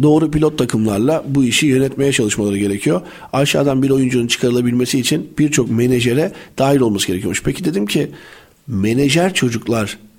doğru 0.02 0.32
pilot 0.32 0.58
takımlarla 0.58 1.24
bu 1.28 1.44
işi 1.44 1.68
yönetmeye 1.68 2.12
çalışmaları 2.12 2.58
gerekiyor. 2.58 3.02
Aşağıdan 3.34 3.84
bir 3.84 3.90
oyuncunun 3.90 4.28
çıkarılabilmesi 4.28 5.00
için 5.00 5.30
birçok 5.40 5.72
menajere 5.72 6.32
dahil 6.58 6.80
olması 6.80 7.08
gerekiyormuş. 7.08 7.44
Peki 7.44 7.66
dedim 7.66 7.86
ki 7.86 8.12
menajer 8.68 9.34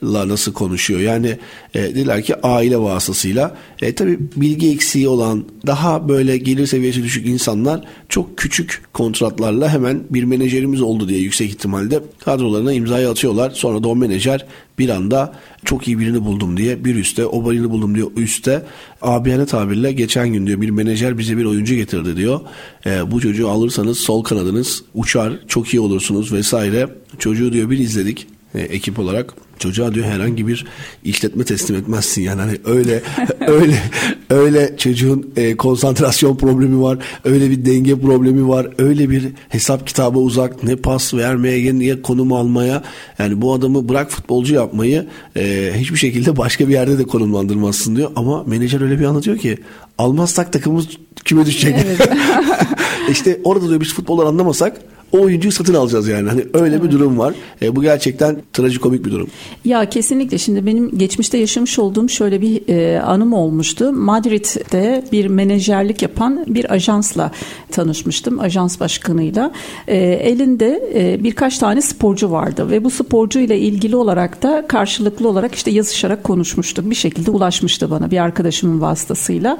çocuklarla 0.00 0.28
nasıl 0.28 0.52
konuşuyor? 0.52 1.00
Yani 1.00 1.38
e, 1.74 1.82
dediler 1.82 2.22
ki 2.22 2.34
aile 2.42 2.78
vasıtasıyla. 2.78 3.56
E, 3.82 3.94
tabii 3.94 4.18
bilgi 4.36 4.70
eksiği 4.70 5.08
olan 5.08 5.44
daha 5.66 6.08
böyle 6.08 6.36
gelir 6.36 6.66
seviyesi 6.66 7.02
düşük 7.02 7.26
insanlar 7.26 7.80
çok 8.08 8.36
küçük 8.38 8.82
kontratlarla 8.92 9.68
hemen 9.68 10.02
bir 10.10 10.24
menajerimiz 10.24 10.82
oldu 10.82 11.08
diye 11.08 11.20
yüksek 11.20 11.50
ihtimalle 11.50 12.00
kadrolarına 12.24 12.72
imzayı 12.72 13.08
atıyorlar. 13.08 13.50
Sonra 13.50 13.82
da 13.82 13.88
o 13.88 13.96
menajer 13.96 14.46
bir 14.78 14.88
anda 14.88 15.32
çok 15.64 15.88
iyi 15.88 15.98
birini 15.98 16.24
buldum 16.24 16.56
diye 16.56 16.84
bir 16.84 16.94
üstte 16.94 17.26
o 17.26 17.50
birini 17.50 17.70
buldum 17.70 17.94
diyor 17.94 18.10
üstte 18.16 18.62
abiyane 19.02 19.46
tabirle 19.46 19.92
geçen 19.92 20.32
gün 20.32 20.46
diyor 20.46 20.60
bir 20.60 20.70
menajer 20.70 21.18
bize 21.18 21.36
bir 21.36 21.44
oyuncu 21.44 21.74
getirdi 21.74 22.16
diyor. 22.16 22.40
E, 22.86 23.10
bu 23.10 23.20
çocuğu 23.20 23.48
alırsanız 23.48 23.98
sol 23.98 24.22
kanadınız 24.22 24.82
uçar 24.94 25.32
çok 25.48 25.74
iyi 25.74 25.80
olursunuz 25.80 26.32
vesaire. 26.32 26.88
Çocuğu 27.18 27.52
diyor 27.52 27.70
bir 27.70 27.78
izledik 27.78 28.26
e, 28.54 28.60
ekip 28.60 28.98
olarak 28.98 29.34
çocuğa 29.58 29.94
diyor 29.94 30.06
herhangi 30.06 30.46
bir 30.46 30.66
işletme 31.04 31.44
teslim 31.44 31.76
etmezsin. 31.76 32.22
Yani 32.22 32.40
hani 32.40 32.58
öyle 32.64 33.02
öyle 33.46 33.82
öyle 34.30 34.76
çocuğun 34.76 35.32
e, 35.36 35.56
konsantrasyon 35.56 36.36
problemi 36.36 36.82
var 36.82 36.98
öyle 37.24 37.50
bir 37.50 37.64
denge 37.64 38.00
problemi 38.00 38.48
var 38.48 38.68
öyle 38.78 39.10
bir 39.10 39.28
hesap 39.48 39.86
kitaba 39.86 40.18
uzak 40.18 40.62
ne 40.62 40.76
pas 40.76 41.14
vermeye 41.14 41.78
ne 41.78 42.02
konum 42.02 42.32
almaya. 42.32 42.82
Yani 43.18 43.40
bu 43.40 43.52
adamı 43.54 43.88
bırak 43.88 44.10
futbolcu 44.10 44.54
yapmayı 44.54 45.06
e, 45.36 45.72
hiçbir 45.76 45.98
şekilde 45.98 46.36
başka 46.36 46.68
bir 46.68 46.72
yerde 46.72 46.98
de 46.98 47.04
konumlandırmazsın 47.04 47.96
diyor. 47.96 48.10
Ama 48.16 48.44
menajer 48.44 48.80
öyle 48.80 48.98
bir 48.98 49.04
anlatıyor 49.04 49.38
ki 49.38 49.58
almazsak 49.98 50.52
takımımız 50.52 50.88
kime 51.24 51.46
düşecek. 51.46 51.76
Evet. 51.86 52.08
işte 53.10 53.40
orada 53.44 53.68
diyor 53.68 53.80
biz 53.80 53.94
futbollar 53.94 54.26
anlamasak 54.26 54.80
o 55.12 55.20
oyuncuyu 55.20 55.52
satın 55.52 55.74
alacağız 55.74 56.08
yani. 56.08 56.28
Hani 56.28 56.44
öyle 56.54 56.74
evet. 56.74 56.84
bir 56.84 56.90
durum 56.90 57.18
var. 57.18 57.34
E, 57.62 57.76
bu 57.76 57.82
gerçekten 57.82 58.36
trajikomik 58.52 59.04
bir 59.04 59.10
durum. 59.10 59.28
Ya 59.64 59.90
kesinlikle. 59.90 60.38
Şimdi 60.38 60.66
benim 60.66 60.98
geçmişte 60.98 61.38
yaşamış 61.38 61.78
olduğum 61.78 62.08
şöyle 62.08 62.40
bir 62.40 62.68
e, 62.68 63.00
anım 63.00 63.32
olmuştu. 63.32 63.92
Madrid'de 63.92 65.04
bir 65.12 65.26
menajerlik 65.26 66.02
yapan 66.02 66.44
bir 66.48 66.72
ajansla 66.72 67.30
tanışmıştım. 67.70 68.40
Ajans 68.40 68.80
başkanıyla. 68.80 69.52
E, 69.88 69.96
elinde 69.98 70.90
e, 70.94 71.24
birkaç 71.24 71.58
tane 71.58 71.82
sporcu 71.82 72.30
vardı 72.30 72.70
ve 72.70 72.84
bu 72.84 72.90
sporcu 72.90 73.38
ile 73.38 73.58
ilgili 73.58 73.96
olarak 73.96 74.42
da 74.42 74.64
karşılıklı 74.68 75.28
olarak 75.28 75.54
işte 75.54 75.70
yazışarak 75.70 76.24
konuşmuştuk. 76.24 76.90
Bir 76.90 76.94
şekilde 76.94 77.30
ulaşmıştı 77.30 77.90
bana 77.90 78.10
bir 78.10 78.18
arkadaşımın 78.18 78.80
vasıtasıyla. 78.80 79.58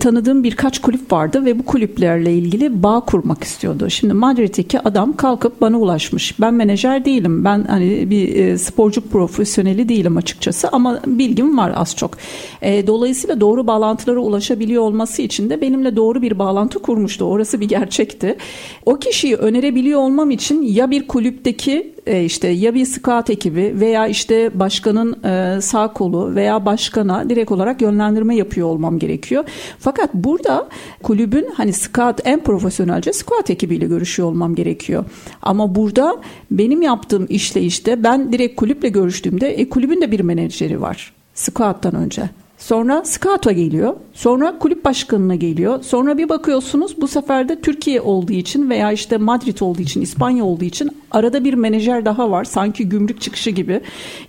Tanıdığım 0.00 0.44
birkaç 0.44 0.80
kulüp 0.80 1.12
vardı 1.12 1.44
ve 1.44 1.58
bu 1.58 1.62
kulüplerle 1.62 2.34
ilgili 2.34 2.82
bağ 2.82 3.00
kurmak 3.00 3.44
istiyordu. 3.44 3.90
Şimdi 3.90 4.14
Madrid'deki 4.14 4.80
adam 4.92 5.16
kalkıp 5.16 5.60
bana 5.60 5.78
ulaşmış. 5.78 6.40
Ben 6.40 6.54
menajer 6.54 7.04
değilim. 7.04 7.44
Ben 7.44 7.64
hani 7.64 8.10
bir 8.10 8.36
e, 8.36 8.58
sporcu 8.58 9.00
profesyoneli 9.08 9.88
değilim 9.88 10.16
açıkçası 10.16 10.68
ama 10.68 11.00
bilgim 11.06 11.58
var 11.58 11.72
az 11.76 11.96
çok. 11.96 12.10
E, 12.62 12.86
dolayısıyla 12.86 13.40
doğru 13.40 13.66
bağlantılara 13.66 14.18
ulaşabiliyor 14.20 14.82
olması 14.82 15.22
için 15.22 15.50
de 15.50 15.60
benimle 15.60 15.96
doğru 15.96 16.22
bir 16.22 16.38
bağlantı 16.38 16.78
kurmuştu. 16.78 17.24
Orası 17.24 17.60
bir 17.60 17.68
gerçekti. 17.68 18.36
O 18.86 18.96
kişiyi 18.96 19.36
önerebiliyor 19.36 20.00
olmam 20.00 20.30
için 20.30 20.62
ya 20.62 20.90
bir 20.90 21.08
kulüpteki 21.08 21.92
e, 22.06 22.24
işte 22.24 22.48
ya 22.48 22.74
bir 22.74 22.84
scout 22.84 23.30
ekibi 23.30 23.74
veya 23.80 24.06
işte 24.06 24.50
başkanın 24.60 25.22
e, 25.24 25.60
sağ 25.60 25.92
kolu 25.92 26.34
veya 26.34 26.66
başkana 26.66 27.30
direkt 27.30 27.52
olarak 27.52 27.82
yönlendirme 27.82 28.36
yapıyor 28.36 28.68
olmam 28.68 28.98
gerekiyor. 28.98 29.44
Fakat 29.78 30.14
burada 30.14 30.68
kulübün 31.02 31.46
hani 31.54 31.72
scout 31.72 32.20
en 32.24 32.40
profesyonelce 32.40 33.12
scout 33.12 33.50
ekibiyle 33.50 33.86
görüşüyor 33.86 34.28
olmam 34.28 34.54
gerekiyor. 34.54 34.81
Ama 35.42 35.74
burada 35.74 36.16
benim 36.50 36.82
yaptığım 36.82 37.26
işle 37.28 37.62
işte 37.62 38.04
ben 38.04 38.32
direkt 38.32 38.56
kulüple 38.56 38.88
görüştüğümde 38.88 39.48
e, 39.48 39.68
kulübün 39.68 40.00
de 40.00 40.10
bir 40.10 40.20
menajeri 40.20 40.80
var 40.80 41.12
scout'tan 41.34 41.94
önce. 41.94 42.30
Sonra 42.62 43.04
Scout'a 43.04 43.52
geliyor. 43.52 43.96
Sonra 44.12 44.58
kulüp 44.58 44.84
başkanına 44.84 45.34
geliyor. 45.34 45.82
Sonra 45.82 46.18
bir 46.18 46.28
bakıyorsunuz 46.28 47.00
bu 47.00 47.08
sefer 47.08 47.48
de 47.48 47.60
Türkiye 47.60 48.00
olduğu 48.00 48.32
için 48.32 48.70
veya 48.70 48.92
işte 48.92 49.16
Madrid 49.16 49.60
olduğu 49.60 49.82
için, 49.82 50.00
İspanya 50.00 50.44
olduğu 50.44 50.64
için 50.64 50.90
Arada 51.12 51.44
bir 51.44 51.54
menajer 51.54 52.04
daha 52.04 52.30
var 52.30 52.44
sanki 52.44 52.88
gümrük 52.88 53.20
çıkışı 53.20 53.50
gibi. 53.50 53.80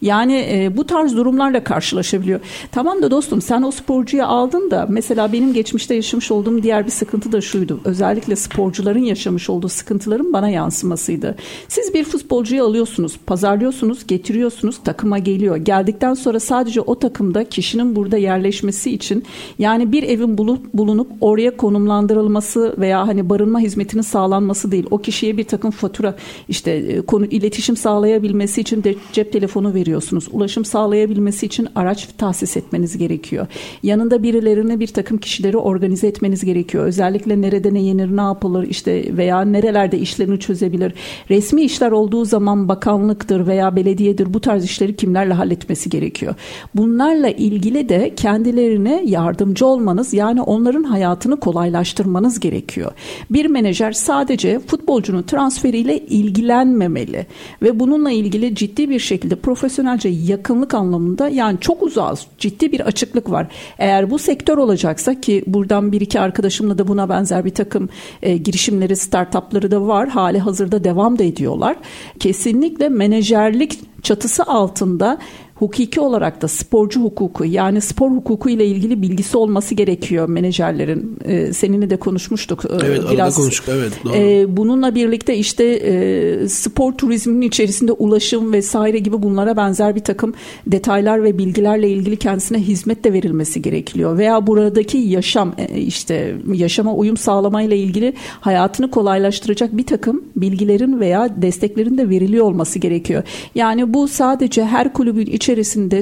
Yani 0.02 0.46
e, 0.52 0.78
bu 0.78 0.86
tarz 0.86 1.16
durumlarla 1.16 1.64
karşılaşabiliyor. 1.64 2.40
Tamam 2.72 3.02
da 3.02 3.12
dostum 3.12 3.42
sen 3.42 3.62
o 3.62 3.72
sporcuyu 3.72 4.26
aldın 4.26 4.72
da 4.72 4.86
mesela 4.90 5.34
benim 5.34 5.54
geçmişte 5.54 5.96
yaşamış 5.96 6.32
olduğum 6.32 6.64
diğer 6.64 6.86
bir 6.86 6.92
sıkıntı 6.92 7.32
da 7.32 7.42
şuydu. 7.42 7.80
Özellikle 7.86 8.36
sporcuların 8.36 9.04
yaşamış 9.04 9.50
olduğu 9.50 9.70
sıkıntıların 9.70 10.34
bana 10.34 10.50
yansımasıydı. 10.50 11.36
Siz 11.68 11.94
bir 11.94 12.04
futbolcuyu 12.04 12.64
alıyorsunuz, 12.64 13.18
pazarlıyorsunuz, 13.26 14.08
getiriyorsunuz, 14.08 14.80
takıma 14.84 15.20
geliyor. 15.20 15.56
Geldikten 15.56 16.14
sonra 16.14 16.40
sadece 16.40 16.82
o 16.82 17.00
takımda 17.00 17.44
kişinin 17.44 17.96
burada 17.96 18.18
yerleşmesi 18.24 18.92
için 18.92 19.24
yani 19.60 19.92
bir 19.92 20.04
evin 20.04 20.38
bulup 20.38 20.74
bulunup 20.74 21.12
oraya 21.22 21.58
konumlandırılması 21.58 22.76
veya 22.78 23.08
hani 23.08 23.30
barınma 23.30 23.60
hizmetinin 23.60 24.02
sağlanması 24.02 24.72
değil. 24.72 24.86
O 24.92 24.98
kişiye 24.98 25.38
bir 25.38 25.44
takım 25.44 25.72
fatura 25.72 26.16
işte 26.50 26.72
e, 26.72 27.02
konu 27.02 27.26
iletişim 27.26 27.78
sağlayabilmesi 27.78 28.62
için 28.62 28.84
de 28.84 28.96
cep 29.14 29.34
telefonu 29.34 29.74
veriyorsunuz. 29.74 30.28
Ulaşım 30.32 30.66
sağlayabilmesi 30.66 31.46
için 31.46 31.68
araç 31.76 32.08
tahsis 32.18 32.58
etmeniz 32.58 32.98
gerekiyor. 32.98 33.48
Yanında 33.84 34.24
birilerini 34.24 34.80
bir 34.80 34.88
takım 34.88 35.18
kişileri 35.18 35.58
organize 35.58 36.08
etmeniz 36.08 36.46
gerekiyor. 36.46 36.86
Özellikle 36.86 37.42
nerede 37.42 37.74
ne 37.74 37.82
yenir 37.82 38.18
ne 38.18 38.22
yapılır 38.22 38.68
işte 38.68 39.18
veya 39.18 39.42
nerelerde 39.42 40.00
işlerini 40.00 40.40
çözebilir. 40.40 40.94
Resmi 41.30 41.62
işler 41.62 41.92
olduğu 41.92 42.26
zaman 42.26 42.70
bakanlıktır 42.70 43.48
veya 43.48 43.76
belediyedir 43.76 44.34
bu 44.34 44.40
tarz 44.40 44.66
işleri 44.66 44.96
kimlerle 44.96 45.34
halletmesi 45.34 45.90
gerekiyor. 45.90 46.36
Bunlarla 46.76 47.30
ilgili 47.30 47.90
de 47.90 48.03
kendilerine 48.16 49.04
yardımcı 49.06 49.66
olmanız 49.66 50.14
yani 50.14 50.42
onların 50.42 50.84
hayatını 50.84 51.40
kolaylaştırmanız 51.40 52.40
gerekiyor. 52.40 52.92
Bir 53.30 53.46
menajer 53.46 53.92
sadece 53.92 54.60
futbolcunun 54.60 55.24
transferiyle 55.24 55.98
ilgilenmemeli 55.98 57.26
ve 57.62 57.80
bununla 57.80 58.12
ilgili 58.12 58.56
ciddi 58.56 58.90
bir 58.90 59.00
şekilde 59.00 59.36
profesyonelce 59.36 60.10
yakınlık 60.10 60.74
anlamında 60.74 61.30
yani 61.30 61.60
çok 61.60 61.84
uzağız 61.84 62.28
ciddi 62.38 62.72
bir 62.72 62.80
açıklık 62.80 63.32
var. 63.32 63.48
Eğer 63.78 64.12
bu 64.12 64.20
sektör 64.20 64.58
olacaksa 64.58 65.22
ki 65.22 65.44
buradan 65.48 65.92
bir 65.92 66.02
iki 66.02 66.20
arkadaşımla 66.20 66.78
da 66.78 66.88
buna 66.88 67.10
benzer 67.10 67.46
bir 67.46 67.54
takım 67.54 67.90
e, 68.22 68.38
girişimleri 68.38 68.96
startupları 68.96 69.72
da 69.72 69.88
var 69.88 70.10
hali 70.10 70.40
hazırda 70.40 70.84
devam 70.84 71.20
da 71.20 71.24
ediyorlar. 71.24 71.76
Kesinlikle 72.20 72.90
menajerlik 72.90 73.80
çatısı 74.04 74.44
altında 74.44 75.18
hukuki 75.64 76.00
olarak 76.00 76.42
da 76.42 76.48
sporcu 76.48 77.02
hukuku 77.02 77.46
yani 77.46 77.82
spor 77.82 78.12
hukuku 78.12 78.50
ile 78.50 78.66
ilgili 78.66 79.02
bilgisi 79.02 79.38
olması 79.38 79.76
gerekiyor 79.76 80.30
menajerlerin. 80.30 81.18
E, 81.26 81.54
seninle 81.54 81.90
de 81.90 81.98
konuşmuştuk. 81.98 82.66
E, 82.66 82.86
evet 82.86 83.02
biraz. 83.12 83.36
konuştuk 83.36 83.76
evet 83.78 83.92
doğru. 84.04 84.14
E, 84.16 84.58
bununla 84.58 84.96
birlikte 84.96 85.38
işte 85.38 85.64
e, 85.64 86.48
spor 86.48 86.92
turizminin 86.92 87.42
içerisinde 87.42 87.92
ulaşım 87.92 88.54
vesaire 88.54 89.00
gibi 89.00 89.24
bunlara 89.24 89.58
benzer 89.58 89.96
bir 89.96 90.04
takım 90.04 90.34
detaylar 90.68 91.24
ve 91.24 91.38
bilgilerle 91.38 91.90
ilgili 91.90 92.18
kendisine 92.18 92.58
hizmet 92.58 93.04
de 93.04 93.14
verilmesi 93.14 93.62
gerekiyor. 93.62 94.18
Veya 94.18 94.48
buradaki 94.48 94.98
yaşam 94.98 95.54
e, 95.58 95.82
işte 95.82 96.36
yaşama 96.54 96.94
uyum 96.94 97.18
sağlamayla 97.18 97.78
ilgili 97.78 98.14
hayatını 98.42 98.92
kolaylaştıracak 98.92 99.78
bir 99.78 99.86
takım 99.86 100.24
bilgilerin 100.36 101.00
veya 101.00 101.42
desteklerin 101.42 101.98
de 101.98 102.10
veriliyor 102.10 102.46
olması 102.46 102.80
gerekiyor. 102.80 103.24
Yani 103.56 103.94
bu 103.94 104.08
sadece 104.08 104.66
her 104.66 104.94
kulübün 104.94 105.26
içerisinde 105.26 105.53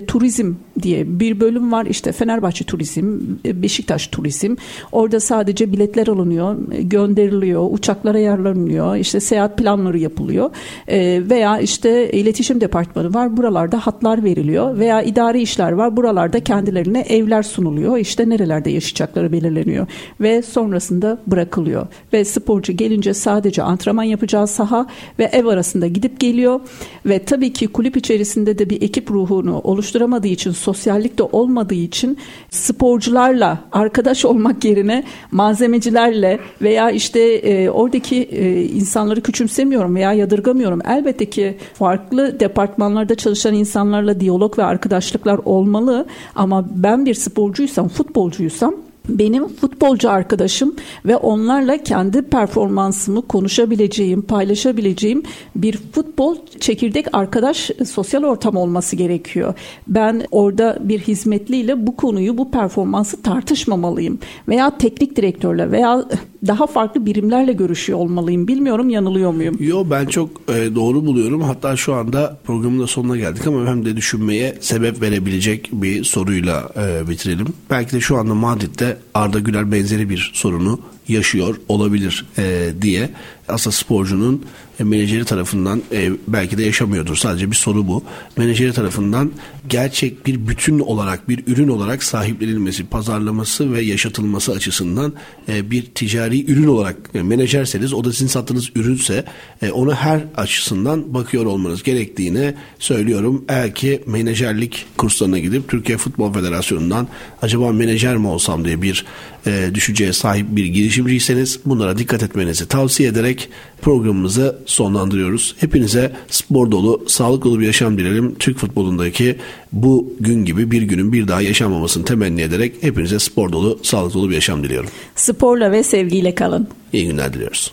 turizm 0.05 0.53
diye 0.81 1.19
bir 1.19 1.39
bölüm 1.39 1.71
var. 1.71 1.85
İşte 1.85 2.11
Fenerbahçe 2.11 2.65
Turizm, 2.65 3.19
Beşiktaş 3.45 4.07
Turizm. 4.07 4.55
Orada 4.91 5.19
sadece 5.19 5.71
biletler 5.71 6.07
alınıyor, 6.07 6.57
gönderiliyor, 6.79 7.67
uçaklara 7.71 8.17
ayarlanıyor, 8.17 8.95
işte 8.95 9.19
seyahat 9.19 9.57
planları 9.57 9.97
yapılıyor. 9.97 10.49
E, 10.87 11.21
veya 11.29 11.59
işte 11.59 12.11
iletişim 12.11 12.61
departmanı 12.61 13.13
var. 13.13 13.37
Buralarda 13.37 13.79
hatlar 13.79 14.23
veriliyor 14.23 14.79
veya 14.79 15.01
idari 15.01 15.41
işler 15.41 15.71
var. 15.71 15.97
Buralarda 15.97 16.39
kendilerine 16.39 17.01
evler 17.01 17.43
sunuluyor. 17.43 17.97
İşte 17.97 18.29
nerelerde 18.29 18.69
yaşayacakları 18.69 19.31
belirleniyor 19.31 19.87
ve 20.21 20.41
sonrasında 20.41 21.17
bırakılıyor. 21.27 21.87
Ve 22.13 22.25
sporcu 22.25 22.73
gelince 22.73 23.13
sadece 23.13 23.63
antrenman 23.63 24.03
yapacağı 24.03 24.47
saha 24.47 24.87
ve 25.19 25.23
ev 25.23 25.45
arasında 25.45 25.87
gidip 25.87 26.19
geliyor 26.19 26.59
ve 27.05 27.19
tabii 27.19 27.53
ki 27.53 27.67
kulüp 27.67 27.97
içerisinde 27.97 28.59
de 28.59 28.69
bir 28.69 28.81
ekip 28.81 29.11
ruhunu 29.31 29.59
oluşturamadığı 29.63 30.27
için 30.27 30.51
sosyallik 30.51 31.17
de 31.17 31.23
olmadığı 31.23 31.73
için 31.73 32.17
sporcularla 32.49 33.59
arkadaş 33.71 34.25
olmak 34.25 34.65
yerine 34.65 35.03
malzemecilerle 35.31 36.39
veya 36.61 36.91
işte 36.91 37.19
e, 37.19 37.69
oradaki 37.69 38.23
e, 38.23 38.63
insanları 38.63 39.21
küçümsemiyorum 39.21 39.95
veya 39.95 40.13
yadırgamıyorum. 40.13 40.79
Elbette 40.87 41.29
ki 41.29 41.57
farklı 41.73 42.39
departmanlarda 42.39 43.15
çalışan 43.15 43.53
insanlarla 43.53 44.19
diyalog 44.19 44.57
ve 44.57 44.63
arkadaşlıklar 44.63 45.39
olmalı 45.45 46.05
ama 46.35 46.65
ben 46.75 47.05
bir 47.05 47.13
sporcuysam, 47.13 47.87
futbolcuysam 47.87 48.75
benim 49.09 49.47
futbolcu 49.47 50.09
arkadaşım 50.09 50.75
ve 51.05 51.15
onlarla 51.15 51.77
kendi 51.77 52.21
performansımı 52.21 53.21
konuşabileceğim, 53.21 54.21
paylaşabileceğim 54.21 55.23
bir 55.55 55.77
futbol 55.77 56.37
çekirdek 56.59 57.05
arkadaş 57.13 57.71
sosyal 57.89 58.23
ortam 58.23 58.55
olması 58.55 58.95
gerekiyor. 58.95 59.53
Ben 59.87 60.27
orada 60.31 60.77
bir 60.81 60.99
hizmetliyle 60.99 61.87
bu 61.87 61.95
konuyu, 61.95 62.37
bu 62.37 62.51
performansı 62.51 63.21
tartışmamalıyım 63.21 64.19
veya 64.47 64.77
teknik 64.77 65.15
direktörle 65.15 65.71
veya 65.71 66.05
daha 66.47 66.67
farklı 66.67 67.05
birimlerle 67.05 67.53
görüşüyor 67.53 67.99
olmalıyım. 67.99 68.47
Bilmiyorum 68.47 68.89
yanılıyor 68.89 69.31
muyum? 69.31 69.57
Yo 69.59 69.85
ben 69.89 70.05
çok 70.05 70.29
e, 70.49 70.75
doğru 70.75 71.05
buluyorum. 71.05 71.41
Hatta 71.41 71.75
şu 71.77 71.93
anda 71.93 72.37
programın 72.43 72.79
da 72.79 72.87
sonuna 72.87 73.17
geldik 73.17 73.47
ama 73.47 73.65
hem 73.65 73.85
de 73.85 73.97
düşünmeye 73.97 74.57
sebep 74.59 75.01
verebilecek 75.01 75.69
bir 75.73 76.03
soruyla 76.03 76.69
e, 76.77 77.09
bitirelim. 77.09 77.47
Belki 77.69 77.91
de 77.91 77.99
şu 77.99 78.17
anda 78.17 78.33
Madrid'de 78.35 78.97
Arda 79.13 79.39
Güler 79.39 79.71
benzeri 79.71 80.09
bir 80.09 80.31
sorunu 80.33 80.79
yaşıyor 81.07 81.55
olabilir 81.69 82.25
e, 82.37 82.69
diye 82.81 83.09
aslında 83.51 83.75
sporcunun 83.75 84.45
e, 84.79 84.83
menajeri 84.83 85.25
tarafından 85.25 85.81
e, 85.91 86.11
belki 86.27 86.57
de 86.57 86.63
yaşamıyordur 86.63 87.15
sadece 87.15 87.51
bir 87.51 87.55
soru 87.55 87.87
bu. 87.87 88.03
Menajeri 88.37 88.73
tarafından 88.73 89.31
gerçek 89.69 90.25
bir 90.25 90.47
bütün 90.47 90.79
olarak 90.79 91.29
bir 91.29 91.43
ürün 91.47 91.67
olarak 91.67 92.03
sahiplenilmesi, 92.03 92.85
pazarlaması 92.85 93.73
ve 93.73 93.81
yaşatılması 93.81 94.51
açısından 94.51 95.13
e, 95.49 95.71
bir 95.71 95.85
ticari 95.85 96.51
ürün 96.51 96.67
olarak 96.67 96.95
yani 97.13 97.27
menajerseniz 97.27 97.93
o 97.93 98.03
da 98.03 98.11
sizin 98.11 98.27
sattığınız 98.27 98.69
ürünse 98.75 99.25
e, 99.61 99.71
onu 99.71 99.93
her 99.93 100.21
açısından 100.37 101.13
bakıyor 101.13 101.45
olmanız 101.45 101.83
gerektiğini 101.83 102.53
söylüyorum. 102.79 103.45
Eğer 103.49 103.75
ki 103.75 104.03
menajerlik 104.05 104.85
kurslarına 104.97 105.39
gidip 105.39 105.69
Türkiye 105.69 105.97
Futbol 105.97 106.33
Federasyonu'ndan 106.33 107.07
acaba 107.41 107.71
menajer 107.71 108.17
mi 108.17 108.27
olsam 108.27 108.65
diye 108.65 108.81
bir 108.81 109.05
e, 109.45 109.71
düşünceye 109.73 110.13
sahip 110.13 110.45
bir 110.49 110.65
girişimciyseniz 110.65 111.59
bunlara 111.65 111.97
dikkat 111.97 112.23
etmenizi 112.23 112.67
tavsiye 112.67 113.09
ederek 113.09 113.49
programımızı 113.81 114.57
sonlandırıyoruz. 114.65 115.55
Hepinize 115.59 116.11
spor 116.29 116.71
dolu, 116.71 117.03
sağlık 117.07 117.43
dolu 117.43 117.59
bir 117.59 117.65
yaşam 117.65 117.97
dilerim. 117.97 118.35
Türk 118.39 118.57
futbolundaki 118.57 119.37
bu 119.71 120.13
gün 120.19 120.45
gibi 120.45 120.71
bir 120.71 120.81
günün 120.81 121.13
bir 121.13 121.27
daha 121.27 121.41
yaşanmamasını 121.41 122.05
temenni 122.05 122.41
ederek 122.41 122.73
hepinize 122.81 123.19
spor 123.19 123.51
dolu, 123.51 123.79
sağlık 123.83 124.13
dolu 124.13 124.29
bir 124.29 124.35
yaşam 124.35 124.63
diliyorum. 124.63 124.89
Sporla 125.15 125.71
ve 125.71 125.83
sevgiyle 125.83 126.35
kalın. 126.35 126.67
İyi 126.93 127.07
günler 127.07 127.33
diliyoruz. 127.33 127.71